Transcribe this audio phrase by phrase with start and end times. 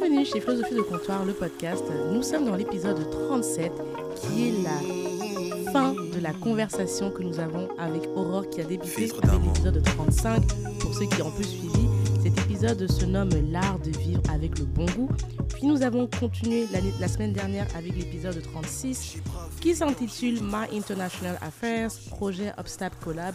[0.00, 1.84] Bienvenue chez Philosophie de Comptoir, le podcast.
[2.12, 3.70] Nous sommes dans l'épisode 37
[4.16, 9.10] qui est la fin de la conversation que nous avons avec Aurore qui a débuté
[9.22, 10.42] avec l'épisode 35.
[10.80, 11.88] Pour ceux qui ont peu suivi,
[12.22, 15.08] cet épisode se nomme L'art de vivre avec le bon goût.
[15.50, 19.16] Puis nous avons continué l'année- la semaine dernière avec l'épisode 36
[19.60, 23.34] qui s'intitule My International Affairs, projet Obstacle Collab.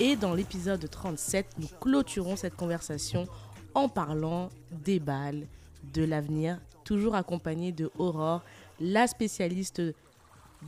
[0.00, 3.26] Et dans l'épisode 37, nous clôturons cette conversation
[3.74, 4.48] en parlant
[4.84, 5.46] des balles,
[5.92, 8.42] de l'avenir, toujours accompagné de Aurore,
[8.80, 9.82] la spécialiste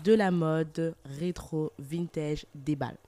[0.04, 2.98] de la mode rétro, vintage, des balles.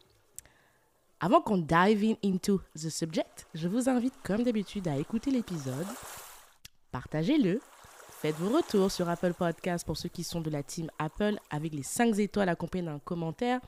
[1.21, 5.87] Avant qu'on dive in into the subject, je vous invite comme d'habitude à écouter l'épisode,
[6.91, 7.61] partagez-le,
[8.11, 11.75] faites vos retours sur Apple Podcast pour ceux qui sont de la team Apple avec
[11.75, 13.61] les 5 étoiles accompagnées d'un commentaire.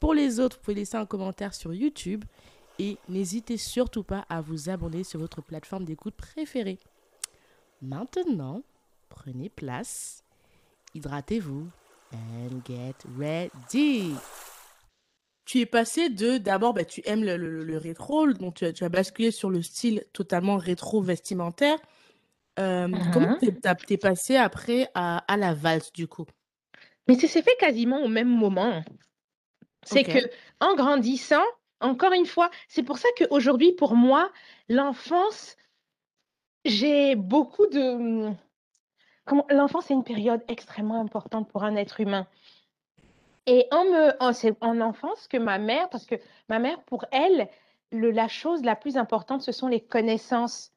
[0.00, 2.24] Pour les autres, vous pouvez laisser un commentaire sur YouTube
[2.78, 6.78] et n'hésitez surtout pas à vous abonner sur votre plateforme d'écoute préférée.
[7.80, 8.62] Maintenant,
[9.08, 10.24] prenez place,
[10.94, 11.68] hydratez-vous
[12.12, 14.14] and get ready.
[15.44, 18.72] Tu es passé de d'abord, bah, tu aimes le, le- le rétro, donc tu as,
[18.72, 21.78] tu as basculé sur le style totalement rétro vestimentaire.
[22.58, 23.38] Euh, Comment Mhm.
[23.38, 26.26] t'es t'as- t'es passé après à, à la valse du coup?
[27.06, 28.82] Mais ça s'est fait quasiment au même moment.
[29.84, 30.12] C'est Ok.
[30.12, 31.44] que en grandissant,
[31.80, 34.30] encore une fois, c'est pour ça qu'aujourd'hui, pour moi,
[34.68, 35.56] l'enfance,
[36.64, 38.30] j'ai beaucoup de...
[39.24, 39.46] Comment...
[39.50, 42.26] L'enfance est une période extrêmement importante pour un être humain.
[43.46, 44.22] Et en, me...
[44.22, 46.16] en, c'est en enfance que ma mère, parce que
[46.48, 47.48] ma mère, pour elle,
[47.92, 50.72] le, la chose la plus importante, ce sont les connaissances.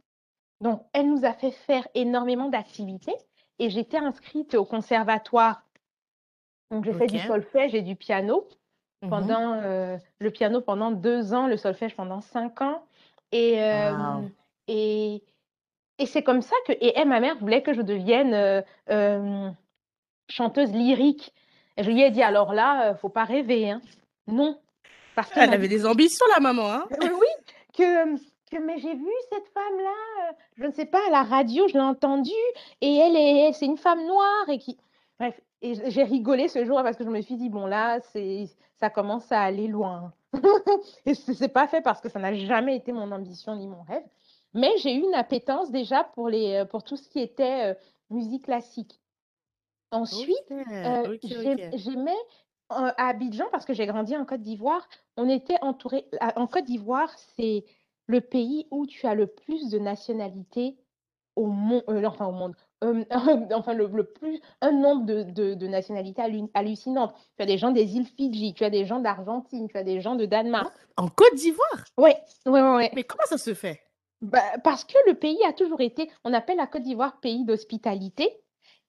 [0.61, 3.15] Donc, elle nous a fait faire énormément d'activités
[3.59, 5.63] et j'étais inscrite au conservatoire.
[6.69, 8.47] Donc, j'ai fait du solfège et du piano
[9.01, 9.09] Mhm.
[9.09, 12.85] pendant euh, le piano pendant deux ans, le solfège pendant cinq ans.
[13.31, 14.29] Et, euh, Wow.
[14.67, 15.23] et,
[16.01, 16.73] et c'est comme ça que.
[16.73, 19.49] Et elle, ma mère voulait que je devienne euh, euh,
[20.27, 21.33] chanteuse lyrique.
[21.77, 23.69] Et je lui ai dit alors là, euh, faut pas rêver.
[23.69, 23.81] Hein.
[24.27, 24.59] Non.
[25.15, 26.85] Parce qu'elle Elle avait dit des ambitions, la maman, hein?
[27.01, 27.27] oui,
[27.73, 28.15] que,
[28.49, 31.73] que mais j'ai vu cette femme-là, euh, je ne sais pas, à la radio, je
[31.73, 32.31] l'ai entendue,
[32.79, 34.77] et elle est, c'est une femme noire et qui.
[35.19, 38.45] Bref, et j'ai rigolé ce jour parce que je me suis dit, bon là, c'est,
[38.79, 40.13] ça commence à aller loin.
[41.05, 43.81] et ce n'est pas fait parce que ça n'a jamais été mon ambition ni mon
[43.83, 44.03] rêve,
[44.53, 47.73] mais j'ai eu une appétence déjà pour, les, euh, pour tout ce qui était euh,
[48.09, 48.99] musique classique.
[49.91, 50.37] Ensuite,
[50.85, 51.17] euh,
[51.73, 52.17] j'aimais
[52.69, 56.05] à Abidjan, parce que j'ai grandi en Côte d'Ivoire, on était entouré.
[56.37, 57.65] En Côte d'Ivoire, c'est
[58.07, 60.77] le pays où tu as le plus de nationalités
[61.35, 63.03] au monde, enfin au monde, euh,
[63.53, 67.13] enfin le, le plus, un nombre de, de- de nationalités hallu- hallucinantes.
[67.37, 69.99] Tu as des gens des îles Fidji, tu as des gens d'Argentine, tu as des
[70.01, 70.73] gens de Danemark.
[70.97, 71.83] En Côte d'Ivoire?
[71.97, 72.91] Ouais, ouais, ouais, ouais.
[72.95, 73.81] Mais comment ça se fait?
[74.21, 78.29] Bah, parce que le pays a toujours été, on appelle la Côte d'Ivoire pays d'hospitalité.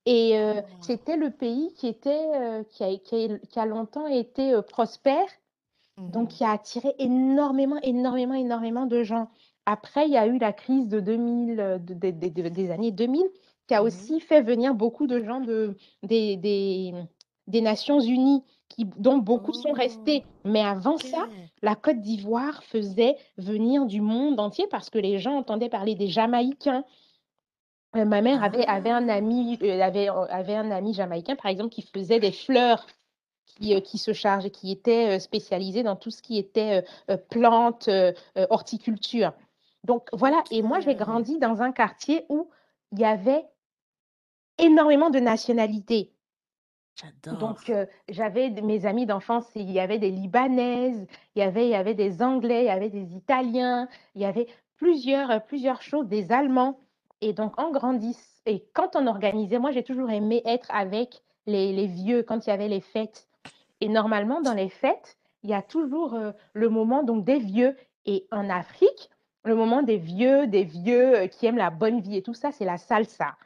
[0.04, 0.62] Et euh, Ah.
[0.80, 4.60] c'était le pays qui était, euh, qui a, qui a- qui a longtemps été euh,
[4.62, 5.26] prospère,
[5.98, 9.30] donc qui a attiré énormément, énormément, énormément de gens.
[9.66, 12.70] Après, il y a eu la crise de 2000, euh, de- de- de- de- des
[12.70, 13.26] années 2000,
[13.68, 13.86] qui a Mhm.
[13.86, 16.92] aussi fait venir beaucoup de gens de, des, des,
[17.46, 18.42] des Nations Unies,
[18.74, 20.24] qui, dont beaucoup sont restés.
[20.44, 21.28] Mais avant ça,
[21.62, 26.08] la Côte d'Ivoire faisait venir du monde entier parce que les gens entendaient parler des
[26.08, 26.84] Jamaïcains.
[27.96, 29.16] Euh, ma mère avait, avait un Ah.
[29.16, 32.86] ami, euh, avait, avait un ami jamaïcain, par exemple, qui faisait des fleurs,
[33.44, 37.16] qui, euh, qui se chargeait, qui était euh, spécialisé dans tout ce qui était euh,
[37.16, 37.90] plantes,
[38.50, 39.32] horticulture.
[39.84, 42.48] Donc voilà, et moi j'ai grandi dans un quartier où
[42.92, 43.44] il y avait
[44.58, 46.11] énormément de nationalités.
[46.94, 47.38] J'adore.
[47.38, 47.72] Donc,
[48.08, 51.94] j'avais mes amis d'enfance, il y avait des Libanaises, il y avait, il y avait
[51.94, 56.78] des Anglais, il y avait des Italiens, il y avait plusieurs, plusieurs choses, des Allemands.
[57.20, 61.72] Et donc, en grandissant, et quand on organisait, moi, j'ai toujours aimé être avec les,
[61.72, 63.28] les vieux quand il y avait les fêtes.
[63.80, 66.16] Et normalement, dans les fêtes, il y a toujours
[66.52, 67.76] le moment donc des vieux.
[68.04, 69.10] Et en Afrique,
[69.44, 72.64] le moment des vieux, des vieux qui aiment la bonne vie et tout ça, c'est
[72.64, 73.36] la salsa.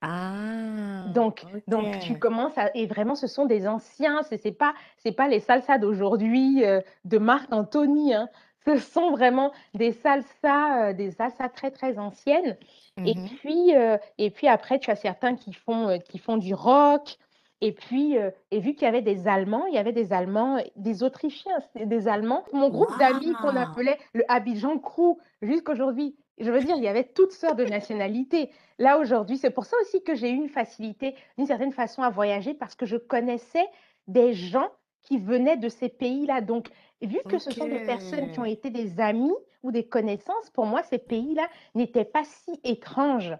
[0.00, 2.18] Ah, Donc, donc tu ok.
[2.18, 5.78] commences à, et vraiment, ce sont des anciens, c'est c'est pas, c'est pas les salsas
[5.78, 8.28] d'aujourd'hui euh, de Marc Anthony, hein.
[8.66, 12.56] Ce sont vraiment des salsas, euh, des salsas très très anciennes.
[13.04, 13.38] Et Mhm.
[13.38, 17.16] puis, euh, et puis après, tu as certains qui font, qui font du rock.
[17.62, 18.16] Et puis,
[18.50, 22.06] et vu qu'il y avait des Allemands, il y avait des Allemands, des Autrichiens, des
[22.08, 22.44] Allemands.
[22.52, 23.56] Mon groupe d'amis qu'on Waouh.
[23.56, 28.50] appelait le Abidjan Crew, jusqu'aujourd'hui, je veux dire, il y avait toutes sortes de nationalités.
[28.78, 32.10] Là, aujourd'hui, c'est pour ça aussi que j'ai eu une facilité, d'une certaine façon, à
[32.10, 33.66] voyager, parce que je connaissais
[34.06, 34.70] des gens
[35.02, 36.40] qui venaient de ces pays-là.
[36.40, 36.68] Donc,
[37.00, 40.66] vu que ce sont des personnes qui ont été des amis ou des connaissances, pour
[40.66, 43.34] moi, ces pays-là n'étaient pas si étranges.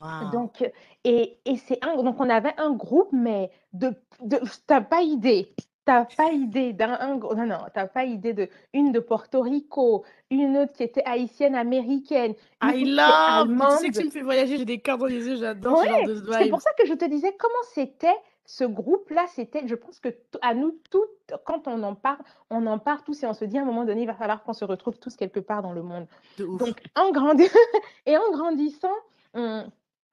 [0.00, 0.30] Waouh!
[0.32, 0.62] Donc,
[1.04, 5.54] et et c'est un donc on avait un groupe, mais de de tu pas idée,
[5.84, 10.56] t'as pas idée d'un non, non, tu pas idée de une de Porto Rico, une
[10.56, 13.48] autre qui était haïtienne américaine, une I love!
[13.48, 15.88] Tu sais que tu me fais voyager, j'ai des cœurs dans les yeux, j'adore ce
[15.88, 18.16] genre de c'est pour ça que je te disais comment c'était
[18.46, 20.08] ce groupe-là, c'était je pense que
[20.42, 22.18] à nous toutes, quand on en parle,
[22.50, 24.42] on en parle tous et on se dit à un moment donné, il va falloir
[24.42, 26.06] qu'on se retrouve tous quelque part dans le monde.
[26.38, 26.58] De ouf.
[26.58, 27.44] Donc en grandi
[28.06, 28.94] et en grandissant,
[29.32, 29.64] on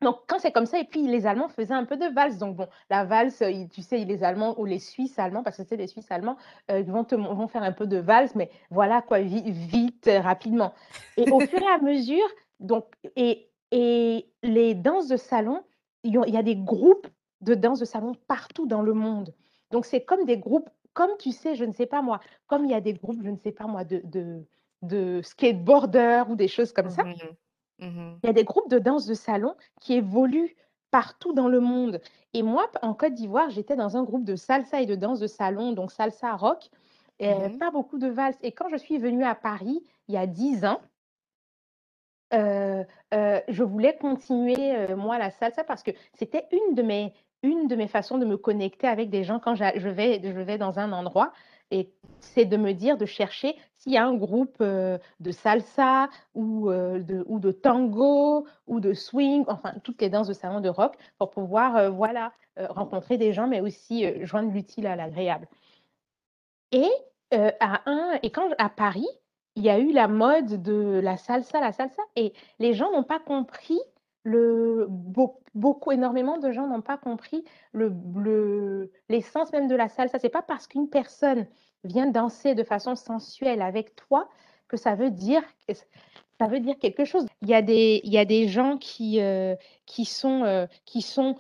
[0.02, 2.38] donc quand c'est comme ça et puis les Allemands faisaient un peu de valse.
[2.38, 5.64] Donc bon, la valse, ils tu sais, les Allemands ou les Suisses allemands, parce que
[5.64, 6.38] c'est les Suisses allemands,
[6.70, 10.20] ils vont te vont faire un peu de valse, mais voilà quoi, vi vite, euh,
[10.20, 10.74] rapidement.
[11.18, 12.28] Et au fur et à mesure,
[12.60, 15.64] donc et et les danses de salon,
[16.04, 17.08] il y a il y a des groupes
[17.42, 19.34] de danse de salon partout dans le monde.
[19.72, 22.72] Donc c'est comme des groupes, comme tu sais, je ne sais pas moi, comme il
[22.72, 24.44] y a des groupes, je ne sais pas moi, de de
[24.82, 27.04] de skateboarders ou des choses comme ça.
[27.04, 27.14] Mmh
[27.82, 30.56] Mmh Il y a des groupes de danse de salon qui évoluent
[30.92, 32.02] partout dans le monde.
[32.34, 35.28] Et moi, en Côte d'Ivoire, j'étais dans un groupe de salsa et de danse de
[35.28, 36.70] salon, donc salsa rock,
[37.20, 38.38] et Mmh pas beaucoup de valses.
[38.42, 40.82] Et quand je suis venue à Paris, il y a 10 ans,
[42.34, 47.14] Heu heu, je voulais continuer, heu, moi, la salsa parce que c'était une de mes
[47.44, 50.58] une de mes façons de me connecter avec des gens quand je vais je vais
[50.60, 51.34] dans un endroit
[51.72, 56.10] et c'est de me dire, de chercher s'il y a un groupe, heu, de salsa
[56.36, 60.96] de ou de tango ou de swing, enfin toutes les danses de salon de rock
[61.18, 65.48] pour pouvoir, heu, voilà, rencontrer des gens, mais aussi, joindre l'utile à l'agréable.
[66.72, 66.90] Et
[67.32, 69.08] à un et quand à Paris,
[69.56, 73.04] il y a eu la mode de la salsa, la salsa et les gens n'ont
[73.04, 73.80] pas compris
[74.24, 74.88] le
[75.56, 80.20] beaucoup énormément de gens n'ont pas compris le le l'essence même de la salsa.
[80.20, 81.48] C'est pas parce qu'une personne
[81.84, 84.30] vient danser de façon sensuelle avec toi
[84.68, 85.74] que ça veut dire que
[86.40, 87.26] ça veut dire quelque chose.
[87.42, 91.02] Il y a des il y a des gens qui, heu, qui sont, heu, qui
[91.02, 91.36] sont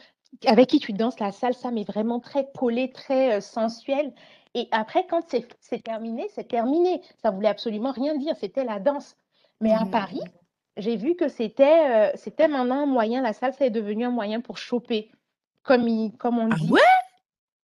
[0.45, 4.13] avec qui tu danses la salsa, mais vraiment très collés, très, heu, sensuels
[4.53, 5.21] et après quand
[5.59, 7.01] c'est terminé, c'est terminé.
[7.21, 9.15] Ça voulait absolument rien dire, c'était la danse.
[9.61, 10.40] Mais à Paris, Mmh
[10.77, 14.41] j'ai vu que c'était, heu, c'était maintenant un moyen la salsa est devenu un moyen
[14.41, 15.11] pour choper,
[15.63, 16.71] comme il comme on Ah dit.
[16.71, 16.81] ouais?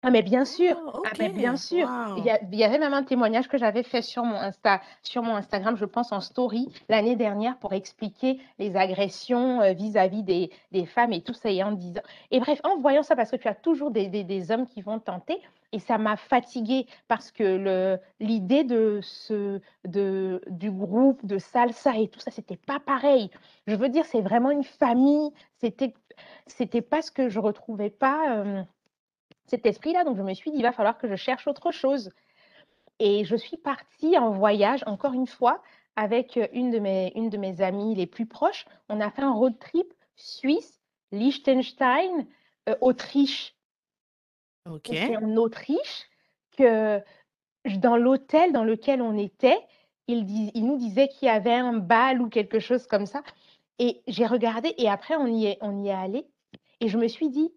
[0.03, 1.19] Ah mais bien sûr, Oh ah OK.
[1.19, 1.89] mais bien sûr.
[2.15, 2.31] Il y Waouh!
[2.31, 5.35] a il y avait même un témoignage que j'avais fait sur mon Insta sur mon
[5.35, 10.87] Instagram, je pense en story l'année dernière pour expliquer les agressions, heu, vis-à-vis des des
[10.87, 12.01] femmes et tout ça et en disant
[12.31, 14.83] et bref, en voyant ça parce que tu as toujours des des des hommes qui
[14.83, 15.37] vont tenter
[15.73, 21.97] et ça m'a fatiguée parce que le l'idée de ce de du groupe de salsa
[21.99, 23.31] et tout ça, c'était pas pareil.
[23.67, 25.93] Je veux dire, c'est vraiment une famille, c'était
[26.47, 28.67] c'était pas ce que je retrouvais pas, hem
[29.49, 30.05] cet esprit-là.
[30.05, 32.11] Donc, je me suis dit, il va falloir que je cherche autre chose.
[32.99, 35.63] Et je suis partie en voyage, encore une fois,
[35.97, 38.67] avec euh, une de mes, une de mes amies les plus proches.
[38.89, 40.81] On a fait un road trip Suisse,
[41.13, 42.27] Liechtenstein,
[42.69, 43.55] euh, Autriche.
[44.85, 45.23] C'est OK.
[45.23, 46.07] en Autriche
[46.57, 47.01] que
[47.77, 49.59] dans l'hôtel dans lequel on était,
[50.07, 53.23] il, dis- il nous disait qu'il y avait un bal ou quelque chose comme ça.
[53.79, 56.27] Et j'ai regardé et après on y est, on y est allé.
[56.81, 57.53] Et je me suis dit,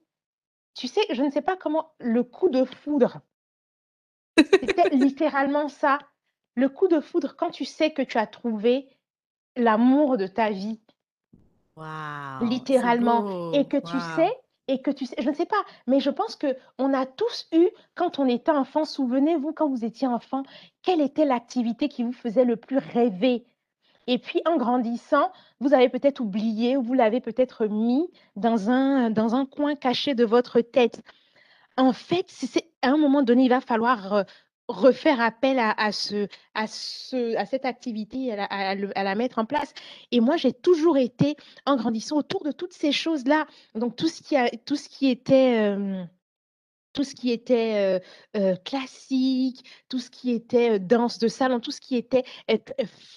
[0.73, 3.21] tu sais, je ne sais pas comment le coup de foudre
[4.37, 5.99] C'était littéralement ça.
[6.55, 8.89] Le coup de foudre, quand tu sais que tu as trouvé
[9.55, 10.81] l'amour de ta vie!
[11.77, 14.31] C'est littéralement, et que tu sais
[14.67, 17.69] et que tu sais je ne sais pas, mais je pense qu'on a tous eu,
[17.95, 20.43] quand on était enfant, souvenez-vous quand vous étiez enfant,
[20.81, 23.45] quelle était l'activité qui vous faisait le plus rêver?
[24.07, 29.09] Et puis en grandissant, vous avez peut-être oublié ou vous l'avez peut-être mis dans un
[29.09, 31.01] dans un coin caché de votre tête.
[31.77, 34.25] En fait, c'est c'est à un moment donné, il va falloir, heu,
[34.67, 39.73] refaire appel à ce à ce à cette activité, à la mettre en place
[40.11, 43.45] et moi, j'ai toujours été, en grandissant, autour de toutes ces choses-là.
[43.75, 46.09] Donc tout ce qui a tout ce qui était, hem
[46.93, 48.01] tout ce qui était,
[48.65, 52.23] classique, tout ce qui était, danse de salon, tout ce qui était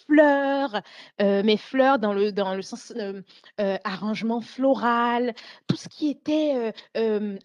[0.06, 0.82] fleurs,
[1.20, 2.92] mais fleurs dans le dans le sens,
[3.58, 5.34] arrangement floral,
[5.66, 6.72] tout ce qui était,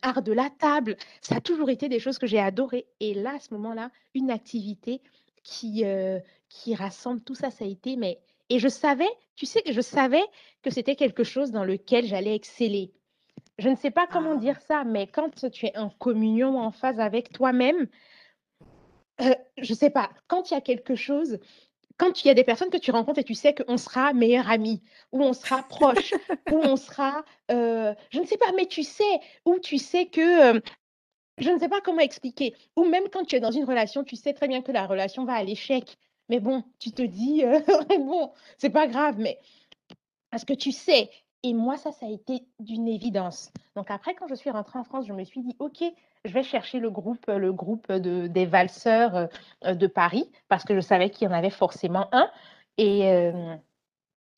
[0.01, 3.35] art de la table, ça a toujours été des choses que j'ai adorées et là,
[3.35, 5.01] à ce moment-là, une activité
[5.43, 5.85] qui
[6.75, 8.19] rassemble tout ça, ça a été mais
[8.49, 10.23] et je savais, tu sais, je savais
[10.63, 12.91] que c'était quelque chose dans lequel j'allais exceller.
[13.59, 14.39] Je ne sais pas comment Ah.
[14.39, 17.87] dire ça, mais quand tu es en communion, en phase avec toi-même,
[19.21, 21.39] heu, je sais pas, quand il y a quelque chose
[21.99, 24.49] quand il y a des personnes que tu rencontres et tu sais qu'on sera meilleurs
[24.49, 24.81] amis,
[25.13, 26.15] ou on sera proches,
[26.49, 30.21] ou on sera, heu, je ne sais pas, mais tu sais, ou tu sais que,
[30.51, 30.61] hem,
[31.39, 34.15] je ne sais pas comment expliquer, ou même quand tu es dans une relation, tu
[34.17, 35.97] sais très bien que la relation va à l'échec,
[36.29, 37.43] mais bon, tu te dis,
[37.99, 39.39] «Bon, c'est pas grave», mais
[40.31, 41.09] parce que tu sais.
[41.43, 43.51] Et moi, ça, ça a été d'une évidence.
[43.75, 45.83] Donc après, quand je suis rentrée en France, je me suis dit, OK,
[46.25, 49.29] je vais chercher le groupe, le groupe de, des valseurs
[49.65, 52.29] de Paris, parce que je savais qu'il y en avait forcément un.
[52.77, 53.31] Et,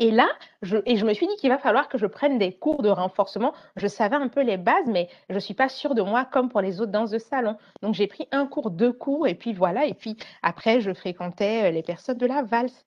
[0.01, 0.27] et là,
[0.63, 2.89] je, et je me suis dit qu'il va falloir que je prenne des cours de
[2.89, 3.53] renforcement.
[3.75, 6.49] Je savais un peu les bases, mais je ne suis pas sûre de moi comme
[6.49, 7.55] pour les autres danses de salon.
[7.83, 9.85] Donc j'ai pris un cours, deux cours, et puis voilà.
[9.85, 12.85] Et puis après, je fréquentais les personnes de la valse.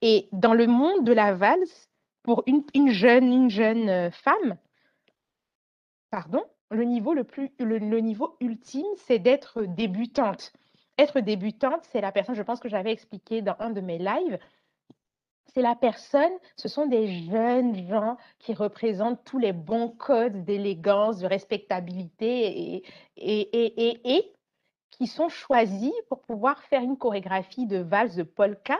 [0.00, 1.88] Et dans le monde de la valse,
[2.24, 4.56] pour une, une jeune, une jeune euh, femme,
[6.10, 10.52] pardon, le niveau, le plus, le, niveau ultime, c'est d'être débutante.
[10.98, 14.38] Être débutante, c'est la personne, je pense que j'avais expliqué dans un de mes lives,
[15.54, 21.18] c'est la personne, ce sont des jeunes gens qui représentent tous les bons codes d'élégance,
[21.18, 22.84] de respectabilité et,
[23.16, 24.32] et, et, et,
[24.90, 28.78] qui sont choisis pour pouvoir faire une chorégraphie de valse de polka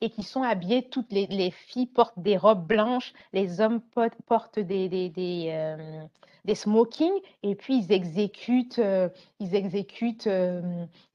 [0.00, 3.80] et qui sont habillés, toutes les, les, filles portent des robes blanches, les hommes
[4.26, 10.62] portent des, des, des, euh, smokings, et puis ils exécutent, euh, ils exécutent euh,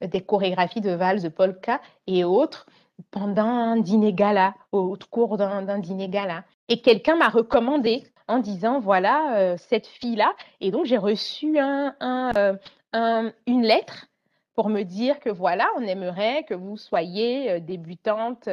[0.02, 2.68] des chorégraphies de valse, de polka et autres
[3.12, 6.44] pendant un dîner gala, au cours d'un dîner gala.
[6.70, 10.34] Et quelqu'un m'a recommandé en disant, voilà, euh, cette fille-là.
[10.62, 14.08] Et donc, j'ai reçu un, un, une lettre
[14.56, 18.48] pour me dire que voilà, on aimerait que vous soyez euh, débutante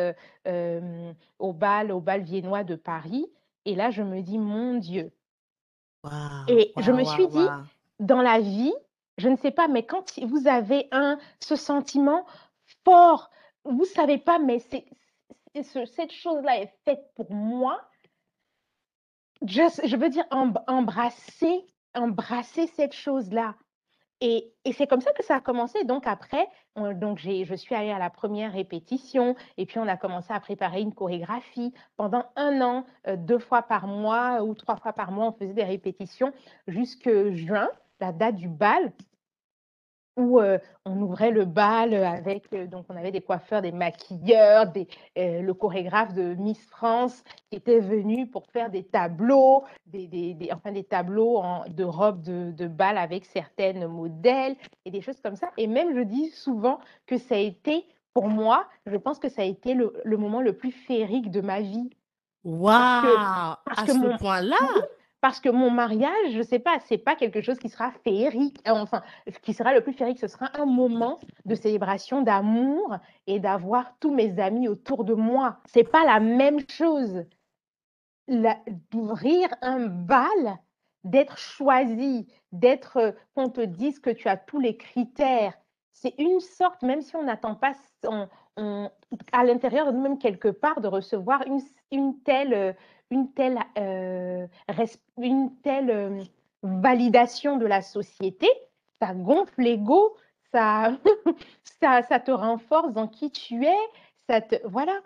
[0.46, 3.26] euh, au bal, au bal viennois de Paris.
[3.64, 5.12] Et là, je me dis, mon Dieu.
[6.04, 6.10] Wow,
[6.48, 7.46] et wow, je me wow, suis dit,
[8.00, 8.74] dans la vie,
[9.18, 12.26] je ne sais pas, mais quand vous avez un, ce sentiment
[12.84, 13.30] fort,
[13.64, 14.84] vous savez pas, mais c'est,
[15.62, 17.80] cette chose-là est faite pour moi.
[19.46, 23.54] Just, je veux dire, embrasser, embrasser cette chose-là.
[24.24, 25.82] Et, c'est comme ça que ça a commencé.
[25.82, 30.38] Donc après, je suis allée à la première répétition et puis on a commencé à
[30.38, 31.74] préparer une chorégraphie.
[31.96, 35.54] Pendant un an, euh, deux fois par mois ou trois fois par mois, on faisait
[35.54, 36.32] des répétitions
[36.68, 38.92] jusque juin, la date du bal
[40.16, 44.66] où euh, on ouvrait le bal avec, euh, donc on avait des coiffeurs, des maquilleurs,
[44.66, 50.06] des, euh, le chorégraphe de Miss France qui était venu pour faire des tableaux, des,
[50.06, 54.90] des, des enfin des tableaux en, de robes de, de, bal avec certaines modèles et
[54.90, 55.50] des choses comme ça.
[55.56, 59.42] Et même je dis souvent que ça a été, pour moi, je pense que ça
[59.42, 61.90] a été le, le moment le plus féerique de ma vie.
[62.44, 62.72] Waouh!
[62.74, 64.56] À ce mon, point-là?
[65.22, 68.58] Parce que mon mariage, je ne sais pas, c'est pas quelque chose qui sera féerique.
[68.66, 69.02] Euh, enfin,
[69.42, 72.96] qui sera le plus féerique, ce sera un moment de célébration d'amour
[73.28, 75.60] et d'avoir tous mes amis autour de moi.
[75.64, 77.24] C'est pas la même chose
[78.90, 80.58] d'ouvrir un bal,
[81.04, 85.54] d'être choisi, d'être euh, qu'on te dise que tu as tous les critères.
[85.92, 87.74] C'est une sorte, même si on n'attend pas
[88.04, 88.90] on, on,
[89.32, 92.76] à l'intérieur de nous-mêmes quelque part, de recevoir une, une telle
[93.12, 94.46] une telle, euh,
[95.18, 96.24] une telle euh,
[96.62, 98.48] validation de la société,
[99.00, 100.16] ça gonfle l'ego,
[100.50, 100.96] ça,
[101.80, 103.78] ça, ça te renforce dans qui tu es,
[104.28, 104.98] ça te, voilà.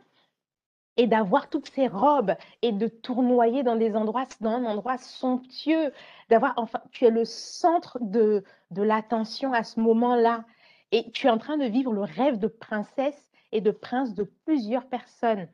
[0.98, 5.92] Et d'avoir toutes ces robes et de tournoyer dans des endroits, dans un endroit somptueux,
[6.30, 10.44] d'avoir, enfin, tu es le centre de, de l'attention à ce moment-là.
[10.92, 14.30] Et tu es en train de vivre le rêve de princesse et de prince de
[14.44, 15.48] plusieurs personnes.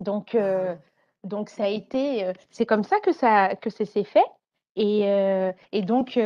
[0.00, 0.76] Donc, euh,
[1.24, 4.26] donc, ça a été, euh, c'est comme ça que ça, que s'est fait.
[4.76, 6.18] Et, euh, et donc,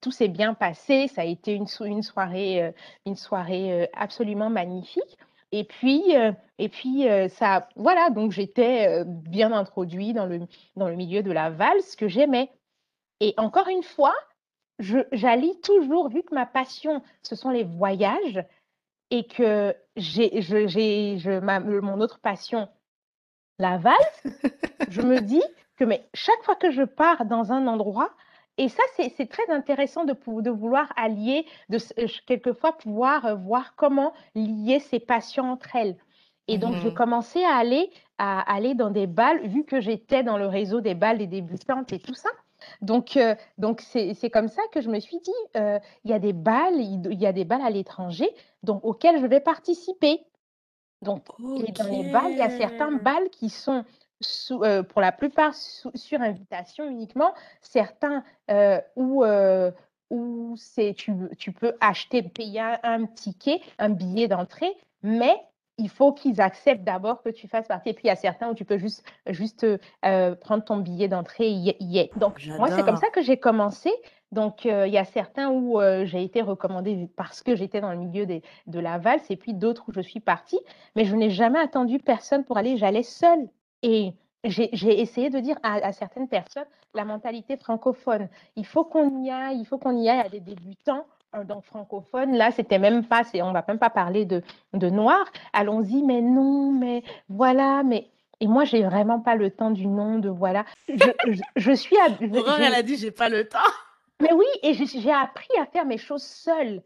[0.00, 1.08] tout s'est bien passé.
[1.08, 2.74] Ça a été une, une soirée,
[3.04, 5.18] une soirée absolument magnifique.
[5.52, 6.14] Et puis,
[6.58, 10.40] et puis ça, voilà, donc j'étais bien introduit dans le,
[10.76, 12.50] dans le milieu de la valse que j'aimais.
[13.20, 14.14] Et encore une fois,
[15.12, 18.44] j'allie toujours, vu que ma passion, ce sont les voyages,
[19.10, 22.68] et que j'ai, j'ai, je, ma, mon autre passion,
[23.58, 24.26] la valse,
[24.88, 25.42] je me dis
[25.76, 28.10] que mais chaque fois que je pars dans un endroit,
[28.58, 33.74] et ça, c'est très intéressant de, de, vouloir allier, de euh, quelquefois pouvoir euh, voir
[33.74, 35.96] comment lier ces passions entre elles.
[36.46, 36.80] Et donc, mmh.
[36.80, 40.80] je commençais à aller, à aller dans des balles, vu que j'étais dans le réseau
[40.80, 42.28] des balles des débutantes et tout ça.
[42.82, 46.18] Donc, euh, donc c'est comme ça que je me suis dit, euh, il y a
[46.18, 48.28] des balles, il y a des balles à l'étranger,
[48.62, 50.24] donc auxquelles je vais participer.
[51.02, 51.68] Donc, okay.
[51.68, 53.84] et dans les balles, il y a certains balles qui sont
[54.20, 59.70] sous, euh, pour la plupart sous, sur invitation uniquement, certains euh, où, euh,
[60.10, 60.56] où
[60.96, 65.40] tu, tu peux acheter, payer un, un ticket, un billet d'entrée, mais
[65.80, 67.88] il faut qu'ils acceptent d'abord que tu fasses partie.
[67.88, 69.66] Et puis, il y a certains où tu peux juste, juste
[70.04, 72.18] euh, prendre ton billet d'entrée et y être.
[72.18, 73.90] Donc, moi, c'est comme ça que j'ai commencé.
[74.30, 77.90] Donc, euh, il y a certains où euh, j'ai été recommandée parce que j'étais dans
[77.90, 80.60] le milieu des, de la valse et puis d'autres où je suis partie.
[80.94, 82.76] Mais je n'ai jamais attendu personne pour aller.
[82.76, 83.48] J'allais seule.
[83.82, 84.12] Et
[84.44, 88.28] j'ai essayé de dire à à certaines personnes la mentalité francophone.
[88.56, 91.06] Il faut qu'on y aille, il faut qu'on y aille à des débutants,
[91.44, 92.36] donc francophones.
[92.36, 94.42] Là, c'était même pas on va même pas parler de
[94.74, 95.26] de noirs.
[95.52, 98.08] Allons-y, mais non, mais voilà, mais
[98.40, 100.64] et moi, j'ai vraiment pas le temps du non, de voilà.
[100.88, 103.58] Je je je suis à je elle a dit: «J'ai pas le temps».
[104.20, 106.82] mais oui et j'ai appris à faire mes choses seule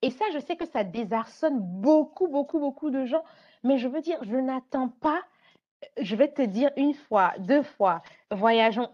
[0.00, 3.24] et ça, je sais que ça désarçonne beaucoup, beaucoup, beaucoup de gens,
[3.64, 5.20] mais je veux dire, je n'attends pas
[6.00, 8.90] je vais te dire une fois, 2 fois, voyageons.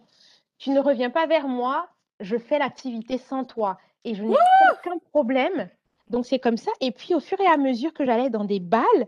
[0.58, 1.88] Tu ne reviens pas vers moi,
[2.20, 4.36] je fais l'activité sans toi et je n'ai
[4.70, 5.68] aucun problème.
[6.10, 8.60] Donc c'est comme ça et puis au fur et à mesure que j'allais dans des
[8.60, 9.06] balles,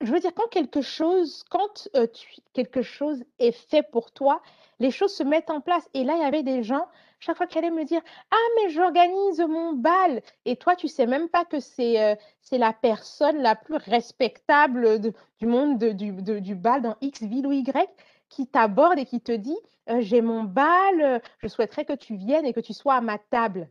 [0.00, 4.42] je veux dire quand quelque chose quand, tu quelque chose est fait pour toi,
[4.80, 6.86] les choses se mettent en place et là, il y avait des gens,
[7.20, 11.06] chaque fois qu'ils allaient me dire: «Ah mais j'organise mon bal» et toi, tu sais
[11.06, 15.92] même pas que c'est, heu, c'est la personne la plus respectable de du monde de
[15.92, 17.88] du de du bal dans X ville ou Y
[18.28, 19.56] qui t'aborde et qui te dit:
[19.90, 23.18] «Heu, j'ai mon bal, je souhaiterais que tu viennes et que tu sois à ma
[23.18, 23.68] table».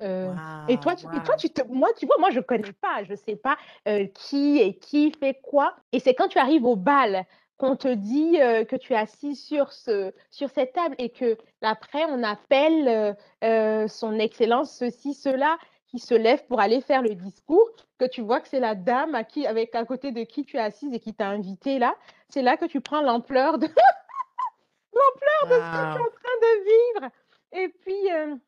[0.00, 0.34] Heu
[0.66, 1.38] et toi tu et toi waouh.
[1.38, 3.56] tu te moi, tu vois, moi je connais pas, je sais pas,
[3.88, 7.26] heu, qui et qui fait quoi et c'est quand tu arrives au bal
[7.58, 11.36] qu'on te dit, heu, que tu es assis sur ce sur cette table et que
[11.62, 13.16] après on appelle,
[13.88, 18.40] son excellence ceci, cela, qui se lève pour aller faire le discours, que tu vois
[18.40, 21.00] que c'est la dame à qui avec à côté de qui tu es assise et
[21.00, 21.96] qui t'a invitée là.
[22.28, 23.66] C'est là que tu prends l'ampleur de
[24.92, 27.10] l'ampleur de ce que tu es en train de vivre
[27.52, 28.40] et puis,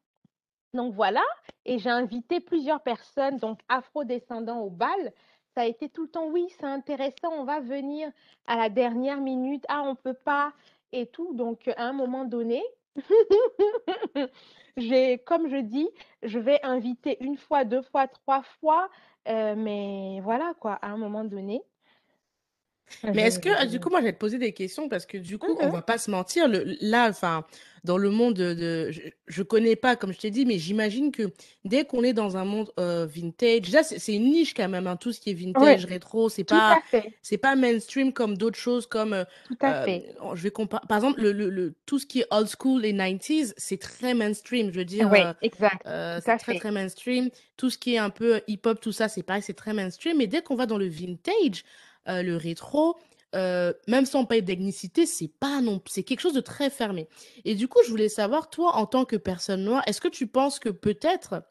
[0.75, 1.23] donc voilà
[1.65, 5.13] et j'ai invité plusieurs personnes, donc afro-descendants au bal.
[5.55, 8.11] Ça a été tout le temps: «Oui, c'est intéressant, on va venir
[8.47, 9.65] à la dernière minute.
[9.69, 10.53] Ah, on peut pas»
[10.93, 11.35] et tout.
[11.35, 12.63] Donc à un moment donné,
[14.77, 15.89] j'ai comme je dis,
[16.23, 18.89] je vais inviter une fois, 2 fois, 3 fois,
[19.29, 21.63] heu, mais voilà quoi, à un moment donné,
[23.15, 25.19] Mais est-ce que, heu, du coup, moi, je vais te poser des questions parce que
[25.19, 27.45] du coup, on va pas se mentir, le là, enfin,
[27.85, 31.33] dans le monde de je je connais pas, comme je t'ai dit, mais j'imagine que
[31.65, 34.87] dès qu'on est dans un monde, heu, vintage, déjà, c'est c'est une niche quand même,
[34.87, 37.55] hein, tout ce qui est vintage, Ouais, rétro, c'est tout pas à fait, c'est pas
[37.57, 40.05] mainstream comme d'autres choses comme, heu, tout à hem, fait.
[40.35, 42.93] je vais compa par exemple, le le le tout ce qui est old school et
[42.93, 44.73] 90s, c'est très mainstream.
[44.73, 46.55] Je veux dire, heu exact, tout c'est à très, fait.
[46.55, 47.31] très mainstream.
[47.57, 50.17] Tout ce qui est un peu hip-hop, tout ça, c'est pareil, c'est très mainstream.
[50.19, 51.65] Mais dès qu'on va dans le vintage,
[52.09, 52.97] heu, le rétro,
[53.35, 57.09] Heu, même sans payer d'ethnicité, c'est pas non c'est quelque chose de très fermé
[57.47, 60.27] et du coup, je voulais savoir, toi, en tant que personne noire, est-ce que tu
[60.27, 61.43] penses que peut-être,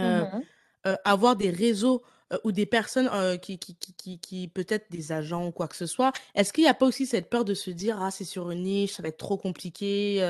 [0.00, 0.46] Mmh heu mh.
[0.86, 2.02] heu, avoir des réseaux,
[2.44, 3.10] ou des personnes,
[3.40, 6.64] qui qui qui qui qui peut-être des agents ou quoi que ce soit, est-ce qu'il
[6.64, 9.02] y a pas aussi cette peur de se dire: «Ah, c'est sur une niche, ça
[9.02, 10.20] va être trop compliqué»?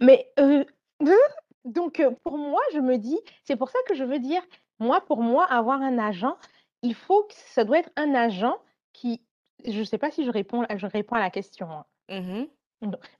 [0.00, 0.32] Mais,
[1.64, 4.42] donc pour moi, je me dis c'est pour ça que je veux dire,
[4.78, 6.36] moi, pour moi, avoir un agent,
[6.82, 8.56] il faut que ça doit être un agent
[8.92, 9.22] qui
[9.66, 11.86] je sais pas si je réponds je réponds à la question, hein.
[12.08, 12.46] Mmh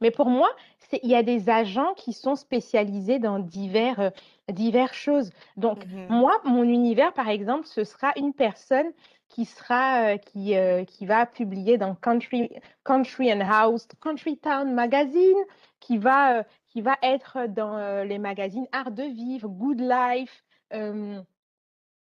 [0.00, 4.10] mais pour moi, c'est il y a des agents qui sont spécialisés dans divers, heu,
[4.52, 5.30] divers choses.
[5.56, 8.86] Donc Mmh moi, mon univers, par exemple, ce sera une personne
[9.28, 12.50] qui sera, heu, qui, heu, qui va publier dans Country
[12.84, 15.36] Country and House, Country Town Magazine,
[15.80, 20.44] qui va, qui va être dans, les magazines Art de vivre, Good Life,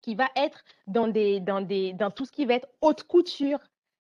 [0.06, 3.60] qui va être dans des dans des dans tout ce qui va être haute couture.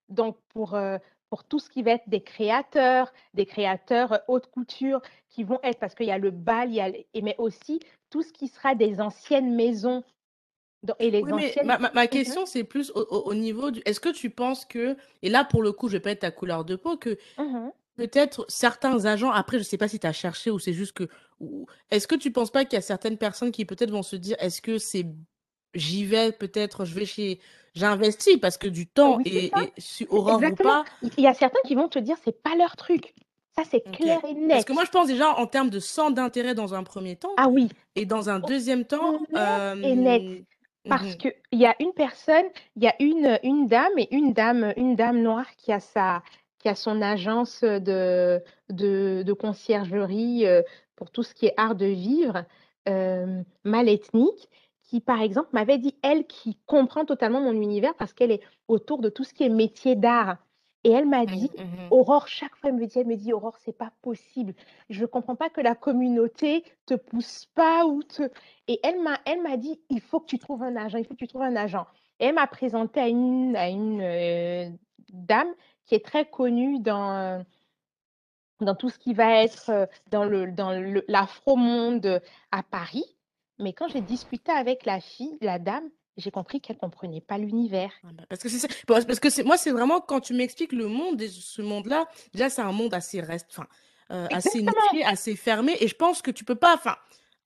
[0.09, 0.99] Donc pour, heu,
[1.31, 5.59] pour tout ce qui va être des créateurs, des créateurs, heu, haute couture qui vont
[5.63, 6.91] être parce qu'il y a le bal, il y a
[7.23, 7.79] mais aussi
[8.11, 10.03] tout ce qui sera des anciennes maisons.
[10.99, 13.81] Et les Oui, anciennes ma ma ma question, c'est plus au au au niveau du
[13.85, 16.31] est-ce que tu penses que et là, pour le coup, je vais pas être ta
[16.31, 20.13] couleur de peau, que Mmh Peut-être certains agents, après je sais pas si tu as
[20.13, 21.09] cherché ou c'est juste que
[21.91, 24.37] est-ce que tu penses pas qu'il y a certaines personnes qui peut-être vont se dire:
[24.39, 25.05] «Est-ce que c'est
[25.75, 27.39] j'y vais peut-être, je vais chez
[27.75, 30.83] j'investis parce que du temps Oui, et su Aurore ou pas»
[31.17, 33.13] Il y a certains qui vont te dire: «C'est pas leur truc».
[33.57, 34.88] Ça, c'est clair et Parce que moi net.
[34.88, 37.69] je pense déjà en termes de centre d'intérêt dans un premier temps Ah oui.
[37.95, 40.21] et dans un deuxième temps, Clair et net.
[40.88, 44.33] Parce mmh qu'il y a une personne, il y a une, une dame et une
[44.33, 46.21] dame une dame noire qui a sa
[46.59, 50.45] qui a son agence, de de de conciergerie,
[50.95, 52.43] pour tout ce qui est art de vivre,
[52.85, 54.49] hem, mal ethnique,
[54.85, 58.99] qui par exemple m'avait dit, elle, qui comprend totalement mon univers parce qu'elle est autour
[59.01, 60.37] de tout ce qui est métier d'art
[60.83, 61.91] et elle m'a Mmh, dit: mmh.
[61.91, 64.53] «Aurore», chaque fois elle me dit elle me dit: «Aurore, c'est pas possible.
[64.89, 68.29] Je comprends pas que la communauté te pousse pas ou te»
[68.67, 71.13] Et elle m'a elle m'a dit: «Il faut que tu trouves un agent, il faut
[71.13, 71.85] que tu trouves un agent»
[72.19, 74.71] et elle m'a présenté à une à une, heu,
[75.11, 75.53] dame
[75.85, 77.45] qui est très connue dans,
[78.61, 82.21] dans tout ce qui va être, heu, dans le dans le l'afro-monde,
[82.51, 83.14] à Paris.
[83.59, 87.91] Mais quand j'ai discuté avec la fille la dame, j'ai compris qu'elle comprenait pas l'univers.
[88.03, 91.21] Ah bah, parce que c'est parce que moi c'est vraiment quand tu m'expliques le monde
[91.21, 93.67] ce monde-là, déjà c'est un monde assez reste enfin
[94.11, 96.95] euh, assez niché, assez fermé et je pense que tu peux pas enfin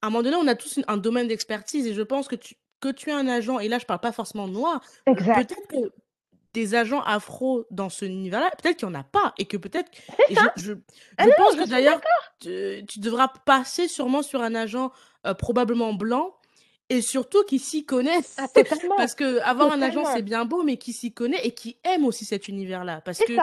[0.02, 2.56] à un moment donné on a tous un domaine d'expertise et je pense que tu
[2.80, 5.92] que tu es un agent et là je parle pas forcément noir, peut-être que
[6.54, 9.92] des agents afro dans ce univers-là, peut-être qu'il n'y en a pas et que peut-être.
[10.30, 10.74] Je, je,
[11.18, 12.02] ah pense que d'ailleurs,
[12.40, 14.92] tu, tu, devras passer sûrement sur un agent
[15.28, 16.36] euh, probablement blanc
[16.90, 18.36] et surtout qui s'y connaissent.
[18.38, 18.48] Ah,
[18.98, 22.06] parce que avoir un agent, c'est bien beau, mais qui s'y connaît et qui aime
[22.06, 23.02] aussi cet univers-là.
[23.02, 23.34] Parce que,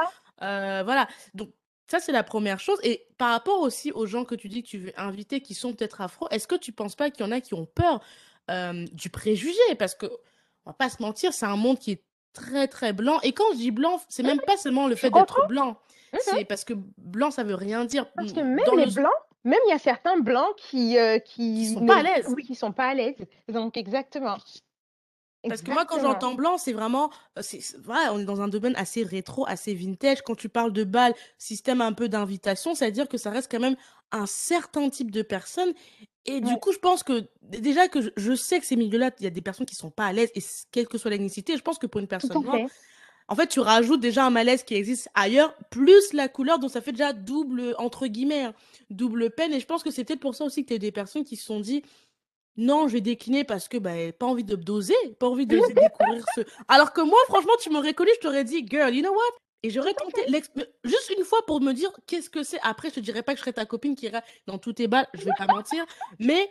[0.42, 1.08] euh, voilà.
[1.34, 1.50] Donc,
[1.88, 2.78] ça, c'est la première chose.
[2.82, 5.72] Et par rapport aussi aux gens que tu dis que tu veux inviter qui sont
[5.72, 8.00] peut-être afro, est-ce que tu penses pas qu'il y en a qui ont peur
[8.50, 9.60] euh, du préjugé?
[9.78, 10.06] Parce que,
[10.64, 12.02] on va pas se mentir, c'est un monde qui est
[12.36, 13.18] très, très blanc.
[13.22, 15.70] Et quand je dis blanc, c'est même pas seulement le fait d'être blanc.
[16.12, 18.06] Mmh c'est parce que blanc, ça veut rien dire.
[18.14, 19.12] Parce que même les blancs,
[19.44, 22.26] même il y a certains blancs qui euh, qui, sont pas à l'aise.
[22.34, 23.16] Oui, qui sont pas à l'aise.
[23.48, 24.38] Donc exactement.
[25.48, 28.48] Parce que moi, quand j'entends blanc, c'est vraiment, euh, c'est, voilà, on est dans un
[28.48, 30.22] domaine assez rétro, assez vintage.
[30.22, 33.50] Quand tu parles de bal, système un peu d'invitation, ça veut dire que ça reste
[33.50, 33.76] quand même
[34.12, 35.72] un certain type de personnes.
[36.26, 39.26] Et du coup, je pense que déjà que je, sais que ces milieux-là, il y
[39.26, 41.78] a des personnes qui sont pas à l'aise, et quelle que soit l'ethnicité, je pense
[41.78, 42.58] que pour une personne noire,
[43.28, 46.80] en fait, tu rajoutes déjà un malaise qui existe ailleurs, plus la couleur, donc ça
[46.80, 48.54] fait déjà double, entre guillemets, hein,
[48.90, 49.52] double peine.
[49.52, 51.36] Et je pense que c'est peut-être pour ça aussi que tu as des personnes qui
[51.36, 51.82] se sont dit,
[52.56, 56.24] non, je vais décliner parce que, bah, pas envie de doser, pas envie de découvrir
[56.36, 56.42] ce.
[56.68, 59.38] Alors que moi, franchement, tu m'aurais connu, je t'aurais dit, girl, you know what?
[59.62, 60.20] Et j'aurais tenté
[60.84, 62.60] juste une fois pour me dire qu'est-ce que c'est.
[62.62, 64.86] Après, je te dirais pas que je serais ta copine qui ira dans tous tes
[64.86, 65.84] balles, je vais pas mentir.
[66.18, 66.50] Mais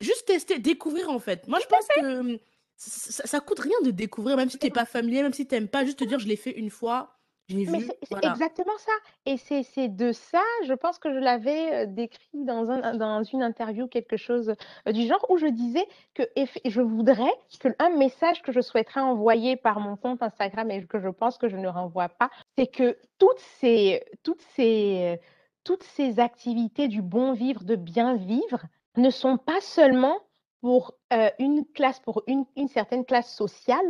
[0.00, 1.48] juste tester, découvrir en fait.
[1.48, 2.40] Moi, je pense que
[2.76, 5.54] ça, ça, coûte rien de découvrir, même si tu n'es pas familier, même si tu
[5.54, 7.15] n'aimes pas, juste te dire je l'ai fait une fois,
[7.48, 7.88] j'ai vu.
[8.02, 8.92] c'est exactement ça.
[9.24, 13.86] Et c'est de ça, je pense que je l'avais décrit dans, un, dans une interview,
[13.86, 14.54] quelque chose
[14.92, 16.22] du genre, où je disais que
[16.64, 21.00] je voudrais que un message que je souhaiterais envoyer par mon compte Instagram et que
[21.00, 25.20] je pense que je ne renvoie pas, c'est que toutes ces, toutes, ces,
[25.64, 28.64] toutes ces activités du bon vivre, de bien vivre,
[28.96, 30.18] ne sont pas seulement
[30.60, 30.94] pour
[31.38, 33.86] une classe, pour une, une, certaine classe sociale,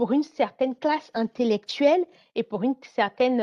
[0.00, 3.36] pour une certaine classe intellectuelle et pour une certaine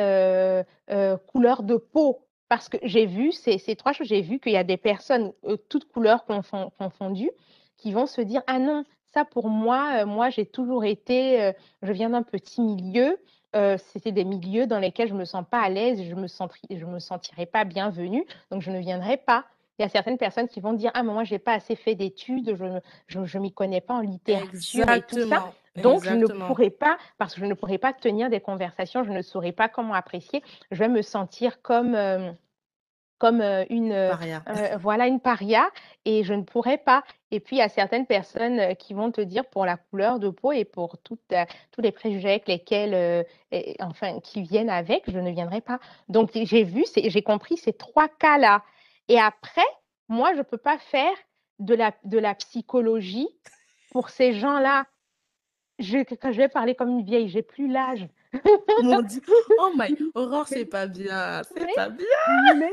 [1.28, 2.26] couleur de peau.
[2.50, 5.34] Parce que j'ai vu, ces, ces, trois choses, j'ai vu qu'il y a des personnes,
[5.70, 7.30] toutes couleurs confondues,
[7.78, 11.52] qui vont se dire, ah non, ça pour moi, moi j'ai toujours été,
[11.84, 13.20] je viens d'un petit milieu,
[13.78, 16.86] c'était des milieux dans lesquels je ne me sens pas à l'aise, je me, je
[16.86, 19.46] me sentirais pas bienvenue, donc je ne viendrai pas.
[19.78, 21.76] Il y a certaines personnes qui vont dire Ah, mais moi, je n'ai pas assez
[21.76, 22.58] fait d'études,
[23.08, 25.54] je ne m'y connais pas en littérature et tout ça.
[25.82, 29.12] Donc, je ne pourrais pas, parce que je ne pourrais pas tenir des conversations, je
[29.12, 30.44] ne saurais pas comment apprécier.
[30.72, 32.32] Je vais me sentir comme, euh,
[33.18, 34.14] comme euh, une, euh,
[34.80, 35.70] voilà, une paria
[36.06, 37.04] et je ne pourrais pas.
[37.32, 40.30] Et puis, il y a certaines personnes qui vont te dire pour la couleur de
[40.30, 41.20] peau et pour tous
[41.78, 43.26] les préjugés avec lesquels,
[43.80, 45.80] enfin, qui viennent avec, je ne viendrai pas.
[46.10, 48.64] Donc, j'ai vu, j'ai compris ces trois cas-là.
[49.10, 49.62] Et après,
[50.10, 51.14] moi, je ne peux pas faire
[51.60, 53.28] de la, de la psychologie
[53.92, 54.86] pour ces gens-là.
[55.80, 58.08] Je, quand je vais parler comme une vieille, j'ai plus l'âge.
[58.84, 59.22] Mon Dieu.
[59.60, 62.56] Oh my, Aurore, c'est pas bien, c'est pas bien.
[62.56, 62.72] Mais,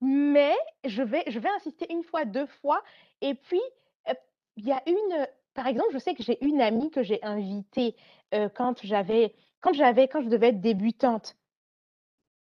[0.00, 2.82] mais je vais, je vais insister une fois, deux fois.
[3.20, 3.60] Et puis,
[4.08, 4.14] euh,
[4.56, 7.96] il y a une, par exemple, je sais que j'ai une amie que j'ai invitée
[8.34, 11.36] euh, quand j'avais, quand j'avais, quand je devais être débutante.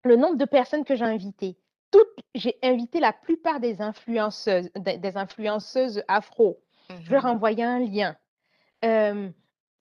[0.03, 1.57] Le nombre de personnes que j'ai invitées,
[2.33, 6.59] j'ai invité la plupart des influenceuses, des, influenceuses afro.
[7.01, 8.15] Je leur ai mmh envoyé un lien.
[8.83, 9.29] Euh,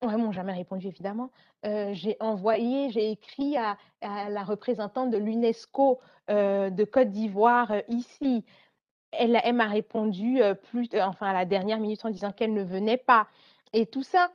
[0.03, 1.31] ouais, m'ont jamais répondu, évidemment.
[1.63, 8.45] j'ai envoyé, j'ai écrit à, la représentante de l'UNESCO de Côte d'Ivoire ici.
[9.13, 12.97] Elle, elle m'a répondu plus, enfin à la dernière minute en disant qu'elle ne venait
[12.97, 13.29] pas.
[13.73, 14.31] Et tout ça.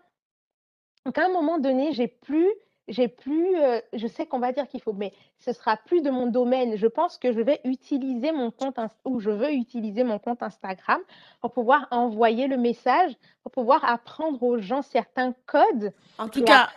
[1.06, 2.50] Donc à un moment donné, j'ai plus
[2.90, 3.56] j'ai plus,
[3.94, 6.76] je sais qu'on va dire qu'il faut, mais ce sera plus de mon domaine.
[6.76, 11.00] Je pense que je vais utiliser mon compte ou je veux utiliser mon compte Instagram
[11.42, 15.94] pour pouvoir envoyer le message, pour pouvoir apprendre aux gens certains codes.
[16.18, 16.70] En tout cas,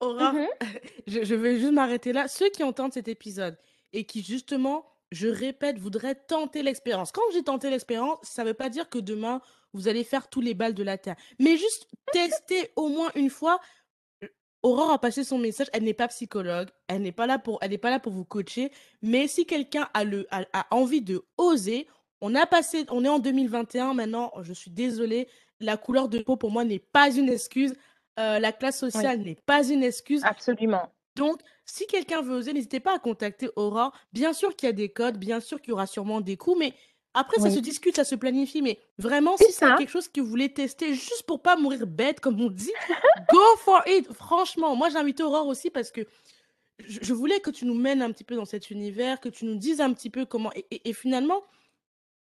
[0.00, 0.46] Aura, mmh
[1.06, 2.28] je, je, vais juste m'arrêter là.
[2.28, 3.58] Ceux qui entendent cet épisode
[3.92, 7.10] et qui justement, je répète, voudraient tenter l'expérience.
[7.10, 9.40] Quand j'ai tenté l'expérience, ça ne veut pas dire que demain
[9.74, 13.28] vous allez faire tous les balles de la terre, mais juste tester au moins une
[13.28, 13.60] fois
[14.62, 15.68] Aurore a passé son message.
[15.72, 16.68] Elle n'est pas psychologue.
[16.88, 18.72] Elle n'est pas là pour, elle n'est pas là pour vous coacher.
[19.02, 21.86] Mais si quelqu'un a le, a, envie de oser,
[22.20, 24.32] on a passé, on est en 2021 maintenant.
[24.42, 25.28] Je suis désolée.
[25.60, 27.74] La couleur de peau pour moi n'est pas une excuse.
[28.18, 30.22] Euh, la classe sociale n'est pas une excuse.
[30.24, 30.90] Absolument.
[31.14, 33.92] Donc, si quelqu'un veut oser, n'hésitez pas à contacter Aurore.
[34.12, 36.58] Bien sûr qu'il y a des codes, bien sûr qu'il y aura sûrement des coups,
[36.58, 36.74] mais
[37.14, 40.28] Après, ça se discute, ça se planifie, mais vraiment, si c'est quelque chose que vous
[40.28, 42.72] voulez tester juste pour pas mourir bête, comme on dit,
[43.32, 44.12] go for it.
[44.12, 46.02] Franchement, moi, j'invite Aurore aussi parce que
[46.86, 49.56] je, voulais que tu nous mènes un petit peu dans cet univers, que tu nous
[49.56, 50.52] dises un petit peu comment.
[50.70, 51.42] et finalement,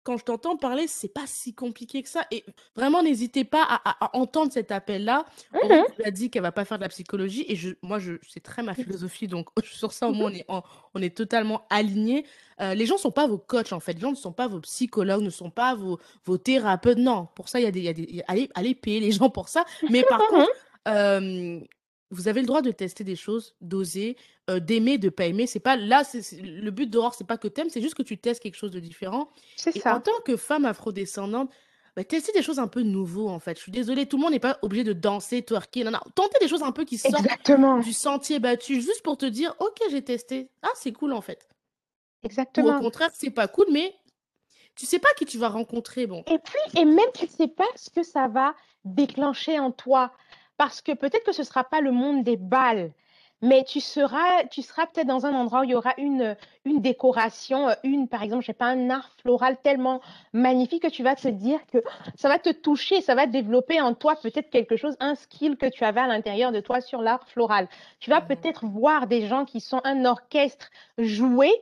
[0.06, 2.28] quand je t'entends parler, c'est pas si compliqué que ça.
[2.30, 2.44] Et
[2.76, 5.26] vraiment, n'hésitez pas à, entendre cet appel-là.
[5.52, 7.44] On mmh a dit qu'elle va pas faire de la psychologie.
[7.48, 9.26] Et je, moi, je, c'est très ma philosophie.
[9.26, 10.46] Donc, sur ça, au moins, on est,
[10.94, 12.24] on est totalement alignés.
[12.60, 13.94] Euh, les gens ne sont pas vos coachs, en fait.
[13.94, 16.98] Les gens ne sont pas vos psychologues, ne sont pas vos, vos thérapeutes.
[16.98, 17.80] Non, pour ça, il y a des.
[17.80, 19.64] Y a des allez, allez, payer les gens pour ça.
[19.90, 20.52] Mais par contre,
[20.86, 21.58] euh,
[22.10, 24.16] vous avez le droit de tester des choses, d'oser,
[24.48, 25.46] euh, d'aimer, de pas aimer.
[25.46, 28.02] C'est pas là, c'est le but d'Aurore, c'est pas que tu aimes, c'est juste que
[28.02, 29.28] tu testes quelque chose de différent.
[29.56, 29.96] C'est ça.
[29.96, 31.50] En tant que femme afrodescendante,
[31.96, 33.56] bah, tester des choses un peu nouveaux en fait.
[33.56, 36.00] Je suis désolée, tout le monde n'est pas obligé de danser, twerker, non, non.
[36.14, 37.78] Tenter des choses un peu qui sortent Exactement.
[37.78, 40.50] du sentier battu, juste pour te dire, ok, j'ai testé.
[40.62, 41.48] Ah, c'est cool en fait.
[42.22, 42.68] Exactement.
[42.68, 43.94] Ou au contraire, c'est pas cool, mais
[44.74, 46.06] tu sais pas qui tu vas rencontrer.
[46.06, 46.22] Bon.
[46.26, 50.12] Et puis, et même tu sais pas ce que ça va déclencher en toi
[50.56, 52.92] parce que peut-être que ce ne sera pas le monde des balles,
[53.42, 56.80] mais tu seras, tu seras peut-être dans un endroit où il y aura une, une
[56.80, 60.00] décoration, une, par exemple, je sais pas, un art floral tellement
[60.32, 61.78] magnifique que tu vas te dire que
[62.14, 65.66] ça va te toucher, ça va développer en toi peut-être quelque chose, un skill que
[65.66, 67.68] tu avais à l'intérieur de toi sur l'art floral.
[68.00, 71.52] Tu vas mmh peut-être voir des gens qui sont un orchestre jouer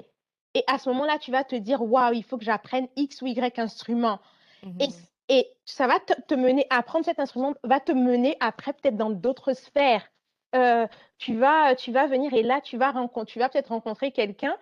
[0.54, 3.26] et à ce moment-là, tu vas te dire, waouh, il faut que j'apprenne X ou
[3.26, 4.20] Y instrument.
[4.62, 4.88] Mmh et
[5.64, 9.54] ça va te, mener à apprendre cet instrument, va te mener après peut-être dans d'autres
[9.54, 10.06] sphères.
[10.54, 10.86] Euh,
[11.18, 12.92] tu, vas, tu vas venir et là, tu vas,
[13.26, 14.56] tu vas peut-être rencontrer quelqu'un,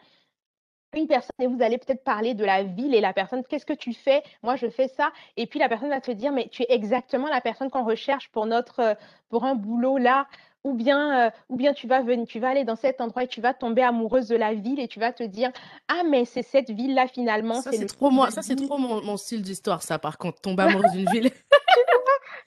[0.94, 3.72] une personne, et vous allez peut-être parler de la ville et la personne, qu'est-ce que
[3.72, 4.22] tu fais?
[4.42, 5.12] Moi, je fais ça.
[5.36, 8.28] Et puis la personne va te dire, mais tu es exactement la personne qu'on recherche
[8.30, 8.96] pour, notre,
[9.28, 10.26] pour un boulot là
[10.64, 13.28] ou bien, euh, ou bien tu vas venir, tu vas aller dans cet endroit et
[13.28, 15.50] tu vas tomber amoureuse de la ville et tu vas te dire
[15.88, 17.60] ah mais c'est cette ville là finalement.
[17.60, 20.92] Ça c'est trop moi, ça c'est trop mon, style d'histoire ça par contre tomber amoureuse
[20.92, 21.30] d'une ville.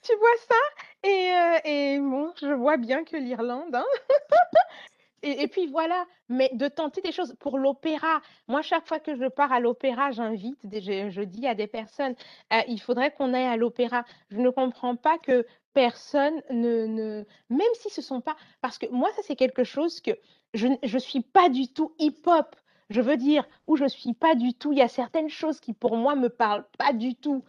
[0.02, 3.74] tu, vois, ça et, euh, et, bon je vois bien que l'Irlande.
[3.74, 3.84] Hein.
[5.22, 8.20] Et, puis voilà, mais de tenter des choses pour l'opéra.
[8.48, 12.14] Moi, chaque fois que je pars à l'opéra, j'invite, je, dis à des personnes,
[12.52, 14.04] euh, il faudrait qu'on aille à l'opéra.
[14.30, 18.86] Je ne comprends pas que personne ne, ne même si ce sont pas, parce que
[18.90, 20.12] moi, ça c'est quelque chose que
[20.54, 22.56] je ne suis pas du tout hip-hop.
[22.88, 24.72] Je veux dire, où je suis pas du tout.
[24.72, 27.44] Il y a certaines choses qui pour moi me parlent pas du tout.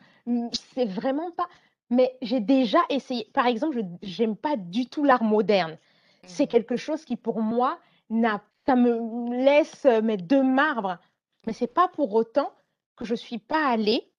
[0.73, 1.47] C'est vraiment pas.
[1.89, 3.29] Mais j'ai déjà essayé.
[3.33, 5.77] Par exemple, je n'aime pas du tout l'art moderne.
[6.23, 10.97] C'est mmh quelque chose qui pour moi n'a, ça me laisse mes deux marbres.
[11.45, 12.51] Mais c'est pas pour autant
[12.95, 14.11] que je suis pas allée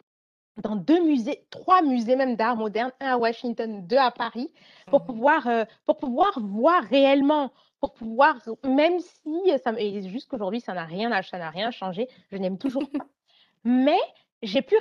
[0.63, 4.51] dans deux musées, trois musées même d'art moderne, un à Washington, deux à Paris,
[4.87, 10.61] pour mmh pouvoir, euh, pour pouvoir voir réellement, pour pouvoir, même si ça, et jusqu'aujourd'hui
[10.61, 13.07] ça n'a rien, ça n'a rien changé, je n'aime toujours pas.
[13.65, 13.99] Mais
[14.43, 14.77] j'ai pu,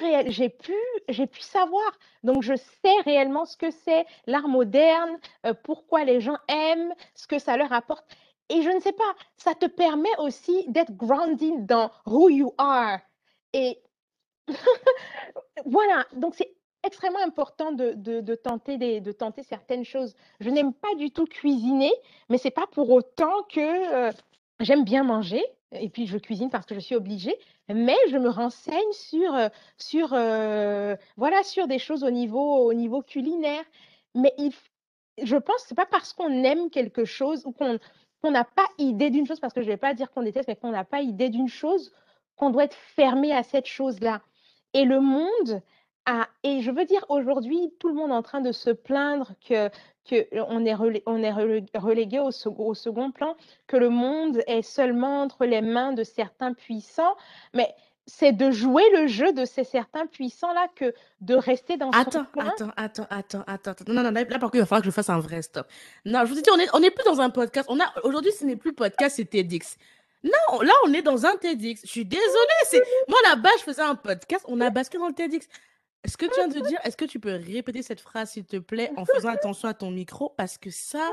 [1.39, 1.91] savoir.
[2.23, 7.27] Donc je sais réellement ce que c'est l'art moderne, euh, pourquoi les gens aiment, ce
[7.27, 8.05] que ça leur apporte.
[8.49, 12.99] Et je ne sais pas, ça te permet aussi d'être grounded dans who you are.
[13.53, 13.81] Et
[15.65, 20.15] voilà, donc c'est extrêmement important de tenter certaines choses.
[20.39, 21.91] Je n'aime pas du tout cuisiner,
[22.29, 24.11] mais c'est pas pour autant que euh,
[24.61, 25.43] j'aime bien manger.
[25.73, 27.35] Et puis je cuisine parce que je suis obligée,
[27.67, 32.73] mais je me renseigne sur, euh, sur, euh, voilà, sur des choses au niveau, au
[32.73, 33.63] niveau culinaire.
[34.15, 34.33] Mais
[35.21, 38.67] je pense que ce n'est pas parce qu'on aime quelque chose ou qu'on n'a pas
[38.77, 40.85] idée d'une chose, parce que je ne vais pas dire qu'on déteste, mais qu'on n'a
[40.85, 41.91] pas idée d'une chose,
[42.35, 44.21] qu'on doit être fermé à cette chose-là.
[44.73, 45.61] Et le monde
[46.05, 49.33] a, et je veux dire aujourd'hui, tout le monde est en train de se plaindre
[49.47, 49.69] que,
[50.07, 53.35] que on est, on est relégué au, au, second plan,
[53.67, 57.15] que le monde est seulement entre les mains de certains puissants.
[57.53, 57.73] Mais
[58.07, 62.39] c'est de jouer le jeu de ces certains puissants-là que de rester dans attends, son
[62.39, 63.91] Attends, attends, attends, attends, attends.
[63.91, 65.67] Non, non, là, par contre, il va falloir que je fasse un vrai stop.
[66.05, 67.67] Non, je vous dis, on est, on est plus dans un podcast.
[67.69, 69.77] On a, aujourd'hui, ce n'est plus podcast, c'est TEDx.
[70.23, 71.81] Non, là, on est dans un TEDx.
[71.83, 72.27] Je suis désolée.
[72.65, 72.81] C'est...
[73.09, 74.45] Moi, là-bas, je faisais un podcast.
[74.47, 75.47] On a basculé dans le TEDx.
[76.07, 78.55] Est-ce que tu viens de dire, est-ce que tu peux répéter cette phrase, s'il te
[78.55, 80.29] plaît, en faisant attention à ton micro?
[80.37, 81.11] Parce que ça.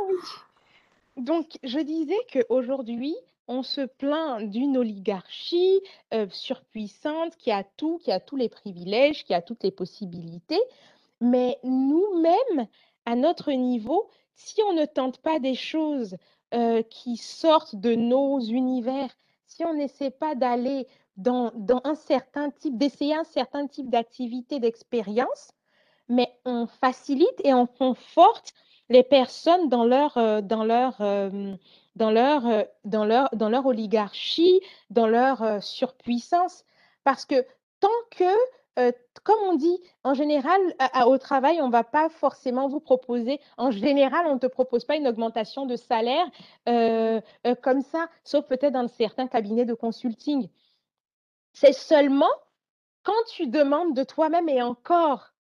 [1.16, 3.16] Donc, je disais qu'aujourd'hui,
[3.48, 5.80] on se plaint d'une oligarchie
[6.14, 10.62] euh, surpuissante qui a tout, qui a tous les privilèges, qui a toutes les possibilités.
[11.20, 12.68] Mais nous-mêmes,
[13.04, 16.16] à notre niveau, si on ne tente pas des choses
[16.54, 19.10] euh, qui sortent de nos univers,
[19.48, 21.52] si on n'essaie pas d'aller dans,
[21.84, 25.52] un certain type, d'essayer un certain type d'activité, d'expérience,
[26.08, 28.52] mais on facilite et on conforte
[28.88, 31.54] les personnes dans leur, euh, dans leur, euh,
[31.96, 32.42] dans leur,
[32.84, 36.64] dans leur, dans leur oligarchie, dans leur surpuissance.
[37.04, 37.46] Parce que
[37.80, 38.24] tant que,
[38.78, 40.60] euh, comme on dit, en général,
[41.06, 44.84] au travail, on ne va pas forcément vous proposer, en général, on ne te propose
[44.84, 46.26] pas une augmentation de salaire
[46.68, 50.48] euh, euh, comme ça, sauf peut-être dans certains cabinets de consulting.
[51.54, 52.30] C'est seulement
[53.02, 55.32] quand tu demandes de toi-même et encore.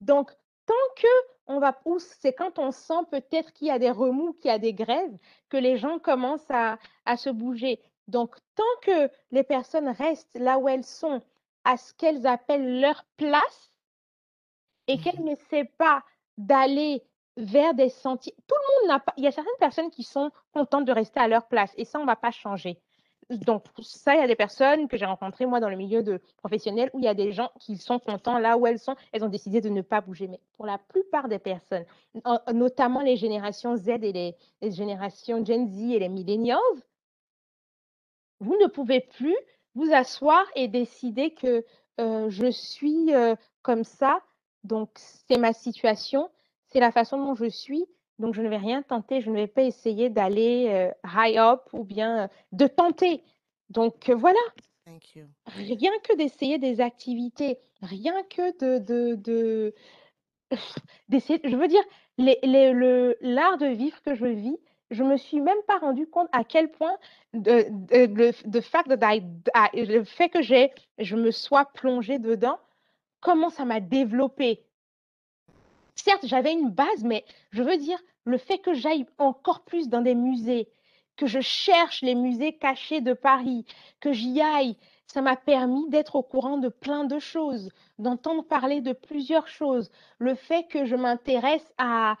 [0.00, 0.30] Donc,
[0.66, 1.08] tant que
[1.46, 4.54] on va pousser, c'est quand on sent peut-être qu'il y a des remous, qu'il y
[4.54, 5.16] a des grèves,
[5.48, 7.80] que les gens commencent à, à se bouger.
[8.06, 11.22] Donc, tant que les personnes restent là où elles sont,
[11.64, 13.72] à ce qu'elles appellent leur place,
[14.86, 16.02] et mmh qu'elles n'essaient pas
[16.38, 17.02] d'aller
[17.36, 18.34] vers des sentiers.
[18.46, 19.12] Tout le monde n'a pas.
[19.16, 21.98] Il y a certaines personnes qui sont contentes de rester à leur place, et ça,
[21.98, 22.80] on ne va pas changer.
[23.30, 26.20] Donc, ça, il y a des personnes que j'ai rencontrées, moi, dans le milieu de
[26.38, 28.96] professionnel, où il y a des gens qui sont contents là où elles sont.
[29.12, 30.28] Elles ont décidé de ne pas bouger.
[30.28, 31.84] Mais pour la plupart des personnes,
[32.52, 36.58] notamment les générations Z et les, générations Gen Z et les millennials,
[38.40, 39.36] vous ne pouvez plus
[39.74, 41.64] vous asseoir et décider que
[41.98, 43.10] je suis
[43.62, 44.22] comme ça,
[44.64, 46.30] donc c'est ma situation,
[46.68, 47.84] c'est la façon dont je suis,
[48.18, 51.84] donc je ne vais rien tenter, je ne vais pas essayer d'aller high up ou
[51.84, 53.22] bien de tenter.
[53.70, 54.38] Donc voilà.
[55.46, 59.74] Rien que d'essayer des activités, rien que de, de, de
[61.08, 61.82] d'essayer, je veux dire,
[62.18, 64.58] l'art de vivre que je vis,
[64.90, 66.96] je me suis même pas rendu compte à quel point
[67.34, 72.58] de, le, fact le fait que j'ai, je me sois plongée dedans,
[73.20, 74.64] comment ça m'a développé.
[76.04, 80.00] Certes, j'avais une base, mais je veux dire, le fait que j'aille encore plus dans
[80.00, 80.68] des musées,
[81.16, 83.66] que je cherche les musées cachés de Paris,
[84.00, 88.80] que j'y aille, ça m'a permis d'être au courant de plein de choses, d'entendre parler
[88.80, 89.90] de plusieurs choses.
[90.18, 92.16] Le fait que je m'intéresse à,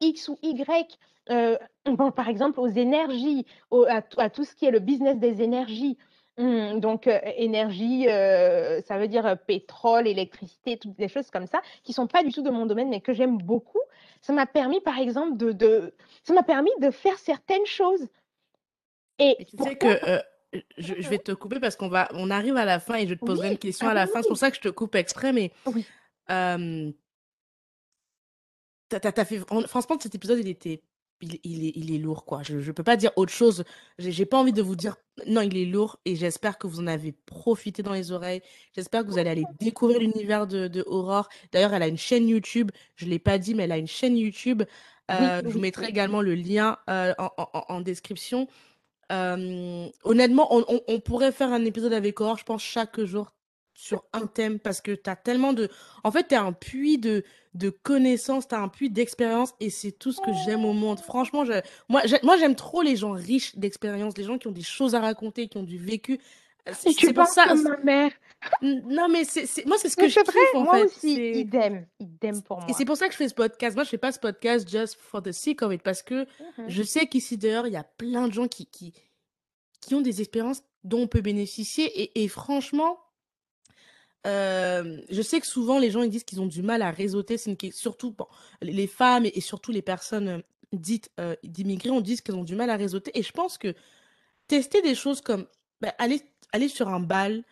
[0.00, 0.98] X ou Y,
[1.30, 1.58] euh,
[2.16, 3.44] par exemple aux énergies,
[3.88, 5.98] à, tout ce qui est le business des énergies.
[6.36, 11.62] Hum, donc, euh, énergie, euh, ça veut dire pétrole, électricité, toutes des choses comme ça,
[11.84, 13.80] qui sont pas du tout de mon domaine, mais que j'aime beaucoup.
[14.20, 15.94] Ça m'a permis, par exemple, de, de
[16.24, 18.08] ça m'a permis de faire certaines choses.
[19.20, 19.86] Et, tu sais que
[20.78, 23.14] je, je, vais te couper parce qu'on va, on arrive à la fin et je
[23.14, 24.22] te poserai une question à la fin.
[24.22, 25.84] C'est pour ça que je te coupe exprès, mais oui.
[29.24, 30.82] fait, franchement, cet épisode, il était
[31.20, 31.34] il,
[31.66, 32.42] est, il est lourd, quoi.
[32.42, 33.64] Je ne peux pas dire autre chose.
[33.98, 34.96] J'ai pas envie de vous dire
[35.26, 38.42] non, il est lourd et j'espère que vous en avez profité dans les oreilles.
[38.74, 41.28] J'espère que vous allez aller découvrir l'univers de, de Aurore.
[41.52, 42.70] D'ailleurs, elle a une chaîne YouTube.
[42.96, 44.62] Je ne l'ai pas dit, mais elle a une chaîne YouTube.
[45.10, 47.30] Euh, je vous mettrai également le lien euh, en,
[47.68, 48.48] en, description.
[49.12, 53.33] Euh, honnêtement, on, on, on, pourrait faire un épisode avec Aurore, je pense, chaque jour
[53.74, 55.68] sur un thème parce que tu as tellement de...
[56.04, 59.68] En fait, tu as un puits de, de connaissances, tu as un puits d'expérience et
[59.68, 61.00] c'est tout ce que j'aime au monde.
[61.00, 61.60] Franchement, je...
[61.88, 62.02] moi,
[62.38, 65.58] j'aime trop les gens riches d'expérience, les gens qui ont des choses à raconter, qui
[65.58, 66.20] ont du vécu.
[66.66, 67.46] Euh, c'est pour ça.
[67.48, 68.10] Comme ma mère.
[68.62, 70.84] Non, mais c'est moi, c'est ce que je kiffe en moi fait.
[70.84, 72.66] aussi, idem, idem pour moi.
[72.70, 73.74] Et c'est pour ça que je fais ce podcast.
[73.74, 76.68] Moi, je fais pas ce podcast just for the sake of it parce que mmh
[76.68, 78.94] je sais qu'ici dehors, il y a plein de gens qui, qui,
[79.82, 81.84] qui ont des expériences dont on peut bénéficier.
[82.00, 82.98] Et, et franchement,
[84.24, 87.50] je sais que souvent les gens ils disent qu'ils ont du mal à réseauter, c'est
[87.50, 87.72] une...
[87.72, 88.26] surtout bon,
[88.62, 92.70] les femmes et, surtout les personnes dites euh, d'immigrés, on dit qu'elles ont du mal
[92.70, 93.16] à réseauter.
[93.18, 93.74] Et je pense que
[94.48, 95.46] tester des choses comme
[95.80, 97.44] bah, aller, aller sur un bal,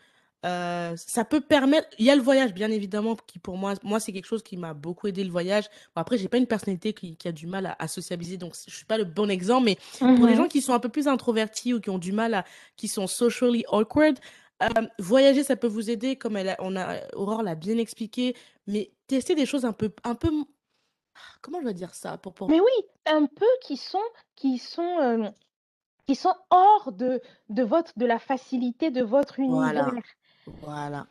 [0.45, 1.89] euh, ça peut permettre.
[1.99, 4.57] Il y a le voyage, bien évidemment, qui pour moi, moi c'est quelque chose qui
[4.57, 5.67] m'a beaucoup aidé le voyage.
[5.95, 8.55] Bon, après, j'ai pas une personnalité qui, qui, a du mal à, à, sociabiliser, donc
[8.67, 9.67] je suis pas le bon exemple.
[9.67, 12.13] Mais pour les mmh gens qui sont un peu plus introvertis ou qui ont du
[12.13, 12.45] mal à,
[12.77, 14.19] qui sont socially awkward,
[14.99, 19.35] voyager, ça peut vous aider, comme elle on a, Aurore l'a bien expliqué, mais tester
[19.35, 20.31] des choses un peu, un peu,
[21.41, 22.49] comment je vais dire ça pour, pour...
[22.49, 23.99] Mais oui, un peu qui sont,
[24.37, 25.33] qui sont,
[26.07, 29.91] qui sont hors de, de votre, de la facilité de votre univers.
[29.91, 30.03] Voilà.
[30.63, 31.07] voilà.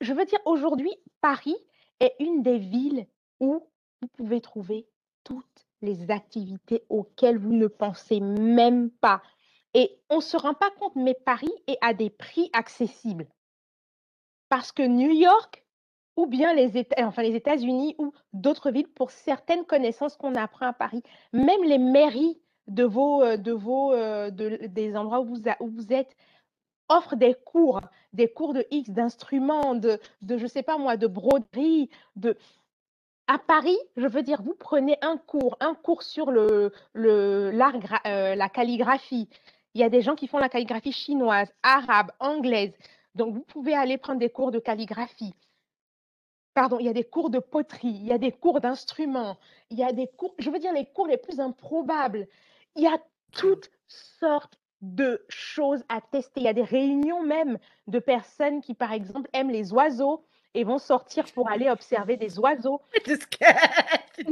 [0.00, 1.56] Je veux dire, aujourd'hui, Paris
[2.00, 3.06] est une des villes
[3.40, 3.62] où
[4.02, 4.86] vous pouvez trouver
[5.24, 9.22] toutes les activités auxquelles vous ne pensez même pas.
[9.76, 13.26] Et on ne se rend pas compte, mais Paris est à des prix accessibles.
[14.48, 15.66] Parce que New York,
[16.16, 20.68] ou bien les États, enfin les États-Unis, ou d'autres villes, pour certaines connaissances qu'on apprend
[20.68, 21.02] à Paris,
[21.34, 25.26] même les mairies de vos, euh, de vos, euh, des endroits où
[25.68, 26.16] vous, êtes
[26.88, 27.82] offrent des cours,
[28.14, 32.38] des cours de X, d'instruments, de, de, je sais pas moi, de broderie, de,
[33.28, 37.52] à Paris, je veux dire, vous prenez un cours, un cours sur le, le,
[38.06, 39.28] euh, la calligraphie,
[39.76, 42.72] il y a des gens qui font la calligraphie chinoise, arabe, anglaise.
[43.14, 45.34] Donc, vous pouvez aller prendre des cours de calligraphie.
[46.54, 49.36] Pardon, il y a des cours de poterie, il y a des cours d'instruments,
[49.68, 52.26] il y a des cours, je veux dire, les cours les plus improbables.
[52.74, 52.96] Il y a
[53.32, 56.40] toutes sortes de choses à tester.
[56.40, 60.24] Il y a des réunions même de personnes qui, par exemple, aiment les oiseaux
[60.54, 62.80] et vont sortir pour aller observer des oiseaux.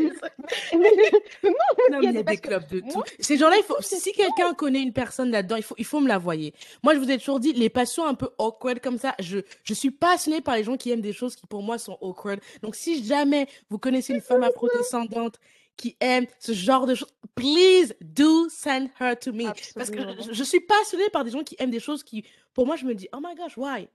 [1.90, 3.02] non, il y a des clubs de tout.
[3.18, 6.08] Ces gens-là, il faut, si quelqu'un connaît une personne là-dedans, il faut, il faut me
[6.08, 6.54] la voyer.
[6.82, 9.74] Moi, je vous ai toujours dit, les passions un peu awkward comme ça, je, je
[9.74, 12.40] suis passionnée par les gens qui aiment des choses qui pour moi sont awkward.
[12.62, 15.38] Donc, si jamais vous connaissez une femme afro-descendante
[15.76, 19.46] qui aime ce genre de choses, please do send her to me.
[19.74, 22.66] Parce que je, je, suis passionnée par des gens qui aiment des choses qui, pour
[22.66, 23.88] moi, je me dis, oh my gosh, why?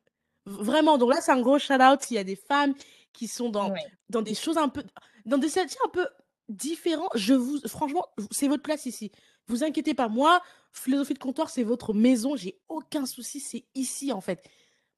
[0.45, 2.73] Vraiment, donc là, c'est un gros shout-out s'il y a des femmes
[3.19, 3.73] qui sont dans,
[4.07, 4.81] dans des choses un peu,
[5.25, 6.07] dans des statuts un peu
[6.47, 7.09] différents.
[7.15, 9.11] Je vous, franchement, c'est votre place ici.
[9.47, 10.07] Vous inquiétez pas.
[10.07, 10.41] Moi,
[10.71, 12.37] philosophie de comptoir, c'est votre maison.
[12.37, 13.41] J'ai aucun souci.
[13.41, 14.49] C'est ici, en fait.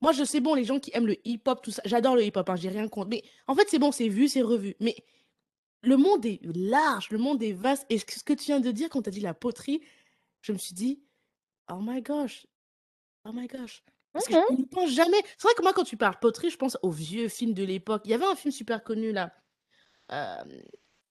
[0.02, 2.48] Moi, je sais, bon, les gens qui aiment le hip-hop, tout ça, j'adore le hip-hop,
[2.48, 3.10] hein, j'ai rien contre.
[3.10, 4.76] Mais en fait, c'est bon, c'est vu, c'est revu.
[4.80, 4.96] Mais
[5.82, 7.88] le monde est large, le monde est vaste.
[7.90, 9.82] Et ce que tu viens de dire quand tu as dit la poterie,
[10.42, 11.02] je me suis dit,
[11.72, 12.46] oh my gosh,
[13.26, 13.84] oh my gosh.
[14.14, 15.18] Parce que je ne pense jamais.
[15.38, 18.02] C'est vrai que moi, quand tu parles poterie, je pense aux vieux films de l'époque.
[18.06, 19.32] Il y avait un film super connu là.
[20.12, 20.44] Euh,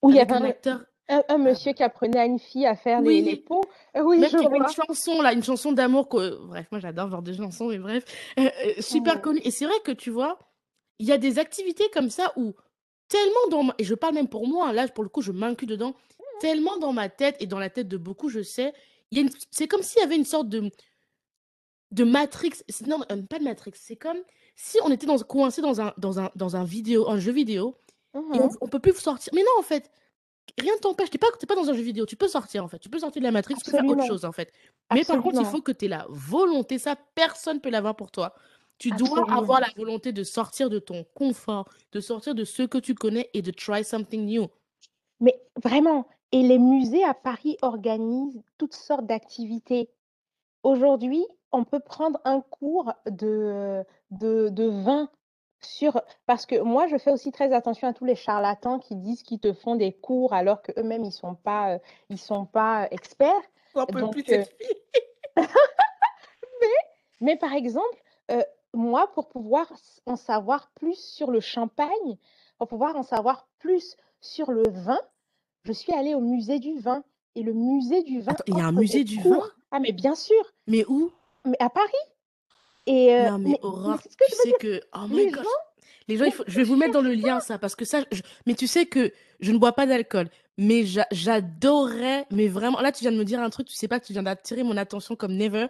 [0.02, 0.84] Où il y avait un, acteur.
[1.08, 3.64] Un, euh, monsieur qui apprenait à une fille à faire les, les, pots.
[3.96, 4.58] Euh, oui, Même je vois.
[4.58, 6.08] une chanson là, une chanson d'amour.
[6.08, 6.36] Que...
[6.46, 8.04] Bref, moi j'adore ce genre de chansons, mais bref.
[8.80, 9.40] super connu.
[9.44, 10.38] Et c'est vrai que tu vois,
[10.98, 12.54] il y a des activités comme ça où
[13.08, 13.74] tellement dans ma...
[13.78, 15.94] Et je parle même pour moi, là pour le coup, je m'inclus dedans.
[16.40, 18.72] Tellement dans ma tête et dans la tête de beaucoup, je sais.
[19.10, 19.30] Une...
[19.50, 20.70] C'est comme s'il y avait une sorte de
[21.90, 22.62] de Matrix.
[22.86, 23.72] Non, euh, pas de Matrix.
[23.74, 24.18] C'est comme
[24.56, 27.76] si on était dans, coincé dans un, dans, un, dans un, vidéo, un jeu vidéo
[28.14, 29.32] et on, mmh on, peut plus sortir.
[29.34, 29.90] Mais non, en fait,
[30.58, 31.10] rien ne t'empêche.
[31.10, 32.06] Tu n'es pas, pas dans un jeu vidéo.
[32.06, 32.78] Tu peux sortir, en fait.
[32.78, 34.52] Tu peux sortir de la Matrix, tu peux faire autre chose, en fait.
[34.92, 36.78] Mais par contre, il faut que tu aies la volonté.
[36.78, 38.34] Ça, personne ne peut l'avoir pour toi.
[38.78, 42.78] Tu dois avoir la volonté de sortir de ton confort, de sortir de ce que
[42.78, 44.46] tu connais et de try something new.
[45.20, 49.90] Mais vraiment, et les musées à Paris organisent toutes sortes d'activités.
[50.62, 55.08] Aujourd'hui, on peut prendre un cours de, de, vin
[55.60, 56.00] sur.
[56.26, 59.40] Parce que moi, je fais aussi très attention à tous les charlatans qui disent qu'ils
[59.40, 61.78] te font des cours alors qu'eux-mêmes, ils ne sont, pas,
[62.08, 63.42] ils sont pas experts.
[63.92, 64.44] Donc, euh
[65.36, 66.66] mais,
[67.20, 68.42] mais, par exemple, euh,
[68.74, 69.72] moi, pour pouvoir
[70.06, 72.18] en savoir plus sur le champagne,
[72.58, 75.00] pour pouvoir en savoir plus sur le vin,
[75.64, 77.04] je suis allée au musée du vin.
[77.36, 78.34] Et le musée du vin.
[78.48, 79.40] il y a un musée du vin?
[79.70, 80.42] Ah, mais bien sûr.
[80.66, 81.12] Mais où?
[81.44, 81.92] Mais à Paris.
[82.86, 84.80] Et euh, non, mais, Aurore, tu sais que.
[84.94, 85.42] Oh my les Gens...
[86.08, 86.44] Les gens, il faut...
[86.46, 88.04] je vais vous mettre dans le lien ça, parce que ça.
[88.46, 90.28] Mais tu sais que je ne bois pas d'alcool.
[90.58, 94.00] Mais j'adorais, mais vraiment, là, tu viens de me dire un truc, tu sais pas
[94.00, 95.68] que tu viens d'attirer mon attention comme never.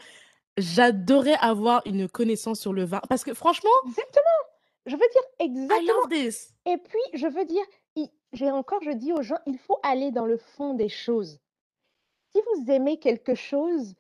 [0.57, 3.01] J'adorais avoir une connaissance sur le vin.
[3.09, 3.71] Parce que franchement.
[3.87, 4.25] Exactement.
[4.87, 6.09] Je veux dire exactement.
[6.09, 6.55] this.
[6.67, 7.63] Et puis, je veux dire,
[8.33, 11.39] j'ai encore, je dis aux gens, il faut aller dans le fond des choses.
[12.35, 13.95] Si vous aimez quelque chose,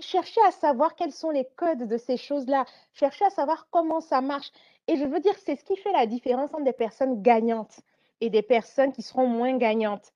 [0.00, 4.20] cherchez à savoir quels sont les codes de ces choses-là, cherchez à savoir comment ça
[4.20, 4.50] marche.
[4.86, 7.80] Et je veux dire, c'est ce qui fait la différence entre des personnes gagnantes
[8.20, 10.12] et des personnes qui seront moins gagnantes.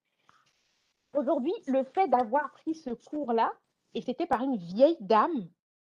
[1.15, 3.53] Aujourd'hui, le fait d'avoir pris ce cours-là,
[3.95, 5.49] et c'était par une vieille dame,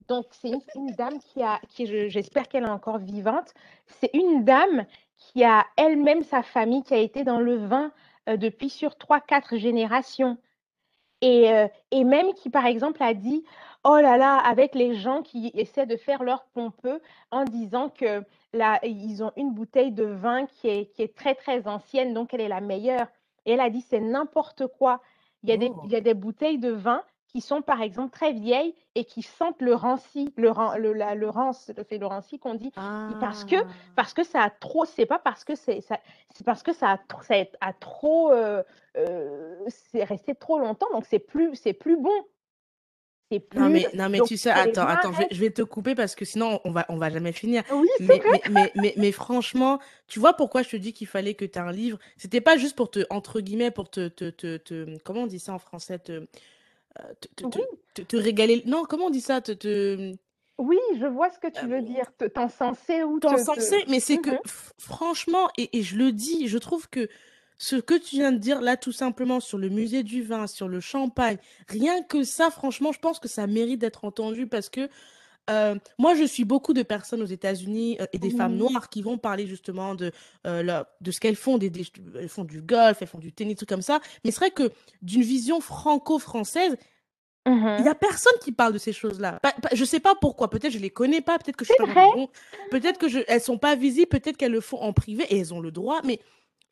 [0.08, 1.60] donc c'est une, dame qui a,
[2.08, 3.54] j'espère qu'elle est encore vivante,
[3.86, 4.84] c'est une dame
[5.16, 7.92] qui a elle-même sa famille qui a été dans le vin
[8.28, 10.36] euh, depuis sur trois, quatre générations.
[11.22, 13.44] Et, euh, et, même qui, par exemple, a dit
[13.86, 17.00] oh là là, avec les gens qui essaient de faire leur pompeux
[17.30, 21.34] en disant que là, ils ont une bouteille de vin qui est, qui est très,
[21.34, 23.06] très ancienne, donc elle est la meilleure.
[23.44, 25.00] Et elle a dit, c'est n'importe quoi.
[25.42, 25.82] Il y, a des, oh.
[25.84, 27.02] il y a des bouteilles de vin
[27.36, 31.28] qui sont par exemple très vieilles et qui sentent le ranci, le, le, la, le
[31.28, 32.70] rance, c'est le ranci qu'on dit,
[33.20, 33.66] parce que ah.
[33.94, 36.98] parce que ça a trop, c'est pas parce que c'est c'est parce que ça a,
[37.22, 38.62] ça a trop, euh,
[38.96, 42.24] euh, c'est resté trop longtemps, donc c'est plus c'est plus bon.
[43.54, 46.60] Non mais, non mais tu sais, attends, attends, je vais, te couper parce que sinon
[46.64, 47.64] on va, on va jamais finir.
[48.00, 51.58] mais, mais, mais, mais, franchement, tu vois pourquoi je te dis qu'il fallait que tu
[51.58, 51.98] aies un livre?
[52.16, 55.52] C'était pas juste pour te, entre guillemets, pour te, te, te, comment on dit ça
[55.52, 55.98] en français?
[55.98, 56.28] Te,
[57.00, 57.12] euh,
[57.94, 58.62] te, te, régaler.
[58.66, 59.40] Non, comment on dit ça?
[59.40, 60.14] Te, te...
[60.58, 64.40] Oui, je vois ce que tu veux dire, t'encenser ou t'encenser, mais c'est que mmh
[64.78, 67.08] franchement, et, et je le dis, je trouve que
[67.58, 70.68] ce que tu viens de dire là, tout simplement, sur le musée du vin, sur
[70.68, 71.38] le champagne,
[71.68, 74.88] rien que ça, franchement, je pense que ça mérite d'être entendu parce que
[75.48, 79.02] euh, moi, je suis beaucoup de personnes aux États-Unis euh, et des femmes noires qui
[79.02, 80.10] vont parler justement de,
[80.46, 81.58] euh, de ce qu'elles font.
[81.58, 81.70] Des,
[82.18, 84.00] elles font du golf, elles font du tennis, tout comme ça.
[84.24, 84.72] Mais c'est vrai que
[85.02, 86.76] d'une vision franco-française,
[87.48, 89.40] il n'y mmh a personne qui parle de ces choses-là.
[89.72, 90.50] Je ne sais pas pourquoi.
[90.50, 91.38] Peut-être je les connais pas.
[91.38, 92.28] Peut-être que je suis pas bon.
[92.72, 94.08] Peut-être que je, elles sont pas visibles.
[94.08, 96.00] Peut-être qu'elles le font en privé et elles ont le droit.
[96.02, 96.18] Mais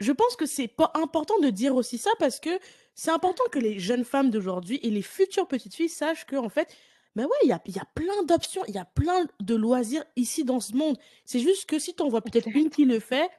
[0.01, 2.51] je pense que c'est pas important de dire aussi ça parce que
[2.97, 6.49] c'est important que les jeunes femmes d'aujourd'hui et les futures petites filles sachent que en
[6.49, 6.75] fait,
[7.15, 10.05] mais ouais, il y a, y a plein d'options, il y a plein de loisirs
[10.17, 10.99] ici dans ce monde.
[11.25, 13.31] C'est juste que si tu en vois peut-être une qui le fait,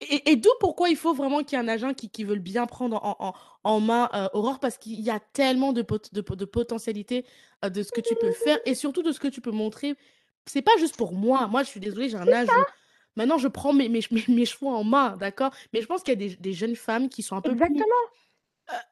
[0.00, 2.36] et, et d'où pourquoi il faut vraiment qu'il y ait un agent qui, qui veut
[2.36, 6.12] bien prendre en, en, en main euh, Aurore, parce qu'il y a tellement de, pot
[6.12, 7.24] de, de potentialité
[7.64, 9.94] euh, de ce que tu peux faire et surtout de ce que tu peux montrer.
[10.46, 11.46] C'est pas juste pour moi.
[11.46, 12.64] Moi, je suis désolée, j'ai un âge où
[13.16, 15.52] maintenant je prends mes, mes, mes, mes cheveux en main, d'accord?
[15.72, 17.78] Mais je pense qu'il y a des, des, jeunes femmes qui sont un peu Exactement.
[17.78, 18.23] plus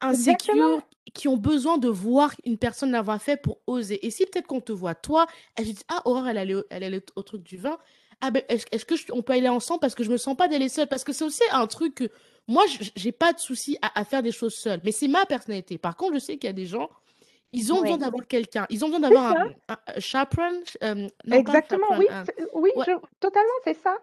[0.01, 0.81] insécures,
[1.13, 4.05] qui ont besoin de voir une personne l'avoir fait pour oser.
[4.05, 6.83] Et si peut-être qu'on te voit, toi, elle se dit Ah, Aurore, elle allait, elle
[6.83, 7.77] allait au, au truc du vin.
[8.21, 10.37] Ah ben, est-ce est que je, on peut aller ensemble parce que je me sens
[10.37, 10.87] pas d'aller seule?
[10.87, 12.09] Parce que c'est aussi un truc que
[12.47, 12.63] moi
[12.95, 15.77] j'ai pas de souci à, à, faire des choses seule mais c'est ma personnalité.
[15.77, 16.89] Par contre je sais qu'il y a des gens
[17.53, 17.81] ils ont ouais.
[17.83, 18.65] besoin d'avoir quelqu'un.
[18.69, 22.23] Ils ont besoin d'avoir un, un, un, chaperone euh, exactement chaperone, oui un...
[22.53, 22.85] oui ouais.
[22.87, 23.97] je, totalement c'est ça.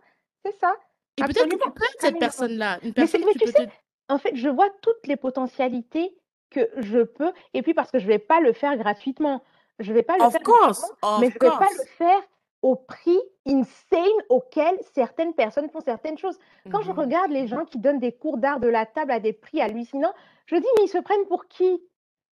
[0.44, 0.76] C'est ça.
[1.16, 3.66] Et peut-être que tu peux être cette personne là une personne mais, mais tu sais,
[3.66, 3.72] te...
[4.10, 6.14] en fait je vois toutes les potentialités
[6.50, 9.42] que je peux et puis parce que je vais pas le faire gratuitement
[9.80, 12.22] je vais pas le of faire course, mais je vais pas le faire
[12.62, 16.38] au prix insane auquel certaines personnes font certaines choses.
[16.70, 16.84] Quand mmh.
[16.84, 19.62] je regarde les gens qui donnent des cours d'art de la table à des prix
[19.62, 20.12] hallucinants,
[20.46, 21.82] je dis, mais ils se prennent pour qui?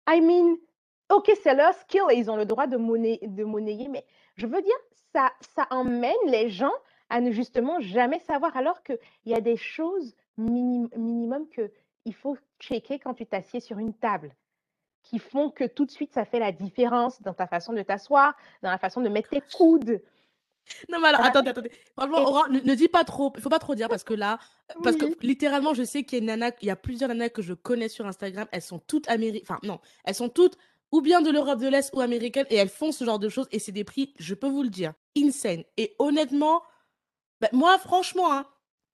[0.09, 0.55] I mean,
[1.11, 4.05] ok, c'est leur skill et ils ont le droit de, monnaie, de monnayer, mais
[4.35, 4.75] je veux dire,
[5.13, 6.73] ça, ça emmène les gens
[7.09, 8.97] à ne justement jamais savoir, alors qu'il
[9.27, 14.35] y a des choses minim, minimum qu'il faut checker quand tu t'assieds sur une table
[15.03, 18.35] qui font que tout de suite, ça fait la différence dans ta façon de t'asseoir,
[18.63, 20.01] dans la façon de mettre tes coudes.
[20.89, 21.71] Non, mais alors, attendez, attendez.
[21.95, 23.31] Franchement, Aura, ne, ne, dis pas trop.
[23.35, 24.39] Il faut pas trop dire parce que là,
[24.83, 25.13] parce oui.
[25.13, 27.53] que littéralement, je sais qu'il y a nana, il y a plusieurs nanas que je
[27.53, 28.47] connais sur Instagram.
[28.51, 29.45] Elles sont toutes américaines.
[29.47, 30.57] Enfin, non, elles sont toutes
[30.91, 33.47] ou bien de l'Europe de l'Est ou américaines et elles font ce genre de choses
[33.51, 35.63] et c'est des prix, je peux vous le dire, insane.
[35.77, 36.63] Et honnêtement,
[37.41, 38.47] bah, moi, franchement, hein,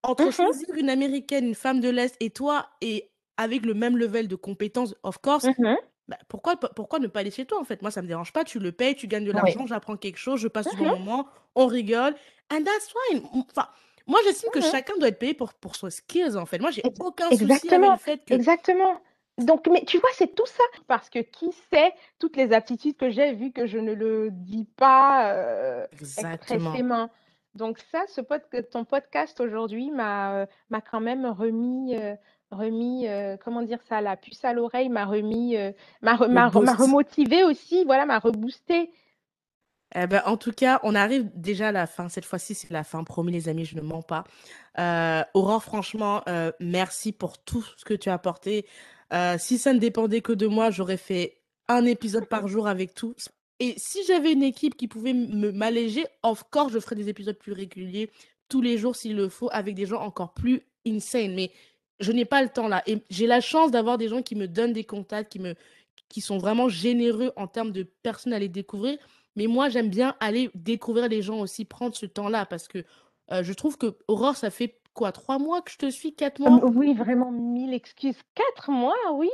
[0.03, 0.35] entre mm -hmm.
[0.35, 4.35] choisir une américaine, une femme de l'Est et toi, et avec le même level de
[4.35, 5.77] compétences, of course, mm -hmm
[6.11, 7.81] bah, pourquoi, pourquoi ne pas aller chez toi en fait?
[7.81, 9.67] Moi, ça me dérange pas, tu le payes, tu gagnes de l'argent, oui.
[9.67, 12.13] j'apprends quelque chose, je passe du bon moment, on rigole,
[12.51, 13.21] and that's fine.
[13.33, 13.67] Enfin,
[14.07, 16.59] moi, j'estime que chacun doit être payé pour, pour son skills en fait.
[16.59, 17.55] Moi, j'ai aucun Exactement.
[17.59, 18.33] souci avec le fait que.
[18.33, 18.99] Exactement.
[19.37, 20.63] Donc, mais tu vois, c'est tout ça.
[20.87, 24.67] Parce que qui sait toutes les aptitudes que j'ai, vu que je ne le dis
[24.75, 27.09] pas euh, expressément.
[27.55, 28.41] Donc, ça, ce pod
[28.71, 30.45] ton podcast aujourd'hui m'a euh,
[30.89, 31.95] quand même remis.
[31.95, 32.15] Euh,
[32.51, 35.71] remis, euh, comment dire ça, la puce à l'oreille, m'a remis, euh,
[36.01, 38.91] m'a remotivé aussi, voilà, m'a reboosté.
[39.95, 42.07] Eh ben, en tout cas, on arrive déjà à la fin.
[42.07, 43.03] Cette fois-ci, c'est la fin.
[43.03, 44.23] Promis, les amis, je ne mens pas.
[44.79, 46.23] Euh, Aurore, franchement,
[46.61, 48.65] merci pour tout ce que tu as apporté.
[49.37, 53.15] Si ça ne dépendait que de moi, j'aurais fait un épisode par jour avec tout.
[53.61, 57.53] Et si j'avais une équipe qui pouvait m'alléger, of course, je ferais des épisodes plus
[57.53, 58.09] réguliers,
[58.49, 61.35] tous les jours s'il le faut, avec des gens encore plus insane.
[61.35, 61.51] Mais
[61.99, 62.81] je n'ai pas le temps là.
[62.87, 65.53] Et j'ai la chance d'avoir des gens qui me donnent des contacts, qui, me,
[66.09, 68.97] qui sont vraiment généreux en termes de personnes à les découvrir.
[69.35, 72.83] Mais moi, j'aime bien aller découvrir les gens aussi, prendre ce temps-là, parce que
[73.31, 76.39] euh, je trouve que Aurore, ça fait quoi, trois mois que je te suis, quatre
[76.39, 76.65] mois?
[76.65, 78.17] Oui, vraiment mille excuses.
[78.33, 79.29] Quatre mois, oui.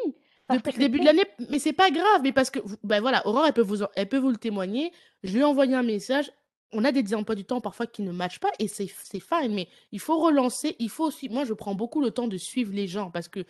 [0.49, 3.45] Depuis le début de l'année, mais c'est pas grave, mais parce que, ben voilà, Aurore,
[3.47, 4.93] elle peut, vous, elle peut vous le témoigner.
[5.23, 6.31] Je lui ai envoyé un message,
[6.71, 9.67] on a des emplois du temps parfois qui ne matchent pas et c'est fine, mais
[9.91, 10.75] il faut relancer.
[10.79, 11.29] Il faut aussi.
[11.29, 13.45] Moi, je prends beaucoup le temps de suivre les gens parce que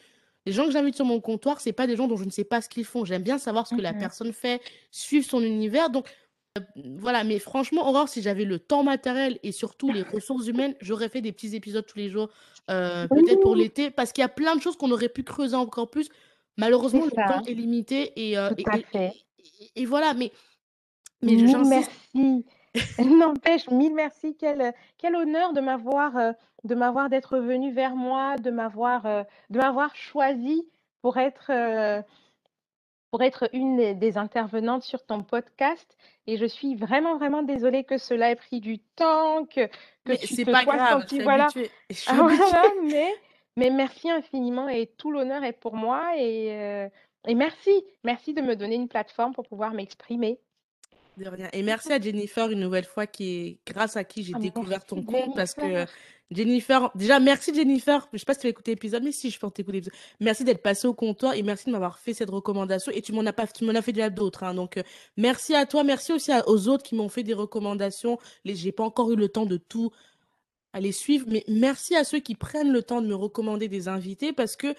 [0.45, 2.45] les gens que j'invite sur mon comptoir, c'est pas des gens dont je ne sais
[2.45, 3.06] pas ce qu'ils font.
[3.06, 5.89] J'aime bien savoir ce que la personne fait, suivre son univers.
[5.89, 6.08] Donc,
[6.58, 6.62] euh,
[7.00, 7.24] voilà.
[7.24, 11.22] Mais franchement, Aurore, si j'avais le temps matériel et surtout les ressources humaines, j'aurais fait
[11.22, 12.30] des petits épisodes tous les jours,
[12.70, 15.56] euh, peut-être pour l'été, parce qu'il y a plein de choses qu'on aurait pu creuser
[15.56, 16.10] encore plus.
[16.58, 18.64] Malheureusement, le temps est limité et, euh, et,
[18.97, 19.12] et,
[19.76, 20.14] et, voilà.
[20.14, 20.32] Mais,
[21.22, 22.45] mais je, merci.
[22.99, 24.36] N'empêche, mille merci.
[24.39, 26.32] Quel, quel honneur de m'avoir, euh,
[26.64, 30.68] de m'avoir d'être venu vers moi, de m'avoir, euh, de m'avoir choisi
[31.01, 32.01] pour être, euh,
[33.12, 35.97] pour être une des intervenantes sur ton podcast.
[36.28, 39.72] Et je suis vraiment, vraiment désolée que cela ait pris du temps, que, que
[40.05, 41.47] mais tu te pas grave, senti, voilà.
[42.08, 43.14] Ah, voilà mais,
[43.58, 46.14] mais merci infiniment et tout l'honneur est pour moi.
[46.18, 46.88] Et,
[47.28, 50.39] et merci, merci de me donner une plateforme pour pouvoir m'exprimer.
[51.18, 51.49] De rien.
[51.51, 54.86] Et merci à Jennifer une nouvelle fois, qui est grâce à qui j'ai oh, découvert
[54.86, 55.86] ton compte parce que
[56.30, 58.08] Jennifer, déjà merci Jennifer.
[58.14, 59.97] Je sais pas si tu as écouté l'épisode, mais si je pense t'écouter l'épisode.
[60.20, 62.91] Merci d'être passé au comptoir et merci de m'avoir fait cette recommandation.
[62.91, 64.43] Et tu m'en as pas, tu m'en as fait déjà d'autres.
[64.43, 64.53] Hein.
[64.53, 64.84] Donc euh,
[65.16, 68.20] merci à toi, merci aussi à, aux autres qui m'ont fait des recommandations.
[68.45, 69.91] Les, j'ai pas encore eu le temps de tout
[70.78, 74.32] aller suivre, mais merci à ceux qui prennent le temps de me recommander des invités
[74.34, 74.73] parce que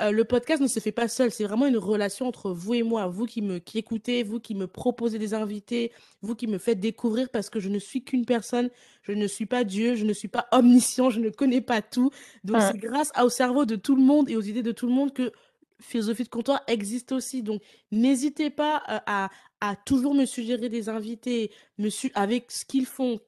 [0.00, 1.30] euh, le podcast ne se fait pas seul.
[1.30, 3.06] C'est vraiment une relation entre vous et moi.
[3.06, 6.80] Vous qui me qui écoutez, vous qui me proposez des invités, vous qui me faites
[6.80, 8.70] découvrir parce que je ne suis qu'une personne.
[9.02, 12.10] Je ne suis pas Dieu, je ne suis pas omniscient, je ne connais pas tout.
[12.42, 12.68] Donc, Ouais.
[12.72, 15.12] c'est grâce au cerveau de tout le monde et aux idées de tout le monde
[15.12, 15.30] que
[15.80, 17.42] Philosophie de comptoir existe aussi.
[17.44, 19.30] Donc, n'hésitez pas euh, à,
[19.60, 23.20] à toujours me suggérer des invités, me su- avec ce qu'ils font,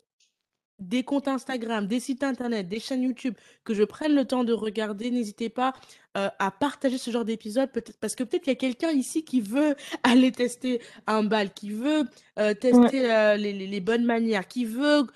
[0.78, 4.52] des comptes Instagram, des sites internet, des chaînes YouTube, que je prenne le temps de
[4.52, 5.10] regarder.
[5.10, 5.72] N'hésitez pas
[6.18, 9.24] euh, à partager ce genre d'épisode, peut-être parce que peut-être qu'il y a quelqu'un ici
[9.24, 12.04] qui veut aller tester un bal, qui veut
[12.38, 12.54] euh, Ouais.
[12.54, 15.06] tester euh, les, les- les bonnes manières, qui veut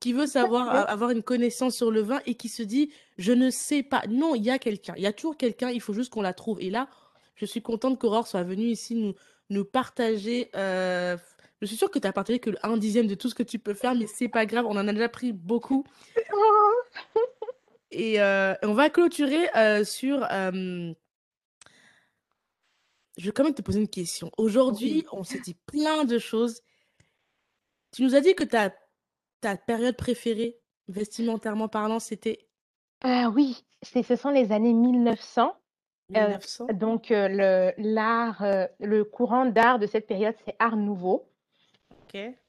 [0.00, 0.90] qui veut savoir Ouais.
[0.90, 4.02] avoir une connaissance sur le vin et qui se dit je ne sais pas.
[4.08, 6.34] Non, il y a quelqu'un, il y a toujours quelqu'un, il faut juste qu'on la
[6.34, 6.60] trouve.
[6.60, 6.88] Et là,
[7.36, 9.14] je suis contente qu'Aurore soit venue ici nous,
[9.50, 10.50] nous partager.
[11.60, 13.42] Je suis sûre que tu as partagé que le 1 dixième de tout ce que
[13.42, 15.84] tu peux faire, mais c'est pas grave, on en a déjà pris beaucoup.
[17.90, 20.22] Et euh, on va clôturer euh, sur.
[20.30, 20.92] euh,
[23.16, 24.30] je vais quand même te poser une question.
[24.36, 25.06] Aujourd'hui, Oui.
[25.12, 26.60] on s'est dit plein de choses.
[27.92, 28.72] Tu nous as dit que ta,
[29.40, 32.46] ta période préférée, vestimentairement parlant, c'était?
[33.02, 35.54] Ah oui, ce sont les années 1900.
[36.16, 36.66] Euh, 1900.
[36.74, 41.28] donc, le, le courant d'art de cette période, c'est Art Nouveau.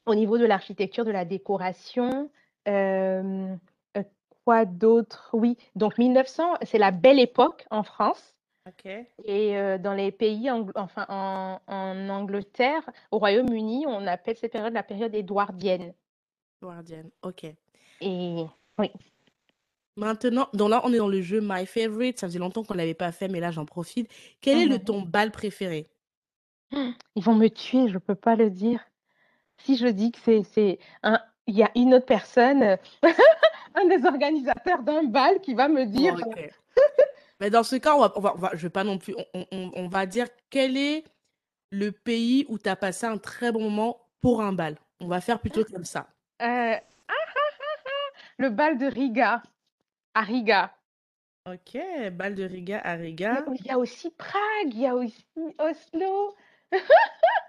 [0.05, 2.31] Au niveau de l'architecture, de la décoration,
[2.67, 3.55] euh,
[3.97, 4.03] euh,
[4.45, 5.29] quoi d'autre?
[5.33, 8.35] Oui, donc 1900, c'est la belle époque en France.
[9.25, 14.51] Et euh, dans les pays, anglo- enfin en, en Angleterre, au Royaume-Uni, on appelle cette
[14.51, 15.93] période la période édouardienne.
[16.61, 17.03] Guardian.
[17.23, 17.45] Ok.
[18.01, 18.45] Et
[18.77, 18.91] oui.
[19.95, 22.19] Maintenant, donc là, on est dans le jeu My Favorite.
[22.19, 24.09] Ça faisait longtemps qu'on ne l'avait pas fait, mais là, j'en profite.
[24.39, 24.83] Quel est le Mhm.
[24.83, 25.87] ton bal préféré?
[26.71, 28.79] Ils vont me tuer, je ne peux pas le dire.
[29.59, 32.77] Si je dis que c'est, c'est un, il y a une autre personne, euh,
[33.75, 36.49] un des organisateurs d'un bal qui va me dire, ok.
[37.39, 39.15] Mais dans ce cas, on va, on va, on va- je vais pas non plus.
[39.51, 41.05] On, va dire quel est
[41.71, 44.75] le pays où tu as passé un très bon moment pour un bal.
[44.99, 46.07] On va faire plutôt comme ça.
[46.41, 46.45] euh,
[46.75, 46.79] ah,
[47.09, 47.13] ah,
[47.85, 47.89] ah,
[48.37, 49.41] le bal de Riga,
[50.13, 50.73] à Riga.
[51.49, 51.79] Ok,
[52.11, 53.45] bal de Riga à Riga.
[53.57, 55.25] Il y a aussi Prague, il y a aussi
[55.57, 56.35] Oslo.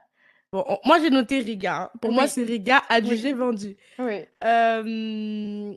[0.52, 1.82] Bon, on- moi, j'ai noté Riga.
[1.84, 1.90] hein.
[2.00, 3.76] Pour moi, c'est Riga oui, adjugé vendu.
[3.98, 4.26] oui.
[4.44, 5.74] Euh,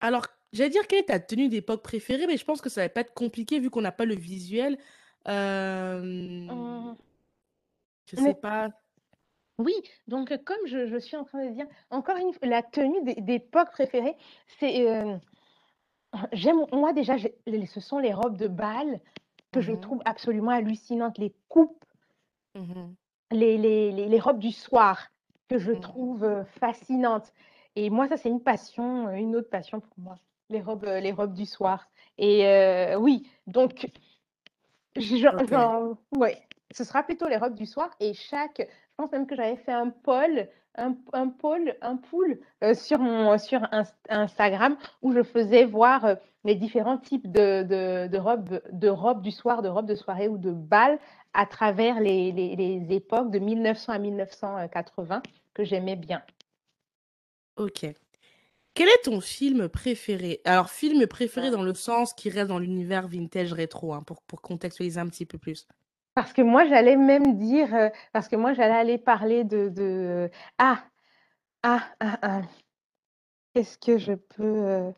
[0.00, 2.88] alors, j'allais dire quelle est ta tenue d'époque préférée, mais je pense que ça va
[2.90, 4.78] pas être compliqué vu qu'on n'a pas le visuel.
[5.28, 6.10] Euh,
[6.48, 6.96] Hum,
[8.06, 8.70] je sais mais pas.
[9.58, 9.74] oui,
[10.06, 13.02] donc euh, comme je, je suis en train de dire, encore une fois, la tenue
[13.02, 14.16] d'é- d'époque préférée,
[14.60, 15.16] c'est, euh,
[16.32, 19.00] j'aime, moi déjà, ce sont les robes de bal
[19.52, 21.84] que je Mhm, trouve absolument hallucinantes, les coupes,
[22.54, 22.96] mhm,
[23.30, 25.08] les, les, les, les robes du soir
[25.48, 25.80] que je mhm.
[25.80, 27.32] trouve fascinantes.
[27.76, 30.18] Et moi, ça, c'est une passion, une autre passion pour moi,
[30.50, 31.88] les robes, les robes du soir.
[32.18, 33.88] Et euh, oui, donc
[34.98, 36.38] Genre, ouais,
[36.70, 38.66] ce sera plutôt les robes du soir et chaque,
[38.98, 43.38] pense même que j'avais fait un poll, un, un poll, un pool euh, sur mon,
[43.38, 48.60] sur Inst- Instagram où je faisais voir euh, les différents types de, de, de robes,
[48.72, 50.98] de robes du soir, de robes de soirée ou de bal
[51.34, 55.22] à travers les, les, les époques de 1900 à 1980
[55.54, 56.22] que j'aimais bien.
[57.56, 57.86] Ok.
[58.74, 60.40] Quel est ton film préféré?
[60.44, 64.22] Alors, film préféré Euh, dans le sens qui reste dans l'univers vintage rétro, hein, pour,
[64.22, 65.68] pour contextualiser un petit peu plus.
[66.18, 70.28] Parce que moi, j'allais même dire, euh, parce que moi, j'allais aller parler de.
[70.58, 70.84] Ah,
[71.62, 72.42] ah, ah, ah.
[73.54, 74.44] Qu'est-ce que je peux...
[74.44, 74.92] euh,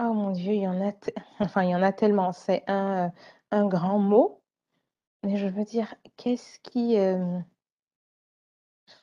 [0.00, 0.92] Oh mon Dieu, il y en a,
[1.40, 2.32] enfin, il y en a tellement.
[2.32, 3.10] C'est un, euh,
[3.52, 4.42] un grand mot.
[5.24, 6.96] Mais je veux dire, qu'est-ce qui...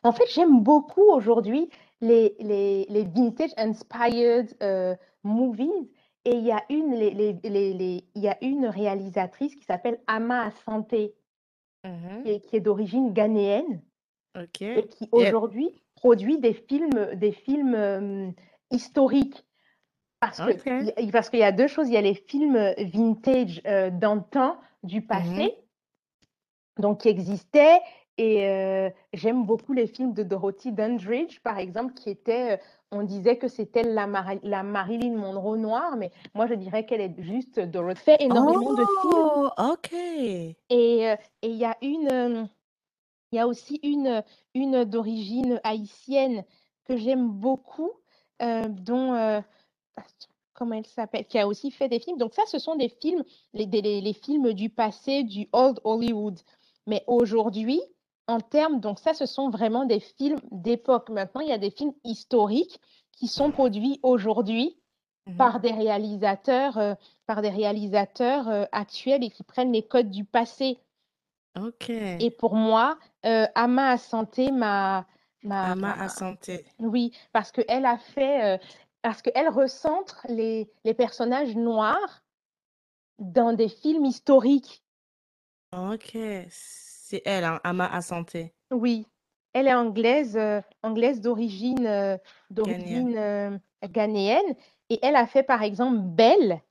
[0.03, 1.69] En fait, j'aime beaucoup aujourd'hui
[2.01, 4.55] les, les, vintage inspired
[5.23, 5.89] movies.
[6.27, 9.63] Et il y a une, les, les, les, les- il y a une réalisatrice qui
[9.63, 10.93] s'appelle Ama Asante,
[11.83, 13.81] Mhm, qui est, qui est d'origine ghanéenne
[14.75, 18.29] et qui aujourd'hui produit des films, des films euh,
[18.71, 19.45] historiques.
[20.19, 21.87] Parce que, qu'il y a deux choses.
[21.87, 25.55] Il y a les films vintage euh, d'antan, du Mhm, passé,
[26.77, 27.79] donc qui existaient.
[28.17, 32.57] Et euh, j'aime beaucoup les films de Dorothy Dandridge, par exemple, qui étaient, euh,
[32.91, 37.01] on disait que c'était la, Mari- la Marilyn Monroe noire, mais moi je dirais qu'elle
[37.01, 38.01] est juste Dorothy.
[38.01, 39.13] Fait énormément de films.
[39.13, 39.93] Oh, ok.
[39.93, 40.55] Et
[41.09, 42.45] euh, et il y a une, euh,
[43.31, 44.23] il y a aussi une,
[44.53, 46.45] une d'origine haïtienne
[46.85, 47.91] que j'aime beaucoup,
[48.41, 49.41] euh, dont, euh,
[50.53, 52.17] comment elle s'appelle, qui a aussi fait des films.
[52.17, 53.23] Donc ça, ce sont des films,
[53.53, 56.39] les, les films du passé, du old Hollywood.
[56.85, 57.81] Mais aujourd'hui,
[58.27, 61.09] en termes, donc ça, ce sont vraiment des films d'époque.
[61.09, 62.79] Maintenant, il y a des films historiques
[63.13, 64.77] qui sont produits aujourd'hui
[65.27, 66.93] Mhm, par des réalisateurs euh,
[67.25, 70.77] par des réalisateurs euh, actuels et qui prennent les codes du passé.
[71.57, 71.89] Ok.
[71.89, 75.05] Et pour moi, euh, Ama Asante m'a,
[75.43, 76.51] m'a, Ama Asante.
[76.79, 78.57] oui, parce qu'elle a fait, euh,
[79.01, 82.23] parce qu'elle recentre les, les personnages noirs
[83.19, 84.83] dans des films historiques.
[85.71, 86.15] Ok.
[87.09, 88.35] C'est elle, hein, Ama Asante.
[88.69, 89.07] Oui,
[89.53, 92.17] elle est anglaise, euh, anglaise d'origine, euh,
[92.51, 92.51] Ghanéenne.
[92.51, 94.55] d'origine euh, ghanéenne,
[94.89, 96.61] et elle a fait par exemple Belle,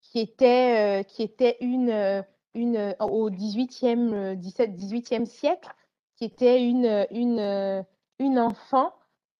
[0.00, 5.74] qui était, qui était une, une au 18e, euh, 17, 18e siècle,
[6.14, 7.84] qui était une, une,
[8.20, 8.92] une enfant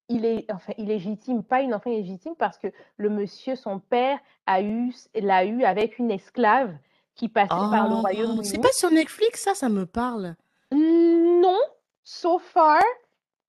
[0.09, 2.67] illé- enfin, illégitime, pas une enfant illégitime, parce que
[2.97, 6.75] le monsieur, son père, a eu, l'a eu avec une esclave
[7.15, 7.95] qui passait par le
[8.41, 8.61] c'est Royaume-Uni.
[8.61, 10.35] pas sur Netflix, ça, ça me parle.
[10.71, 11.59] Non,
[12.03, 12.81] so far,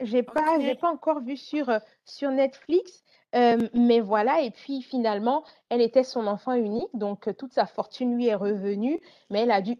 [0.00, 3.02] j'ai pas, j'ai pas encore vu sur, euh, sur Netflix,
[3.34, 7.66] euh, mais voilà, et puis finalement, elle était son enfant unique, donc euh, toute sa
[7.66, 9.00] fortune lui est revenue,
[9.30, 9.72] mais elle a dû,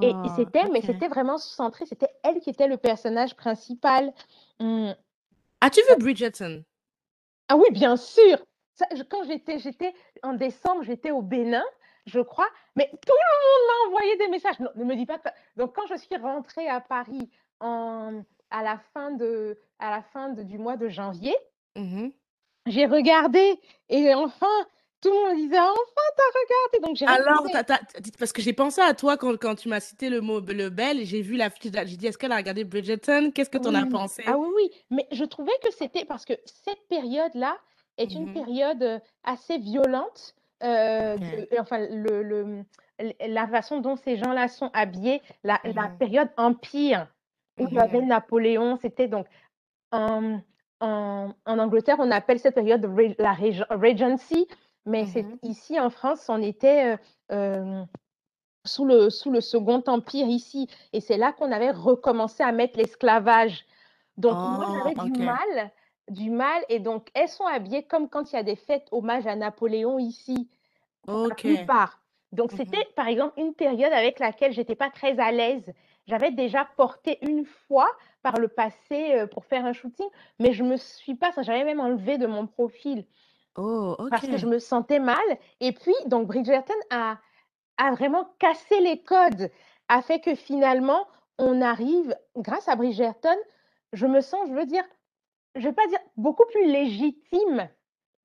[0.00, 0.86] et, et Oh, c'était, mais ok.
[0.86, 4.12] c'était vraiment centré, c'était elle qui était le personnage principal.
[4.60, 4.94] Hum,
[5.60, 6.64] As-tu vu Bridgerton?
[7.48, 8.38] Ah oui, bien sûr.
[8.74, 11.64] Ça, je- quand j'étais, j'étais en décembre, j'étais au Bénin,
[12.06, 14.58] je crois, mais tout le monde m'a envoyé des messages.
[14.60, 15.28] Non, ne me dis pas que...
[15.56, 17.30] Donc, quand je suis rentrée à Paris
[17.60, 21.34] en, à la fin, de, à la fin de- du mois de janvier,
[21.76, 22.12] Mhm.
[22.66, 24.46] j'ai regardé et enfin,
[25.00, 25.74] tout le monde disait, enfin,
[26.16, 26.88] t'as regardé.
[26.88, 27.80] Donc, j'ai Alors, t'as- t'as-
[28.18, 31.00] parce que j'ai pensé à toi quand, quand tu m'as cité le mot le bel,
[31.00, 33.30] et j'ai vu la j'ai dit, est-ce qu'elle a regardé Bridgerton?
[33.34, 34.24] Qu'est-ce que t'en as Oui, ah pensé?
[34.28, 37.58] oui, oui, mais je trouvais que c'était parce que cette période-là
[37.98, 38.34] est une Mhm.
[38.34, 40.34] période euh, assez violente.
[40.64, 42.64] Euh, de- enfin, le, le-
[42.98, 45.98] l- la façon dont ces gens-là sont habillés, la, la Mhm.
[45.98, 47.06] période empire
[47.58, 48.08] où il y avait Mhm.
[48.08, 49.26] Napoléon, c'était donc
[49.92, 50.40] en,
[50.80, 52.84] en, en Angleterre, on appelle cette période
[53.18, 54.48] la reg- Regency,
[54.86, 55.38] mais c'est Mhm.
[55.42, 56.96] ici en France, on était euh,
[57.32, 57.84] euh,
[58.64, 62.78] sous le, sous le Second Empire ici, et c'est là qu'on avait recommencé à mettre
[62.78, 63.66] l'esclavage.
[64.16, 65.70] Donc moi, Oh, j'avais du mal,
[66.08, 69.26] du mal, et donc elles sont habillées comme quand il y a des fêtes hommage
[69.26, 70.48] à Napoléon ici,
[71.10, 71.44] pour la Ok.
[71.44, 72.00] plupart.
[72.32, 72.56] Donc Mhm.
[72.56, 75.72] c'était par exemple une période avec laquelle j'étais pas très à l'aise.
[76.06, 77.88] J'avais déjà porté une fois
[78.22, 81.80] par le passé euh, pour faire un shooting, mais je me suis pas, j'avais même
[81.80, 83.06] enlevé de mon profil
[83.56, 85.24] Oh, parce que je me sentais mal.
[85.60, 87.18] Et puis donc Bridgerton a
[87.78, 89.50] a vraiment cassé les codes,
[89.88, 93.36] a fait que finalement, on arrive, grâce à Bridgerton,
[93.92, 94.84] je me sens, je veux dire,
[95.56, 97.68] je vais pas dire beaucoup plus légitime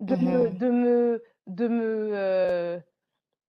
[0.02, 2.80] de me, de me, de me, euh,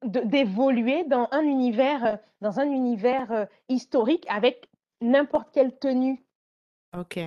[0.03, 4.69] d'évoluer dans un univers, euh, dans un univers euh, historique avec
[5.01, 6.25] n'importe quelle tenue,
[6.97, 7.19] Ok.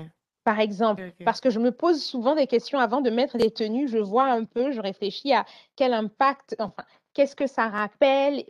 [0.45, 1.12] par exemple.
[1.25, 4.27] Parce que je me pose souvent des questions avant de mettre des tenues, je vois
[4.27, 5.45] un peu, je réfléchis à
[5.77, 8.45] quel impact, enfin, qu'est-ce que ça rappelle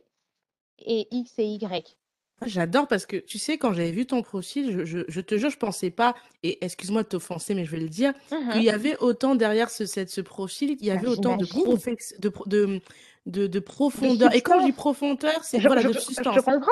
[0.79, 1.97] et X et Y.
[2.43, 5.39] Ah, J'adore parce que tu sais, quand j'avais vu ton profil, je, je- je te
[5.39, 8.63] jure, je pensais pas, et excuse-moi de t'offenser, mais je vais le dire, qu'il Mhm.
[8.63, 11.75] y avait autant derrière ce, cette- ce profil, il y Bah, avait autant de, j'imagine.
[11.75, 12.81] profex- de, pro- de,
[13.25, 14.35] de, de De profondeur.
[14.35, 14.77] Et quand je dis substance.
[14.83, 16.45] profondeur, c'est Je, voilà, je, de je substance.
[16.45, 16.71] comprends.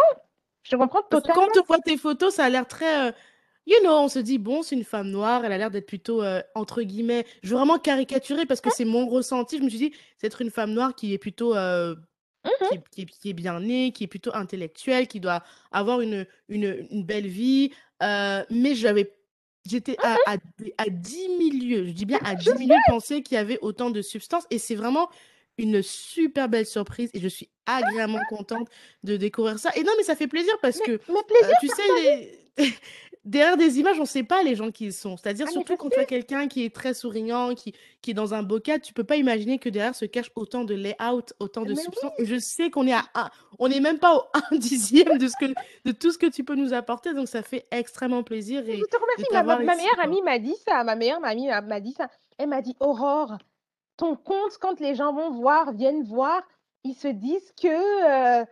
[0.63, 1.53] Je comprends Parce que quand totalement.
[1.59, 3.09] on te voit tes photos, ça a l'air très.
[3.09, 3.13] euh,
[3.67, 6.23] you know, on se dit, bon, c'est une femme noire, elle a l'air d'être plutôt,
[6.23, 9.57] euh, entre guillemets, je veux vraiment caricaturer parce que c'est mon ressenti.
[9.59, 11.55] Je me suis dit, c'est être une femme noire qui est plutôt.
[12.47, 12.69] Euh, Mhm.
[12.69, 15.43] qui, est- qui est- qui est bien née, qui est plutôt intellectuelle, qui doit
[15.73, 17.71] avoir une, une, une belle vie.
[18.03, 19.13] euh, mais j'avais.
[19.67, 23.23] J'étais à, à, des- à 10 milieux, je dis bien à Je 10 milieux penser
[23.23, 24.45] qu'il y avait autant de substance.
[24.51, 25.09] Et c'est vraiment
[25.57, 27.09] une super belle surprise.
[27.15, 28.69] Et je suis agréablement contente
[29.05, 29.71] de découvrir ça.
[29.77, 32.39] Et non, mais ça fait plaisir parce Mais, que, mais euh, plaisir tu sais, les...
[33.25, 35.17] derrière des images, on ne sait pas les gens qui ils sont.
[35.17, 38.35] C'est-à-dire, Ah, surtout quand tu as quelqu'un qui est très souriant, qui, qui est dans
[38.35, 41.75] un cadre, tu peux pas imaginer que derrière se cache autant de layout, autant de
[41.75, 42.13] Mais substance.
[42.19, 42.25] oui.
[42.25, 44.23] Et je sais qu'on est à un, on n'est même pas au
[44.53, 45.47] un dixième de ce que,
[45.85, 47.15] de tout ce que tu peux nous apporter.
[47.15, 49.47] Donc, ça fait extrêmement plaisir Mais Je et te remercie.
[49.65, 50.85] Ma, meilleure amie m'a dit ça.
[50.85, 52.09] Ma meilleure amie m'a dit ça.
[52.39, 53.39] Elle m'a dit, Aurore,
[53.97, 56.43] ton compte, quand les gens vont voir, viennent voir,
[56.83, 57.69] ils se disent que
[58.41, 58.45] euh,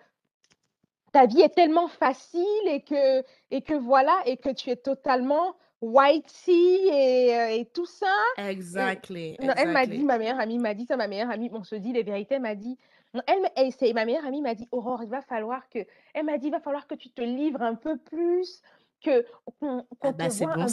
[1.13, 5.57] ta vie est tellement facile et que, et que voilà, et que tu es totalement
[5.81, 8.13] whitey et, euh, et tout ça.
[8.37, 11.51] Et Exactly, non, elle m'a dit, ma meilleure amie m'a dit ça, ma meilleure amie,
[11.53, 12.79] on se dit les vérités, elle m'a dit,
[13.15, 15.81] non, elle, m'a- elle, ma meilleure amie m'a dit, Aurore, il va falloir que,
[16.15, 18.63] elle m'a dit, il va falloir que tu te livres un peu plus,
[19.03, 19.27] que
[19.61, 20.67] qu'on Ah qu'on te bah, c'est voit bon,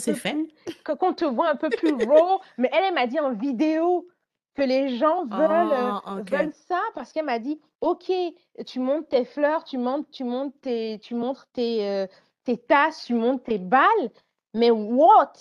[0.98, 2.40] qu'on te voit un peu plus raw.
[2.58, 4.08] Mais elle, elle m'a dit en vidéo
[4.60, 8.12] que les gens veulent, euh, Oh, veulent ça parce qu'elle m'a dit, ok,
[8.66, 12.08] tu montes tes fleurs, tu montes, tu montes tes, tu montres tes, euh,
[12.44, 14.12] tes tasses, tu montes tes balles,
[14.54, 15.34] mais what?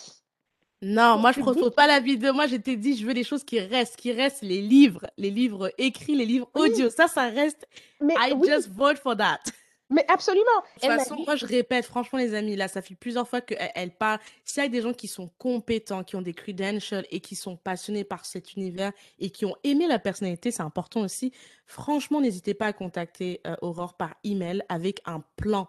[0.80, 1.56] Non, moi je public.
[1.56, 2.32] propose pas la vidéo.
[2.32, 5.30] Moi je t'ai dit, je veux des choses qui restent, qui restent les livres, les
[5.30, 6.88] livres écrits, les livres Oui, audio.
[6.90, 7.66] Ça, ça reste.
[8.00, 9.40] mais I oui, just vote for that.
[9.90, 10.44] mais absolument.
[10.76, 13.40] De toute façon, dit, moi je répète, franchement les amis, là, ça fait plusieurs fois
[13.40, 14.18] qu'elle elle parle.
[14.44, 17.56] S'il y a des gens qui sont compétents, qui ont des credentials et qui sont
[17.56, 21.32] passionnés par cet univers et qui ont aimé la personnalité, c'est important aussi.
[21.66, 25.68] Franchement, n'hésitez pas à contacter euh, Aurore par email avec un plan.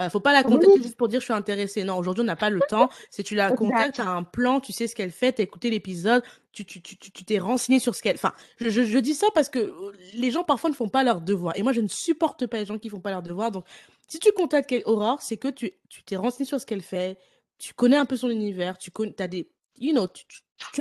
[0.00, 1.84] Euh, faut pas la contacter oui, juste pour dire je suis intéressée.
[1.84, 2.88] Non, aujourd'hui on n'a pas le temps.
[3.10, 5.44] Si tu la contactes, tu as un plan, tu sais ce qu'elle fait, tu as
[5.44, 6.22] écouté l'épisode,
[6.52, 8.16] tu tu tu tu tu t'es renseigné sur ce qu'elle.
[8.16, 11.04] Enfin, je, je, je dis ça parce que euh, les gens parfois ne font pas
[11.04, 11.56] leur devoir.
[11.56, 13.50] Et moi je ne supporte pas les gens qui font pas leur devoir.
[13.50, 13.64] Donc
[14.08, 17.18] si tu contactes Aurore, c'est que tu tu t'es renseigné sur ce qu'elle fait,
[17.58, 20.24] tu connais un peu son univers, tu connais, as des, you know, tu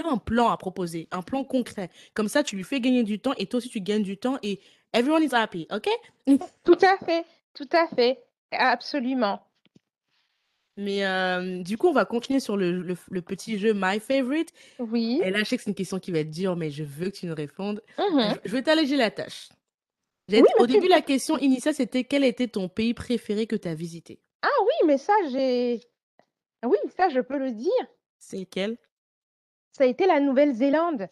[0.02, 1.90] as un plan à proposer, un plan concret.
[2.14, 4.38] Comme ça, tu lui fais gagner du temps et toi aussi tu gagnes du temps
[4.44, 4.60] et
[4.94, 5.90] everyone is happy, ok?
[6.64, 9.42] Tout à fait, tout à fait, absolument.
[10.78, 14.54] Mais euh, du coup, on va continuer sur le, le- le petit jeu My Favorite.
[14.80, 15.20] Oui.
[15.24, 17.10] Et là, je sais que c'est une question qui va être dure, mais je veux
[17.10, 17.84] que tu nous répondes.
[17.98, 18.36] Mhm.
[18.46, 19.50] Je, vais t'alléger la tâche.
[20.30, 23.68] J'ai- Oui, Au début, la question initiale, c'était quel était ton pays préféré que tu
[23.68, 24.22] as visité?
[24.42, 25.82] Ah oui, mais ça, j'ai.
[26.66, 27.72] Oui, ça, je peux le dire.
[28.20, 28.78] C'est lequel?
[29.74, 31.10] Ça a été la Nouvelle-Zélande.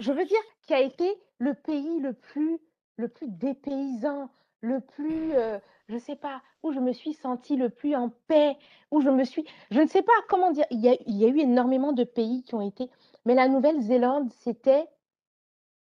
[0.00, 2.58] Je veux dire, qui a été le pays le plus,
[2.98, 4.30] le plus dépaysant,
[4.60, 5.58] le plus, euh,
[5.88, 8.56] je sais pas, où je me suis sentie le plus en paix,
[8.90, 10.66] où je me suis, je ne sais pas comment dire.
[10.70, 12.90] Il y a, il y a eu énormément de pays qui ont été,
[13.24, 14.88] mais la Nouvelle-Zélande, c'était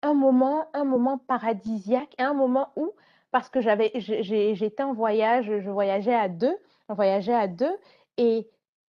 [0.03, 2.91] un moment, un moment paradisiaque, un moment où,
[3.31, 6.57] parce que j'avais, j'étais en voyage, je voyageais à deux,
[6.89, 7.77] on voyageait à deux,
[8.19, 8.49] et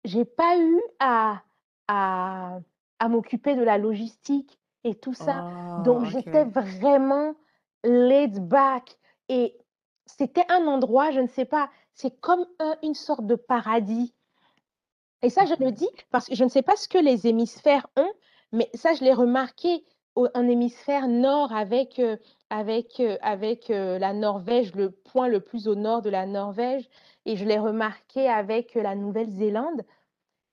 [0.04, 1.44] j'ai pas eu à,
[1.88, 2.60] à,
[3.00, 5.46] à m'occuper de la logistique et tout ça.
[5.84, 7.36] Donc, Oh, j'étais vraiment
[7.84, 8.98] laid back.
[9.30, 9.58] Et
[10.08, 14.14] c'était un endroit, je ne sais pas, c'est comme un- une sorte de paradis.
[15.22, 15.76] Et ça, je le Mhm.
[15.76, 18.12] dis parce que je ne sais pas ce que les hémisphères ont,
[18.52, 19.84] mais ça, je l'ai remarqué
[20.16, 22.18] au- en hémisphère nord avec, euh,
[22.50, 26.88] avec, euh, avec euh, la Norvège, le point le plus au nord de la Norvège,
[27.26, 29.82] et je l'ai remarqué avec la Nouvelle-Zélande.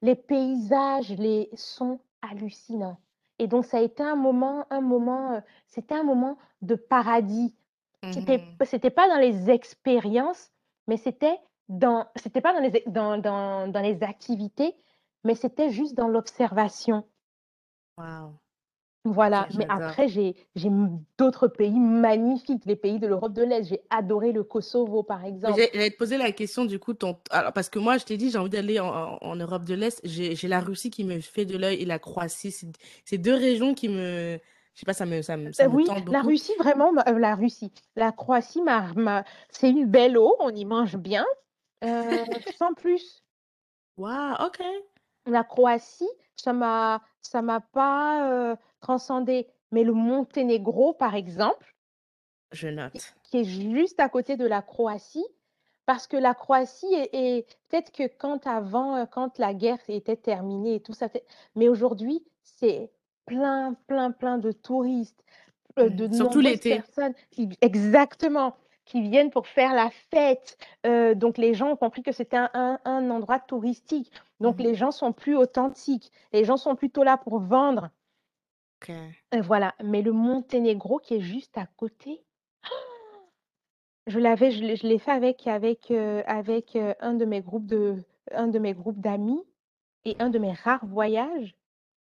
[0.03, 2.99] Les paysages les sont hallucinants.
[3.39, 7.55] Et donc, ça a été un moment, un moment, c'était un moment de paradis.
[8.13, 8.67] C'était, Mhm.
[8.67, 10.51] c'était pas dans les expériences,
[10.87, 11.39] mais c'était
[11.69, 14.75] dans, c'était pas dans les, dans, dans, dans les activités,
[15.25, 17.05] mais c'était juste dans l'observation.
[17.99, 18.39] Wow.
[19.05, 19.49] Voilà.
[19.55, 20.71] Mais après, j'ai, j'ai
[21.19, 23.65] d'autres pays magnifiques, les pays de l'Europe de l'Est.
[23.65, 25.61] J'ai adoré le Kosovo, par exemple.
[25.73, 27.19] J'allais te poser la question du coup, ton...
[27.31, 29.75] Alors, parce que moi, je t'ai dit, j'ai envie d'aller en, en- en Europe de
[29.75, 30.01] l'Est.
[30.05, 32.51] J'ai j'ai la Russie qui me fait de l'œil et la Croatie.
[32.51, 32.69] C'est
[33.05, 34.39] c'est deux régions qui me...
[34.75, 36.23] Je sais pas, ça me, ça me, ça Euh, me oui, tente la.
[36.23, 37.73] Russie, vraiment, euh, la Russie.
[37.97, 41.25] La Croatie, m'a, m'a- c'est une belle eau, on y mange bien,
[41.85, 42.25] euh,
[42.59, 43.23] sans plus.
[43.97, 44.61] Wow, ok.
[45.27, 49.47] La Croatie, ça m'a, ça m'a pas euh, transcendé.
[49.71, 51.75] Mais le Monténégro, par exemple,
[52.53, 53.17] Je qui note.
[53.23, 55.25] qui est juste à côté de la Croatie,
[55.87, 60.81] parce que la Croatie est, peut-être que quand avant, quand la guerre était terminée et
[60.83, 61.09] tout ça,
[61.55, 62.91] mais aujourd'hui, c'est
[63.27, 65.25] plein, plein, plein de touristes,
[65.79, 66.13] euh, de.
[66.15, 70.59] Surtout nombreuses personnes, qui- exactement, qui viennent pour faire la fête.
[70.87, 74.13] Euh, donc les gens ont compris que c'était un, un- un endroit touristique.
[74.41, 74.65] Donc Mhm.
[74.67, 76.11] les gens sont plus authentiques.
[76.33, 77.91] Les gens sont plutôt là pour vendre.
[78.83, 78.91] Ok.
[79.35, 79.75] Euh, voilà.
[79.83, 82.23] Mais le Monténégro qui est juste à côté,
[84.07, 87.97] je l'avais, je l'ai fait avec, avec, euh, avec un de mes groupes de,
[88.33, 89.43] un de mes groupes d'amis
[90.05, 91.55] et un de mes rares voyages.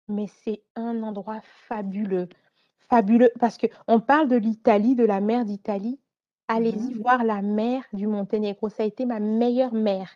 [0.08, 2.28] Mais c'est un endroit fabuleux,
[2.89, 5.99] fabuleux, parce que on parle de l'Italie, de la mer d'Italie.
[6.49, 7.01] Allez-y Mhm.
[7.01, 8.70] voir la mer du Monténégro.
[8.70, 10.10] Ça a été ma meilleure mer,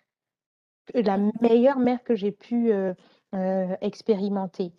[0.94, 2.94] la meilleure mer que j'ai pu euh,
[3.34, 4.74] euh, expérimenter.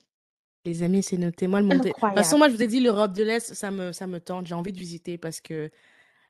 [0.64, 1.46] Les amis, c'est noté.
[1.46, 1.88] Moi, le Monté...
[1.88, 4.20] De toute façon, moi, je vous ai dit, l'Europe de l'Est, ça me, ça me
[4.20, 4.46] tente.
[4.46, 5.70] J'ai envie de visiter parce que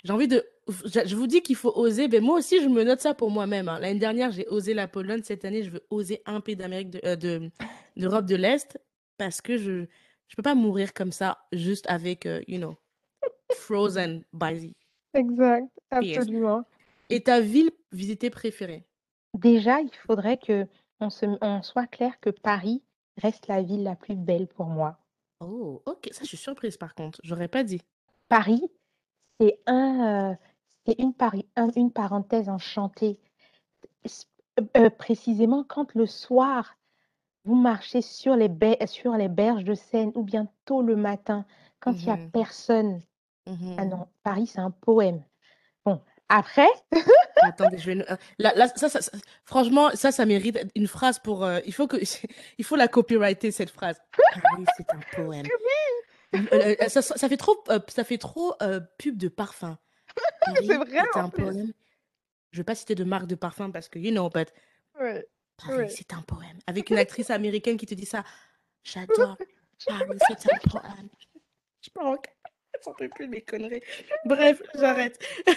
[0.04, 0.44] j'ai envie de...
[0.68, 2.08] Je vous dis qu'il faut oser.
[2.08, 3.68] Ben, moi aussi, je me note ça pour moi-même.
[3.68, 3.78] hein.
[3.80, 5.22] L'année dernière, j'ai osé la Pologne.
[5.24, 7.50] Cette année, je veux oser un pays d'Amérique de, euh, de-
[7.96, 8.78] d'Europe de l'Est
[9.16, 9.86] parce que je
[10.28, 12.76] je peux pas mourir comme ça juste avec, euh, you know,
[13.54, 14.74] frozen by the
[15.14, 16.64] Exact, absolument.
[17.08, 18.84] Et ta ville visitée préférée?
[19.34, 20.66] Déjà, il faudrait que
[21.00, 22.82] on se, on soit clair que Paris
[23.16, 24.98] reste la ville la plus belle pour moi.
[25.40, 26.08] Oh, ok.
[26.12, 27.18] Ça, je suis surprise par contre.
[27.24, 27.80] J'aurais pas dit.
[28.28, 28.62] Paris,
[29.40, 30.32] c'est un,
[30.88, 31.12] euh, une,
[31.56, 33.18] un- une parenthèse enchantée.
[34.76, 36.74] Euh, précisément quand le soir,
[37.44, 38.50] vous marchez sur les,
[38.86, 41.46] sur les berges de Seine ou bien tôt le matin,
[41.80, 43.02] quand il n'y a Mhm, personne.
[43.46, 43.88] Ah mhm.
[43.88, 45.22] non, Paris, c'est un poème.
[45.84, 46.68] Bon, après,
[47.40, 48.10] Attendez, je vais.
[48.10, 48.98] Euh, là, là, ça, ça,
[49.44, 51.44] franchement, ça, ça mérite une phrase pour.
[51.44, 51.96] Euh, il faut que,
[52.58, 53.98] il faut la copyrighter cette phrase.
[54.42, 55.46] Paris, c'est un poème.
[56.34, 58.54] Euh, ça, ça, fait trop, ça fait trop
[58.98, 59.78] pub de parfum.
[60.56, 61.02] c'est vrai.
[61.12, 61.72] C'est un poème.
[62.50, 64.52] Je vais pas citer de marque de parfum parce que you know, but.
[65.00, 65.26] Ouais.
[65.56, 66.58] Paris, c'est un poème.
[66.66, 68.24] Avec une actrice américaine qui te dit ça.
[68.84, 69.36] J'adore.
[69.86, 71.08] Paris, c'est un poème.
[71.82, 72.18] Je pense.
[72.80, 73.82] Ça peut plus mes conneries.
[74.24, 75.18] Bref, j'arrête.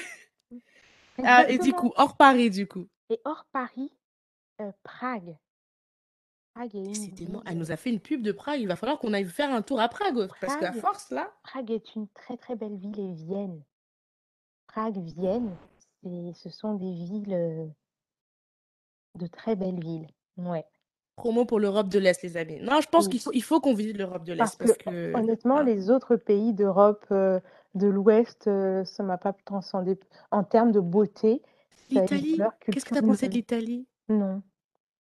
[1.23, 2.87] Ah, et du coup, hors Paris, du coup.
[3.09, 3.91] Et hors Paris,
[4.59, 5.35] euh, Prague.
[6.53, 8.59] Prague est Elle nous a fait une pub de Prague.
[8.59, 10.27] Il va falloir qu'on aille faire un tour à Prague.
[10.39, 11.31] parce qu'à force, là.
[11.43, 13.61] Prague est une très très belle ville et Vienne.
[14.67, 15.55] Prague, Vienne,
[16.03, 17.33] ce sont des villes.
[17.33, 17.65] Euh,
[19.15, 20.07] de très belles villes.
[20.37, 20.65] Ouais.
[21.17, 22.59] Promo pour l'Europe de l'Est, les amis.
[22.61, 24.57] Non, je pense qu'il faut, il faut qu'on visite l'Europe de l'Est.
[24.57, 25.63] Parce, que, honnêtement, ah.
[25.63, 27.39] les autres pays d'Europe euh,
[27.75, 29.99] de l'Ouest, euh, ça m'a pas transcendé.
[30.31, 31.41] En termes de beauté,
[31.89, 33.85] l'Italie, qu'est-ce que tu as pensé de l'Italie?
[34.09, 34.41] Non.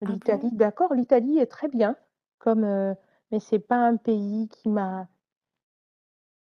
[0.06, 1.96] Ah L'Italie, d'accord, l'Italie est très bien,
[2.38, 2.94] comme, euh,
[3.32, 5.08] mais c'est pas un pays qui m'a.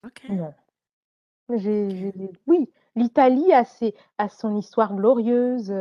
[0.06, 0.30] Ok.
[0.30, 0.54] Non.
[2.48, 3.66] Oui, l'Italie a,
[4.18, 5.74] a son histoire glorieuse,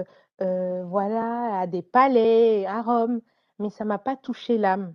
[0.42, 3.20] euh, voilà, a des palais, à Rome,
[3.60, 4.94] mais ça m'a pas touché l'âme.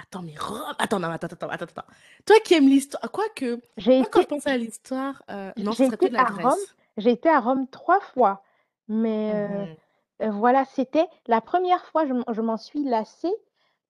[0.00, 0.74] Attends, mais Rome.
[0.78, 1.92] Attends, non, attends, attends, attends, attends.
[2.24, 4.08] Toi qui aimes l'histoire, quoique, j'ai été...
[4.08, 6.46] quand je pense à l'histoire, euh, non, ce serait peut la Grèce.
[6.46, 6.64] Rome.
[6.96, 8.44] J'ai été à Rome trois fois,
[8.86, 9.76] mais euh, mmh
[10.22, 13.34] euh, voilà, c'était la première fois, je, je m'en suis lassée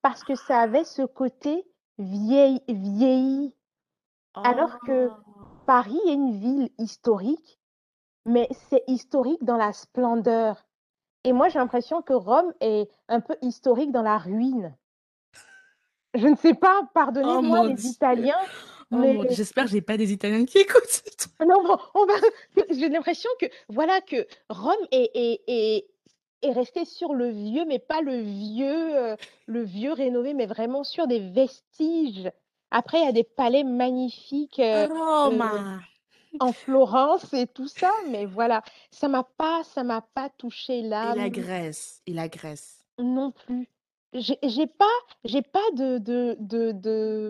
[0.03, 1.67] parce que ça avait ce côté
[1.99, 3.55] vieilli, vieilli.
[4.35, 5.15] Alors que oh.
[5.67, 7.59] Paris est une ville historique,
[8.25, 10.65] mais c'est historique dans la splendeur.
[11.25, 14.77] Et moi, j'ai l'impression que Rome est un peu historique dans la ruine.
[16.15, 18.39] Je ne sais pas, oh pardonnez-moi les Italiens.
[18.91, 19.19] Oh mais...
[19.31, 21.03] J'espère que j'ai pas des Italiens qui écoutent.
[21.47, 22.15] Non, on va...
[22.71, 25.87] j'ai l'impression que voilà que Rome est, est, est,
[26.43, 29.17] est, resté sur le vieux, mais pas le vieux, euh,
[29.47, 32.31] le vieux rénové, mais vraiment sur des vestiges.
[32.71, 34.61] Après, il y a des palais magnifiques.
[34.61, 34.89] Euh.
[34.89, 35.79] Euh,
[36.41, 41.15] en Florence et tout ça, mais voilà, ça m'a pas, ça m'a pas touché là.
[41.15, 42.85] Et la Grèce, et la Grèce.
[42.99, 43.69] Non plus.
[44.15, 44.87] J'ai pas,
[45.25, 46.73] j'ai pas de, de, de,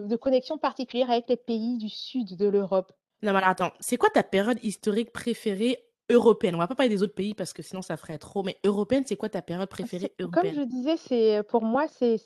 [0.07, 2.93] de, connexion particulière avec les pays du sud de l'Europe.
[3.23, 5.79] Non, mais attends, c'est quoi ta période historique préférée
[6.11, 8.59] européenne On va pas parler des autres pays parce que sinon ça ferait trop, mais
[8.65, 10.55] européenne, c'est quoi ta période préférée européenne?
[10.55, 12.19] Comme je disais, c'est pour moi, c'est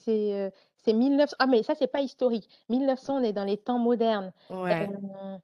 [0.84, 1.36] c'est 1900.
[1.38, 2.48] Ah, mais ça, c'est pas historique.
[2.68, 4.32] 1900, on est dans les temps modernes.
[4.50, 4.88] Ouais.
[4.88, 5.38] Euh,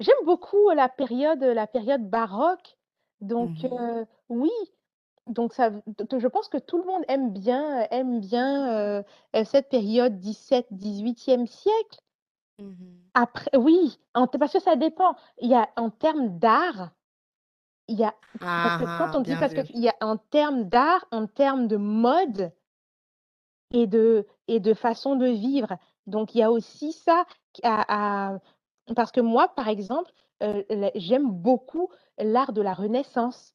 [0.00, 2.76] j'aime beaucoup la période, la période baroque.
[3.20, 4.50] Donc, mmh oui,
[5.28, 9.04] donc ça, je pense que tout le monde aime bien, aime bien
[9.44, 12.00] cette période 17-18e siècle.
[12.58, 12.72] Mmh
[13.14, 15.14] Après, oui, parce que ça dépend.
[15.40, 16.90] Il y a en termes d'art,
[17.92, 20.64] il y a parce que quand ah, on dit parce qu'il y a en termes
[20.64, 22.52] d'art, en termes de mode
[23.72, 25.76] et de et de façon de vivre.
[26.06, 27.24] Donc il y a aussi ça
[27.62, 28.38] à,
[28.96, 30.10] parce que moi, par exemple,
[30.94, 33.54] j'aime beaucoup l'art de la Renaissance.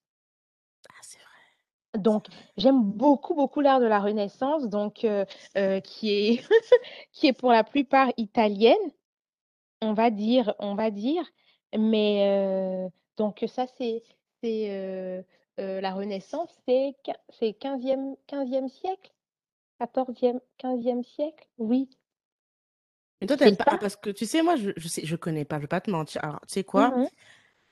[0.90, 2.02] Ah, c'est vrai.
[2.02, 5.06] Donc, j'aime beaucoup, beaucoup l'art de la Renaissance, donc
[5.84, 6.48] qui est
[7.12, 8.76] qui est pour la plupart italienne,
[9.82, 11.24] on va dire, on va dire.
[11.78, 14.04] Mais donc ça, c'est
[14.42, 15.26] c'est
[15.58, 16.96] la Renaissance, c'est
[17.30, 19.12] c'est 15e 15e siècle,
[19.80, 21.90] 14e 15e siècle, oui.
[23.20, 25.58] Mais toi, t'aimes pas, parce que tu sais, moi, je, je sais, je connais pas,
[25.58, 26.24] je vais pas te mentir.
[26.24, 26.90] Alors, tu sais quoi?
[26.90, 27.10] Mm-hmm.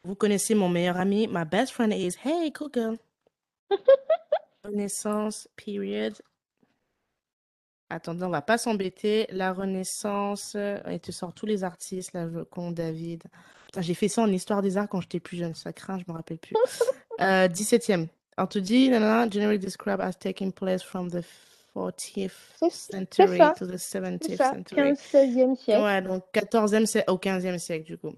[0.05, 1.27] Vous connaissez mon meilleur ami.
[1.27, 2.97] My best friend is, hey, cool girl.
[4.63, 6.19] Renaissance, period.
[7.89, 9.27] Attendez, on va pas s'embêter.
[9.29, 13.23] La Renaissance, et tu sors tous les artistes, là, je compte David.
[13.79, 16.15] J'ai fait ça en histoire des arts quand j'étais plus jeune, ça craint, je me
[16.15, 16.55] rappelle plus.
[17.21, 18.07] euh, 17e.
[18.37, 21.23] On te dit, generally described as taking place from the
[21.75, 22.31] 40th
[22.69, 24.93] century to the 70th century.
[24.93, 25.83] 15e siècle.
[25.83, 28.13] Ouais, donc 14e au 15e siècle, du coup.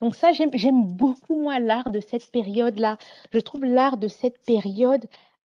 [0.00, 2.98] Donc ça, j'aime beaucoup, moi, l'art de cette période-là.
[3.32, 5.06] Je trouve l'art de cette période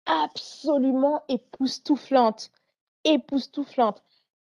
[0.06, 2.52] absolument époustouflante.
[3.04, 4.04] Époustouflante.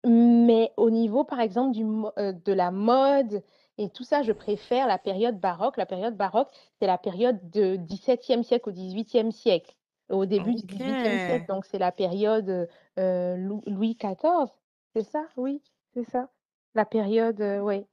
[0.05, 1.85] Mais au niveau, par exemple, du,
[2.19, 3.41] euh, de la mode
[3.77, 5.77] et tout ça, je préfère la période baroque.
[5.77, 6.49] La période baroque,
[6.79, 9.75] c'est la période de 17e siècle au 18e siècle
[10.09, 11.45] au début du XVIIIe siècle.
[11.47, 12.69] Donc, c'est la période
[12.99, 14.49] euh, Louis XIV.
[14.95, 15.25] C'est ça?
[15.35, 15.61] Oui,
[15.93, 16.29] c'est ça.
[16.73, 17.85] La période, euh, oui.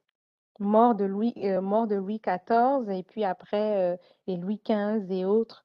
[0.59, 5.25] Mort de Louis, euh, mort de Louis XIV et puis après les Louis XV et
[5.25, 5.65] autres,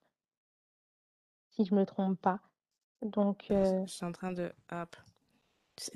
[1.51, 2.39] si je me trompe pas.
[3.03, 4.51] Donc, je suis en train de.
[4.71, 4.95] Hop.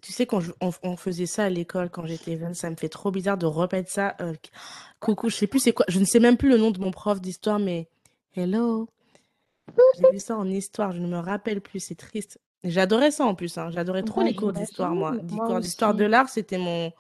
[0.02, 3.10] Tu sais, quand on, faisait ça à l'école quand j'étais jeune, ça me fait trop
[3.10, 4.16] bizarre de remettre ça.
[5.00, 5.86] coucou, je sais plus c'est quoi.
[5.90, 7.90] Je ne sais même plus le nom de mon prof d'histoire, mais
[8.36, 8.88] hello,
[10.00, 12.40] J'ai vu ça en histoire, je ne me rappelle plus, c'est triste.
[12.64, 13.72] J'adorais ça en plus, hein.
[13.72, 15.12] J'adorais trop Bah, les cours d'histoire, moi.
[15.14, 16.12] j'imagine, Les moi cours d'histoire de aussi.
[16.12, 16.92] l'art, c'était mon...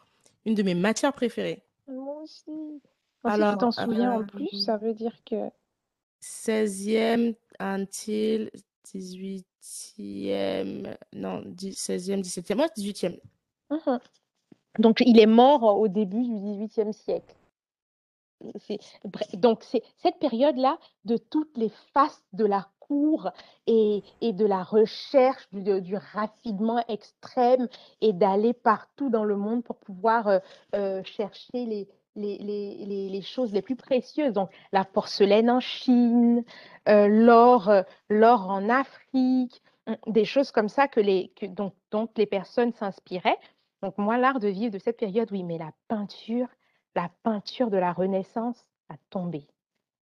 [0.45, 1.61] une de mes matières préférées.
[1.87, 2.41] Moi aussi.
[2.45, 2.81] Si
[3.23, 5.35] tu Alors, t'en souviens en euh, plus, ça veut dire que...
[6.23, 8.49] 16e until
[8.85, 13.19] 18e, non, 10 16e, 17e, ouais, 18e.
[13.69, 13.99] Mhm.
[14.79, 17.35] Donc, il est mort au début du XVIIIe siècle.
[18.59, 23.29] C'est- bref, Donc, c'est cette période-là de toutes les faces de la cour
[23.67, 27.67] et, et de la recherche, du, du raffinement extrême
[28.01, 30.39] et d'aller partout dans le monde pour pouvoir euh,
[30.75, 34.33] euh, chercher les, les, les, les, les choses les plus précieuses.
[34.33, 36.43] Donc, la porcelaine en Chine,
[36.87, 41.73] euh, l'or, euh, l'or en Afrique, hum, des choses comme ça que les, que, dont,
[41.91, 43.39] dont les personnes s'inspiraient.
[43.81, 46.47] Donc, moi, l'art de vivre de cette période, oui, mais la peinture,
[46.95, 49.47] la peinture de la Renaissance a tombé.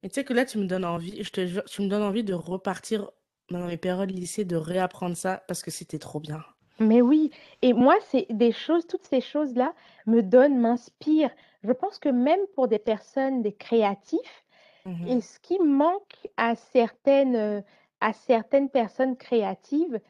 [0.03, 2.23] Et tu sais que là, tu me donnes envie, je te tu me donnes envie
[2.23, 3.11] de repartir
[3.51, 6.45] dans mes périodes lycée, de réapprendre ça, parce que c'était trop bien.
[6.79, 7.31] Mais oui,
[7.63, 9.73] et moi, c'est des choses, toutes ces choses-là
[10.07, 11.31] me donnent, m'inspirent.
[11.63, 14.45] Je pense que même pour des personnes, des créatifs,
[14.85, 15.09] Mhm.
[15.09, 17.61] et ce qui manque à certaines, euh,
[18.01, 20.01] à certaines personnes créatives,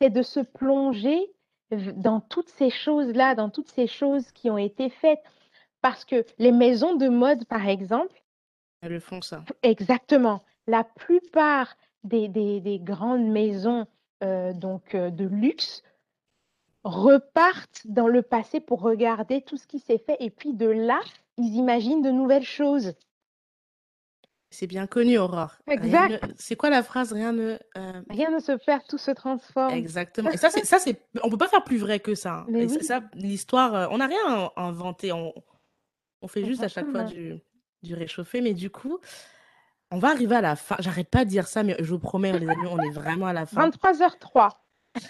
[0.00, 1.32] c'est de se plonger
[1.70, 5.22] dans toutes ces choses-là, dans toutes ces choses qui ont été faites.
[5.82, 8.22] Parce que les maisons de mode, par exemple,
[8.82, 9.44] Elles le font ça.
[9.62, 10.42] Exactement.
[10.66, 13.86] La plupart des, des- des grandes maisons
[14.22, 15.82] euh, donc, euh, de luxe
[16.86, 21.00] repartent dans le passé pour regarder tout ce qui s'est fait et puis de là,
[21.36, 22.94] ils imaginent de nouvelles choses.
[24.50, 25.56] C'est bien connu, Aurore.
[25.68, 26.22] Exact.
[26.22, 27.12] ne- C'est quoi la phrase?
[27.12, 27.58] Rien ne...
[27.76, 29.74] euh, Rien ne se perd, tout se transforme.
[29.74, 30.30] Exactement.
[30.30, 32.46] Et ça, c'est, ça, c'est, on peut pas faire plus vrai que ça.
[32.48, 32.54] hein.
[32.54, 32.84] Et oui.
[32.84, 35.12] ça, l'histoire, euh, on n'a rien inventé.
[35.12, 35.34] On,
[36.22, 37.34] on fait juste à chaque fois du,
[37.82, 38.40] du réchauffé.
[38.40, 38.98] Mais du coup,
[39.90, 40.76] on va arriver à la fin.
[40.78, 43.32] J'arrête pas de dire ça, mais je vous promets, les amis, on est vraiment à
[43.32, 43.68] la fin.
[43.68, 44.50] 23h03.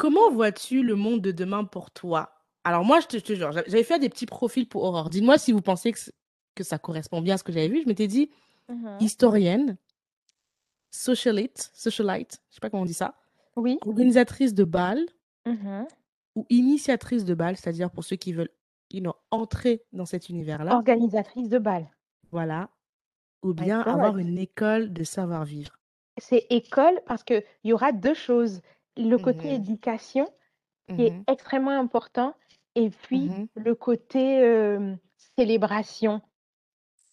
[0.00, 2.32] Comment vois-tu le monde de demain pour toi?
[2.64, 5.10] Alors moi, je te, je te jure, j'a- j'avais fait des petits profils pour Aurore.
[5.10, 7.82] Dites-moi si vous pensez que, ça correspond bien à ce que j'avais vu.
[7.82, 8.30] Je m'étais dit
[8.70, 8.96] Mhm.
[9.00, 9.76] historienne,
[10.90, 13.14] socialite, socialite, je sais pas comment on dit ça,
[13.56, 13.78] Oui.
[13.82, 15.04] organisatrice de bal
[15.46, 15.86] Mhm.
[16.34, 18.50] ou initiatrice de bal, c'est-à-dire pour ceux qui veulent
[18.90, 21.90] you know, entrer dans cet univers-là, Organisatrice de bal.
[22.30, 22.70] voilà,
[23.42, 25.78] ou bien avoir une école de savoir-vivre.
[26.18, 28.60] C'est école parce qu'il y aura deux choses.
[29.00, 29.54] Le côté Mhm.
[29.54, 30.26] éducation
[30.94, 32.34] qui est Mhm, extrêmement important
[32.74, 33.48] et puis mhm.
[33.56, 34.40] le côté
[35.38, 36.20] célébration.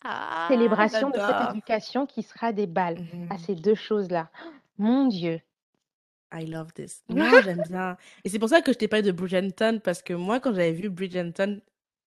[0.03, 1.51] Ah, Célébration de cette j'adore.
[1.51, 2.97] éducation qui sera des balles.
[3.29, 4.29] À ces deux choses-là.
[4.77, 5.41] Mon Dieu.
[6.33, 7.03] I love this.
[7.09, 7.97] Non, j'aime bien.
[8.23, 10.73] Et c'est pour ça que je t'ai parlé de Bridgerton, parce que moi, quand j'avais
[10.73, 11.61] vu Bridgerton,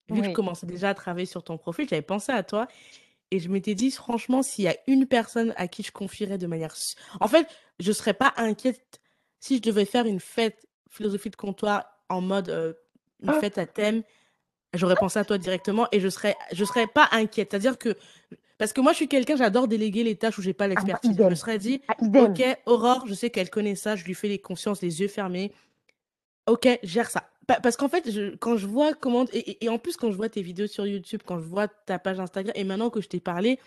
[0.10, 0.34] vu que je Oui.
[0.34, 2.68] commençais déjà à travailler sur ton profil, j'avais pensé à toi.
[3.32, 6.48] Et je m'étais dit, franchement, s'il y a une personne à qui je confierais de
[6.48, 6.74] manière...
[7.22, 7.48] En fait,
[7.80, 9.02] je serais pas inquiète
[9.40, 12.74] si je devais faire une fête philosophie de comptoir en mode euh,
[13.22, 14.04] une Ah, fête à thème,
[14.74, 17.50] j'aurais pensé à toi directement et je serais, je serais pas inquiète.
[17.52, 17.96] C'est-à-dire que...
[18.58, 20.76] Parce que moi, je suis quelqu'un, j'adore déléguer les tâches où j'ai pas ah, moi,
[20.76, 21.16] l'expertise.
[21.18, 24.28] Je me serais dit, Ah, ok, Aurore, je sais qu'elle connaît ça, je lui fais
[24.28, 25.54] les consciences, les yeux fermés.
[26.46, 27.30] Ok, gère ça.
[27.50, 29.26] Pa- Parce qu'en fait, je- quand je vois comment.
[29.34, 31.68] Et, et- et en plus, quand je vois tes vidéos sur YouTube, quand je vois
[31.68, 33.60] ta page Instagram, et maintenant que je t'ai parlé,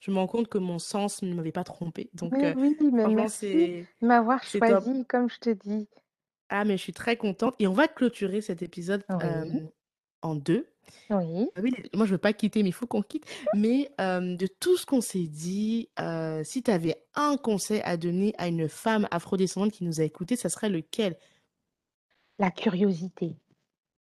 [0.00, 2.10] je me rends compte que mon sens ne m'avait pas trompé.
[2.12, 4.84] Donc, Mais euh, oui, mais merci c'est de m'avoir top.
[4.84, 5.88] choisi, comme je te dis.
[6.50, 7.54] Ah, mais je suis très contente.
[7.58, 9.44] Et on va clôturer cet épisode euh,
[10.22, 10.66] en deux.
[11.10, 11.48] oui.
[11.56, 13.24] Ah oui, moi, je veux pas quitter, mais il faut qu'on quitte.
[13.54, 17.96] Mais euh, de tout ce qu'on s'est dit, euh, si tu avais un conseil à
[17.96, 21.16] donner à une femme afrodescendante qui nous a écoutés, ça serait lequel?
[22.40, 23.36] La curiosité.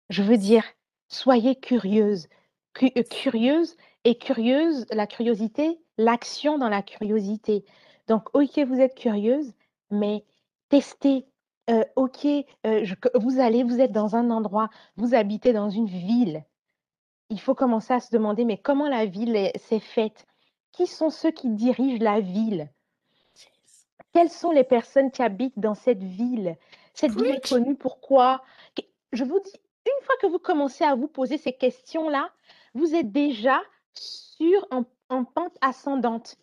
[0.10, 0.66] Je veux dire,
[1.10, 2.28] soyez curieuse.
[2.74, 7.66] Cu- euh, curieuse et curieuse, la curiosité, l'action dans la curiosité.
[8.08, 9.54] Donc, ok, vous êtes curieuse,
[9.92, 10.26] mais
[10.70, 11.26] testez.
[11.70, 15.88] Euh, ok, euh, je- vous allez, vous êtes dans un endroit, vous habitez dans une
[15.88, 16.44] ville.
[17.30, 20.26] Il faut commencer à se demander, mais comment la ville est- s'est faite?
[20.74, 22.70] Qui sont ceux qui dirigent la ville?
[24.14, 26.58] Quelles sont les personnes qui habitent dans cette ville?
[26.96, 28.42] Cette ville est connue pourquoi?
[29.12, 29.54] Je vous dis,
[29.86, 32.32] une fois que vous commencez à vous poser ces questions-là,
[32.74, 33.62] vous êtes déjà
[33.94, 36.38] sur en, en pente ascendante.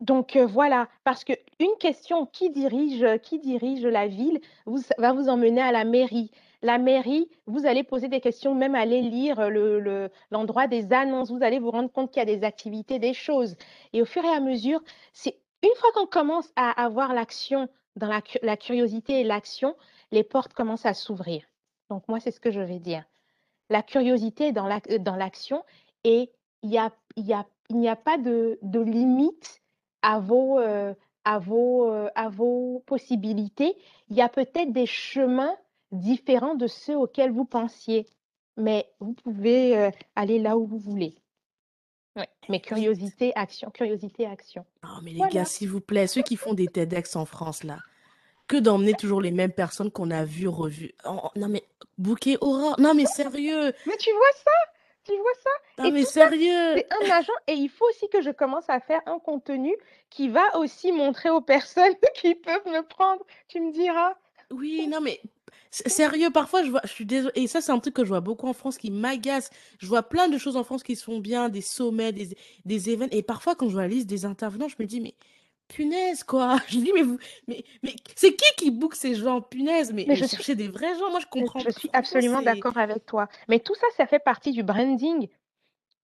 [0.00, 4.80] Donc euh, voilà, parce que une question qui dirige, euh, qui dirige la ville vous,
[4.98, 6.30] va vous emmener à la mairie.
[6.60, 10.92] La mairie, vous allez poser des questions, même aller lire euh, le, le- l'endroit des
[10.92, 11.30] annonces.
[11.30, 13.56] Vous allez vous rendre compte qu'il y a des activités, des choses.
[13.94, 14.82] Et au fur et à mesure,
[15.14, 19.74] c'est une fois qu'on commence à avoir l'action dans la, cu- la curiosité et l'action,
[20.12, 21.44] les portes commencent à s'ouvrir.
[21.90, 23.04] Donc moi, c'est ce que je vais dire.
[23.70, 24.68] La curiosité dans
[25.00, 25.64] dans l'action
[26.04, 26.30] et
[26.62, 29.62] il n'y a pas de, limite
[30.02, 30.94] à vos, euh,
[31.26, 33.76] euh, à vos possibilités.
[34.08, 35.56] Il y a peut-être des chemins
[35.92, 38.06] différents de ceux auxquels vous pensiez,
[38.56, 41.16] mais vous pouvez euh, aller là où vous voulez.
[42.16, 42.28] Ouais.
[42.48, 44.64] Mais curiosité, action, curiosité, action.
[44.84, 47.78] Oh, mais les gars, s'il vous plaît, ceux qui font des TEDx en France, là,
[48.48, 50.94] que d'emmener toujours les mêmes personnes qu'on a vues, revues.
[51.04, 51.64] non, mais
[51.98, 52.74] bouquet aura.
[52.78, 53.72] Non, mais sérieux.
[53.86, 54.50] Mais tu vois ça
[55.04, 56.74] Tu vois ça Non, mais sérieux.
[56.76, 59.74] C'est un agent et il faut aussi que je commence à faire un contenu
[60.10, 63.24] qui va aussi montrer aux personnes qui peuvent me prendre.
[63.48, 64.14] Tu me diras.
[64.50, 65.20] Oui, non, mais
[65.84, 67.32] Sérieux, parfois, je vois, je suis désolée.
[67.34, 69.50] Et ça, c'est un truc que je vois beaucoup en France qui m'agace.
[69.78, 73.12] Je vois plein de choses en France qui sont bien, des sommets, des, des événements.
[73.12, 75.14] Et parfois, quand je vois la liste des intervenants, je me dis, mais
[75.68, 76.58] punaise, quoi.
[76.68, 80.16] Je dis, mais vous, mais, mais c'est qui qui book ces gens, punaise Mais, mais
[80.16, 81.58] je des vrais gens, moi, je comprends.
[81.58, 83.28] Je suis absolument d'accord avec toi.
[83.48, 85.28] Mais tout ça, ça fait partie du branding.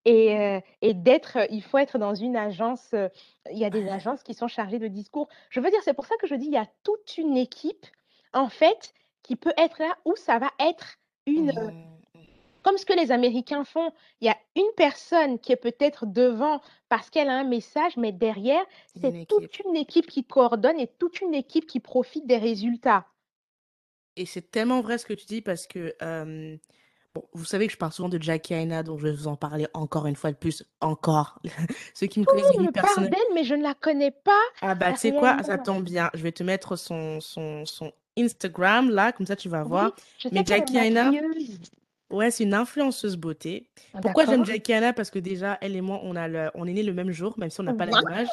[0.04, 2.88] Et, euh, et d'être, il faut être dans une agence.
[2.92, 3.08] Euh,
[3.52, 5.28] il y a des agences qui sont chargées de discours.
[5.48, 7.86] Je veux dire, c'est pour ça que je dis, il y a toute une équipe,
[8.32, 8.92] en fait,
[9.22, 10.96] qui peut être là où ça va être
[11.26, 11.50] une...
[11.50, 11.70] Euh.
[12.62, 16.60] Comme ce que les Américains font, il y a une personne qui est peut-être devant
[16.88, 18.64] parce qu'elle a un message, mais derrière,
[19.00, 23.06] c'est toute une équipe qui coordonne et toute une équipe qui profite des résultats.
[24.16, 25.96] Et c'est tellement vrai ce que tu dis parce que
[27.14, 29.36] bon, vous savez que je parle souvent de Jackie Aina, donc je vais vous en
[29.36, 31.40] parler encore une fois de plus, encore.
[31.94, 34.42] Ceux qui me connaissent, me parle d'elle, mais je ne la connais pas.
[34.60, 36.10] Ah bah, tu sais quoi, ça tombe bien.
[36.14, 39.94] Je vais te mettre son, son, son Instagram, là, comme ça tu vas voir.
[40.30, 41.10] Mais Jackie Aina,
[42.10, 43.68] ouais, c'est une influenceuse beauté.
[43.94, 44.92] Ah, Pourquoi j'aime Jackie Aina?
[44.92, 46.50] Parce que déjà, elle et moi, on, a le...
[46.54, 48.28] on est nés le même jour, même si on n'a pas la même âge.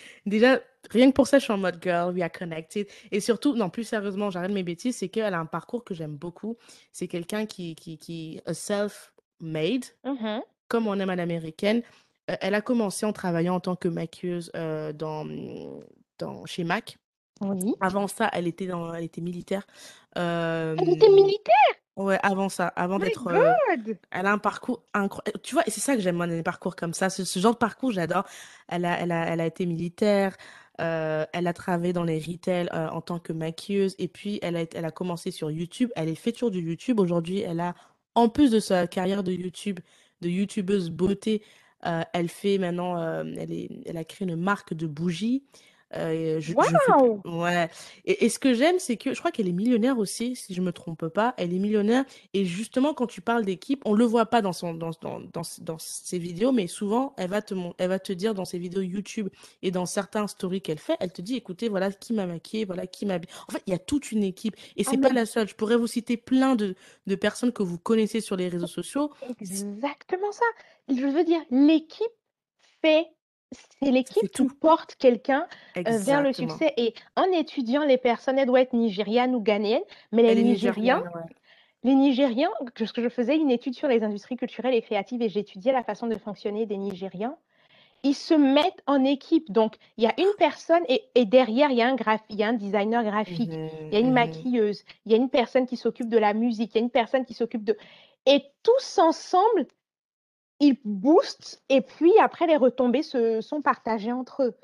[0.26, 0.60] Déjà,
[0.90, 2.86] rien que pour ça, je suis en mode girl, we are connected.
[3.10, 6.16] Et surtout, non, plus sérieusement, j'arrête mes bêtises, c'est qu'elle a un parcours que j'aime
[6.16, 6.56] beaucoup.
[6.92, 10.40] C'est quelqu'un qui, qui, qui est self-made, mm-hmm.
[10.68, 11.82] comme on aime à l'américaine.
[12.30, 15.26] Euh, elle a commencé en travaillant en tant que maquilleuse euh, dans,
[16.18, 16.98] dans, chez MAC.
[17.40, 17.74] Oui.
[17.80, 19.66] Avant ça, elle était, dans, elle était militaire.
[20.16, 21.54] Elle était militaire?
[21.98, 23.26] Ouais, avant ça, avant d'être.
[23.26, 23.52] Euh,
[24.12, 25.40] elle a un parcours incroyable.
[25.42, 27.10] Tu vois, et c'est ça que j'aime, moi, les parcours comme ça.
[27.10, 28.24] Ce, ce genre de parcours, j'adore.
[28.68, 30.36] Elle a, elle, a, elle a été militaire.
[30.80, 33.96] Euh, elle a travaillé dans les retail euh, en tant que maquilleuse.
[33.98, 35.90] Et puis, elle a, elle a commencé sur YouTube.
[35.96, 37.00] Elle est tour du YouTube.
[37.00, 37.74] Aujourd'hui, elle a,
[38.14, 39.80] en plus de sa carrière de YouTube,
[40.20, 41.42] de YouTubeuse beauté,
[41.82, 45.42] elle fait maintenant, elle, est, elle a créé une marque de bougies.
[45.96, 47.70] Euh, je, je ouais.
[48.04, 50.60] Et, et, ce que j'aime, c'est que je crois qu'elle est millionnaire aussi, si je
[50.60, 51.34] me trompe pas.
[51.38, 52.04] Elle est millionnaire.
[52.34, 55.42] Et justement, quand tu parles d'équipe, on le voit pas dans, son, dans, dans, dans,
[55.60, 58.82] dans, ses vidéos, mais souvent, elle va, te, elle va te dire dans ses vidéos
[58.82, 59.28] YouTube
[59.62, 62.86] et dans certains stories qu'elle fait, elle te dit écoutez, voilà qui m'a maquillé, voilà
[62.86, 63.16] qui m'a.
[63.16, 64.56] En fait, il y a toute une équipe.
[64.76, 65.48] Et c'est ah, pas la seule.
[65.48, 66.74] Je pourrais vous citer plein de,
[67.06, 69.10] de personnes que vous connaissez sur les réseaux sociaux.
[69.40, 70.44] Exactement ça.
[70.88, 72.06] Je veux dire, l'équipe
[72.82, 73.06] fait
[73.52, 75.46] c'est l'équipe qui porte quelqu'un
[75.76, 76.74] euh, vers le succès.
[76.76, 81.02] Et en étudiant les personnes, elles doivent être nigérianes ou ghanéennes, mais les, Nigériens,
[81.84, 85.28] les Nigériens, ce que je faisais une étude sur les industries culturelles et créatives et
[85.28, 87.36] j'étudiais la façon de fonctionner des Nigériens,
[88.04, 89.50] ils se mettent en équipe.
[89.50, 91.96] Donc, il y a une personne et, derrière, il y, a un
[92.28, 95.14] il y a un designer graphique, mmh il y a une mmh maquilleuse, il y
[95.14, 97.64] a une personne qui s'occupe de la musique, il y a une personne qui s'occupe
[97.64, 97.76] de...
[98.26, 99.66] Et tous ensemble,
[100.60, 104.54] ils boostent et puis après les retombées se sont partagées entre eux.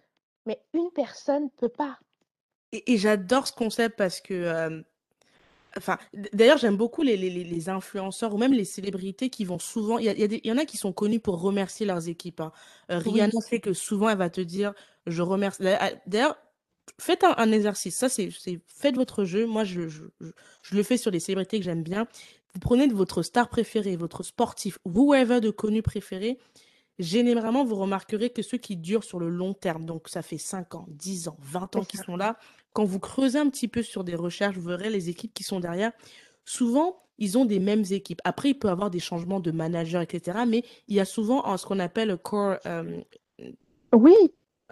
[0.47, 1.99] Mais une personne ne peut pas.
[2.73, 4.83] Et, j'adore ce concept parce que,
[5.77, 5.99] enfin,
[6.33, 9.99] d'ailleurs j'aime beaucoup les, les, les, influenceurs ou même les célébrités qui vont souvent.
[9.99, 12.41] Il y, y, y, en a qui sont connus pour remercier leurs équipes.
[12.41, 12.53] Hein.
[12.91, 14.75] Euh, Rihanna sait que souvent elle va te dire
[15.07, 15.62] je remercie.
[16.07, 16.37] D'ailleurs,
[16.99, 17.97] faites un, exercice.
[17.97, 18.31] Ça c'est
[18.66, 19.47] faites votre jeu.
[19.47, 22.09] Moi je, je, je le fais sur les célébrités que j'aime bien
[22.55, 26.39] vous prenez de votre star préférée, votre sportif, whoever de connu préféré,
[26.99, 30.75] généralement, vous remarquerez que ceux qui durent sur le long terme, donc ça fait 5
[30.77, 32.37] ans, 10 ans, 20 ans qui sont là,
[32.73, 35.61] quand vous creusez un petit peu sur des recherches, vous verrez les équipes qui sont
[35.61, 35.93] derrière.
[36.45, 38.21] Souvent, ils ont des mêmes équipes.
[38.25, 40.39] Après, il peut y avoir des changements de manager, etc.
[40.47, 42.57] Mais il y a souvent ce qu'on appelle le core.
[42.67, 43.01] Euh,
[43.93, 44.17] oui,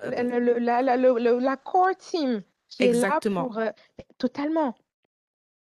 [0.04, 3.42] euh, la, core team qui exactement.
[3.42, 3.58] est là pour.
[3.58, 3.70] Euh,
[4.18, 4.74] totalement.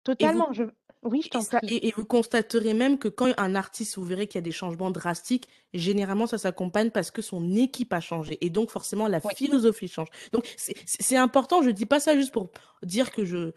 [0.02, 0.52] Totalement.
[0.52, 0.64] Je,
[1.02, 4.36] oui, je t'en et, et, vous constaterez même que quand un artiste, vous verrez qu'il
[4.36, 8.36] y a des changements drastiques, généralement ça s'accompagne parce que son équipe a changé.
[8.44, 10.08] Et donc forcément la philosophie change.
[10.32, 12.50] Donc c'est important, je ne dis pas ça juste pour
[12.82, 13.52] dire que je.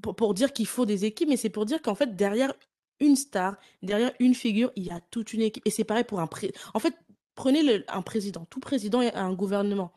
[0.00, 2.54] Pour, dire qu'il faut des équipes, mais c'est pour dire qu'en fait, derrière
[2.98, 5.62] une star, derrière une figure, il y a toute une équipe.
[5.66, 6.58] Et c'est pareil pour un président.
[6.72, 6.94] En fait,
[7.34, 8.46] prenez le, un président.
[8.46, 9.92] Tout président a un gouvernement.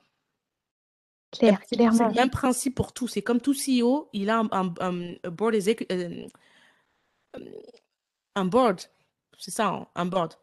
[1.31, 3.07] C'est le même principe pour tout.
[3.07, 5.55] C'est comme tout CEO, il a un, un, board
[5.91, 6.27] euh,
[8.35, 8.81] un board.
[9.37, 10.33] C'est ça, hein, un board.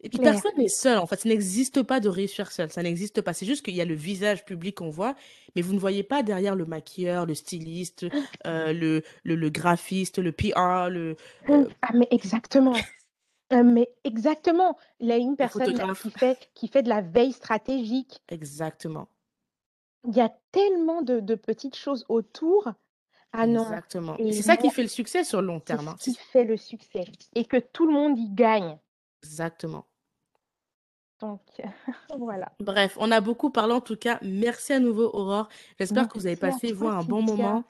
[0.00, 1.20] Et puis personne n'est seul, en fait.
[1.20, 2.70] Ça n'existe pas de réussir seul.
[2.70, 3.32] Ça n'existe pas.
[3.32, 5.14] C'est juste qu'il y a le visage public qu'on voit,
[5.56, 8.06] mais vous ne voyez pas derrière le maquilleur, le styliste,
[8.46, 11.16] euh, le, le, le, graphiste, le PR, le.
[11.48, 12.74] Euh ah, mais exactement.
[13.52, 14.78] Euh, mais exactement.
[14.98, 18.22] Il y a une personne qui fait, qui fait de la veille stratégique.
[18.30, 19.08] Exactement.
[20.04, 22.72] Il y a tellement de, de petites choses autour.
[23.32, 23.62] Ah non.
[23.62, 24.16] Exactement.
[24.18, 25.94] Et c'est ça qui fait le succès sur le long terme.
[25.98, 26.14] C'est hein.
[26.14, 27.04] ce qui fait le succès.
[27.34, 28.78] Et que tout le monde y gagne.
[29.22, 29.86] Exactement.
[31.20, 31.40] Donc,
[32.18, 32.52] voilà.
[32.58, 34.18] Bref, on a beaucoup parlé en tout cas.
[34.22, 35.48] Merci à nouveau, Aurore.
[35.78, 37.64] J'espère que vous avez passé, vous, un bon moment.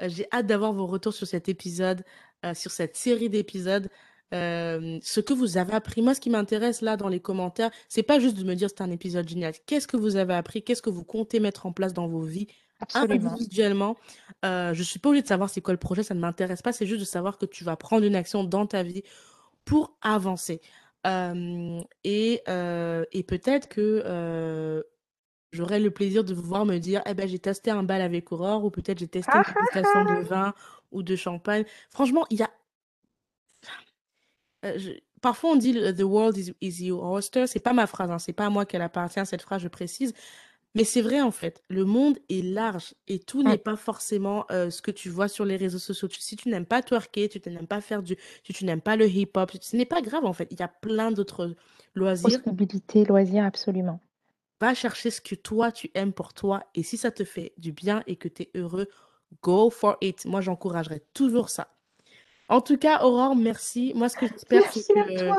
[0.00, 2.04] Euh, j'ai hâte d'avoir vos retours sur cet épisode,
[2.44, 3.88] euh, sur cette série d'épisodes.
[4.34, 6.02] Euh, ce que vous avez appris.
[6.02, 8.82] Moi, ce qui m'intéresse là dans les commentaires, c'est pas juste de me dire c'est
[8.82, 9.54] un épisode génial.
[9.66, 10.62] Qu'est-ce que vous avez appris?
[10.62, 12.48] Qu'est-ce que vous comptez mettre en place dans vos vies?
[12.80, 13.30] Absolument.
[13.30, 13.96] individuellement
[14.44, 16.72] euh, Je suis pas obligée de savoir c'est quoi le projet, ça ne m'intéresse pas.
[16.72, 19.02] C'est juste de savoir que tu vas prendre une action dans ta vie
[19.64, 20.60] pour avancer
[22.04, 24.82] et, et peut-être que
[25.52, 28.30] j'aurai le plaisir de vous voir me dire eh ben, j'ai testé un bal avec
[28.32, 30.54] Aurore ou peut-être j'ai testé une dégustation de vin
[30.92, 31.64] ou de champagne.
[31.90, 32.50] Franchement, il y a.
[35.22, 37.46] Parfois, on dit The world is, is your oyster.
[37.46, 40.12] C'est pas ma phrase, hein, c'est pas à moi qu'elle appartient, cette phrase, je précise.
[40.74, 44.82] Mais c'est vrai en fait, le monde est large et tout n'est pas forcément ce
[44.82, 46.06] que tu vois sur les réseaux sociaux.
[46.10, 48.14] Si tu n'aimes pas twerker, tu n'aimes pas faire du,
[48.44, 50.48] si tu n'aimes pas le hip-hop, ce n'est pas grave en fait.
[50.50, 51.54] Il y a plein d'autres
[51.94, 52.42] loisirs.
[52.42, 54.00] Possibilités, loisirs, absolument.
[54.60, 57.72] Va chercher ce que toi tu aimes pour toi et si ça te fait du
[57.72, 58.88] bien et que tu es heureux,
[59.42, 60.26] go for it.
[60.26, 61.74] Moi, j'encouragerais toujours ça.
[62.48, 63.92] En tout cas, Aurore, merci.
[63.94, 65.30] Moi, ce que j'espère, c'est que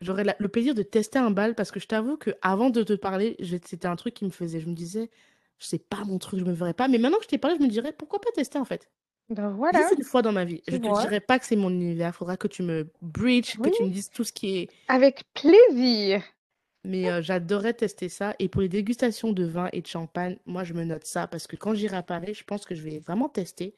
[0.00, 2.94] J'aurais le plaisir de tester un bal parce que je t'avoue que avant de te
[2.94, 3.36] parler,
[3.66, 4.58] c'était un truc qui me faisait.
[4.58, 5.10] Je me disais,
[5.58, 6.88] je sais pas mon truc, je me verrais pas.
[6.88, 8.88] Mais maintenant que je t'ai parlé, je me dirais, pourquoi pas tester en fait?
[9.28, 9.88] Ben voilà.
[9.96, 10.62] Une fois dans ma vie.
[10.66, 12.12] je te dirais pas que c'est mon univers.
[12.14, 14.68] Il faudra que tu me breach, que tu me dises tout ce qui est.
[14.88, 16.22] Avec plaisir.
[16.82, 18.34] Mais euh, j'adorais tester ça.
[18.38, 21.46] Et pour les dégustations de vin et de champagne, moi, je me note ça parce
[21.46, 23.76] que quand j'irai à Paris, je pense que je vais vraiment tester.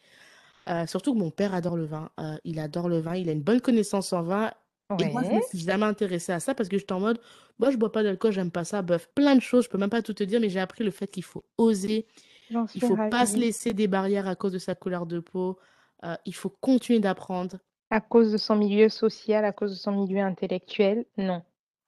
[0.68, 2.10] Euh, surtout que mon père adore le vin.
[2.20, 3.16] Euh, il adore le vin.
[3.16, 4.52] Il a une bonne connaissance en vin.
[5.00, 7.18] Et moi, je me suis jamais intéressée à ça parce que j'étais en mode,
[7.58, 9.90] moi, je bois pas d'alcool, j'aime pas ça, bof, plein de choses, je peux même
[9.90, 12.06] pas tout te dire, mais j'ai appris le fait qu'il faut oser,
[12.50, 15.58] il faut pas se laisser des barrières à cause de sa couleur de peau,
[16.04, 17.56] euh, il faut continuer d'apprendre.
[17.90, 21.42] À cause de son milieu social, à cause de son milieu intellectuel, non.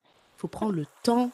[0.05, 1.31] Il faut prendre le temps.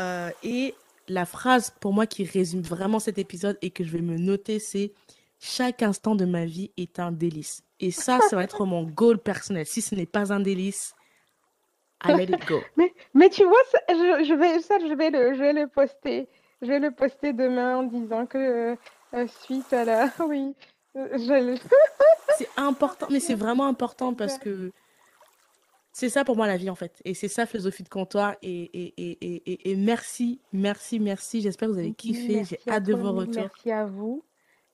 [0.00, 0.74] Euh, et
[1.08, 4.58] la phrase pour moi qui résume vraiment cet épisode et que je vais me noter,
[4.58, 4.92] c'est
[5.40, 7.62] chaque instant de ma vie est un délice.
[7.80, 9.66] Et ça, ça va être mon goal personnel.
[9.66, 10.94] Si ce n'est pas un délice,
[12.04, 12.60] I let it go.
[12.76, 15.68] mais, mais tu vois, ça, je, je, vais, ça, je vais, le, je vais le
[15.68, 16.28] poster.
[16.62, 18.76] Je vais le poster demain en disant que
[19.14, 20.12] euh, suite à la.
[20.26, 20.54] Oui.
[20.94, 21.58] Je...
[22.38, 24.72] c'est important, mais c'est vraiment important parce que
[25.92, 27.00] c'est ça pour moi la vie en fait.
[27.04, 28.34] Et c'est ça philosophie de comptoir.
[28.42, 31.40] Et, et, et, et, et merci, merci, merci.
[31.40, 32.42] J'espère que vous avez kiffé.
[32.44, 33.42] J'ai hâte de vos retours.
[33.42, 34.24] Merci à vous.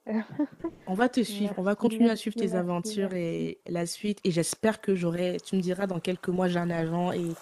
[0.86, 4.18] On va te suivre, on va continuer à suivre tes aventures et la suite.
[4.24, 7.32] Et j'espère que j'aurai, tu me diras dans quelques mois, j'ai un agent et,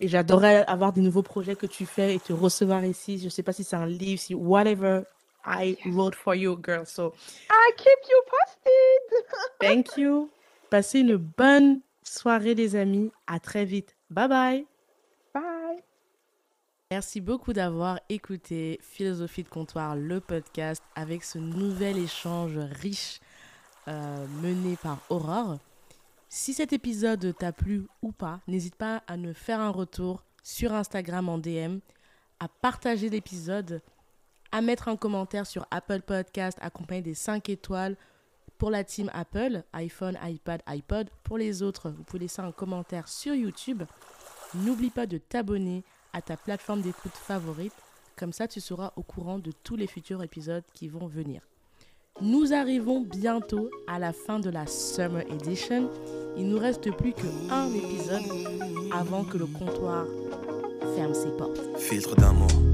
[0.00, 3.18] et j'adorerais avoir des nouveaux projets que tu fais et te recevoir ici.
[3.18, 5.02] Je sais pas si c'est un livre, si whatever
[5.46, 6.84] I wrote for you, girl.
[6.84, 7.14] So
[7.50, 9.26] I keep you posted.
[9.60, 10.30] thank you.
[10.70, 13.12] Passez une bonne soirée, les amis.
[13.26, 13.96] À très vite.
[14.10, 14.66] Bye bye.
[16.90, 23.20] Merci beaucoup d'avoir écouté Philosophie de comptoir, le podcast, avec ce nouvel échange riche
[23.88, 25.58] euh, mené par Aurore.
[26.28, 30.74] Si cet épisode t'a plu ou pas, n'hésite pas à me faire un retour sur
[30.74, 31.78] Instagram en DM,
[32.38, 33.80] à partager l'épisode,
[34.52, 37.96] à mettre un commentaire sur Apple Podcast accompagné des 5 étoiles
[38.58, 41.08] pour la team Apple, iPhone, iPad, iPod.
[41.22, 43.84] Pour les autres, vous pouvez laisser un commentaire sur YouTube.
[44.54, 45.82] N'oublie pas de t'abonner
[46.14, 47.74] à ta plateforme d'écoute favorite.
[48.16, 51.42] Comme ça, tu seras au courant de tous les futurs épisodes qui vont venir.
[52.20, 55.90] Nous arrivons bientôt à la fin de la Summer Edition.
[56.36, 58.22] Il nous reste plus qu'un épisode
[58.92, 60.06] avant que le comptoir
[60.94, 61.60] ferme ses portes.
[61.76, 62.73] Filtre d'amour.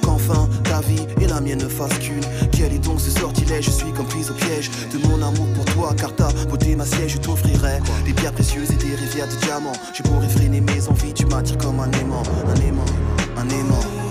[0.63, 2.23] ta vie et la mienne ne fassent qu'une.
[2.51, 5.65] Quel est donc ce sortilège Je suis comme prise au piège de mon amour pour
[5.65, 9.35] toi, car ta beauté ma siège, je t'offrirai des pierres précieuses et des rivières de
[9.45, 9.73] diamants.
[9.93, 12.85] Je pourrais freiner mes envies, tu m'attires comme un aimant, un aimant,
[13.37, 14.10] un aimant.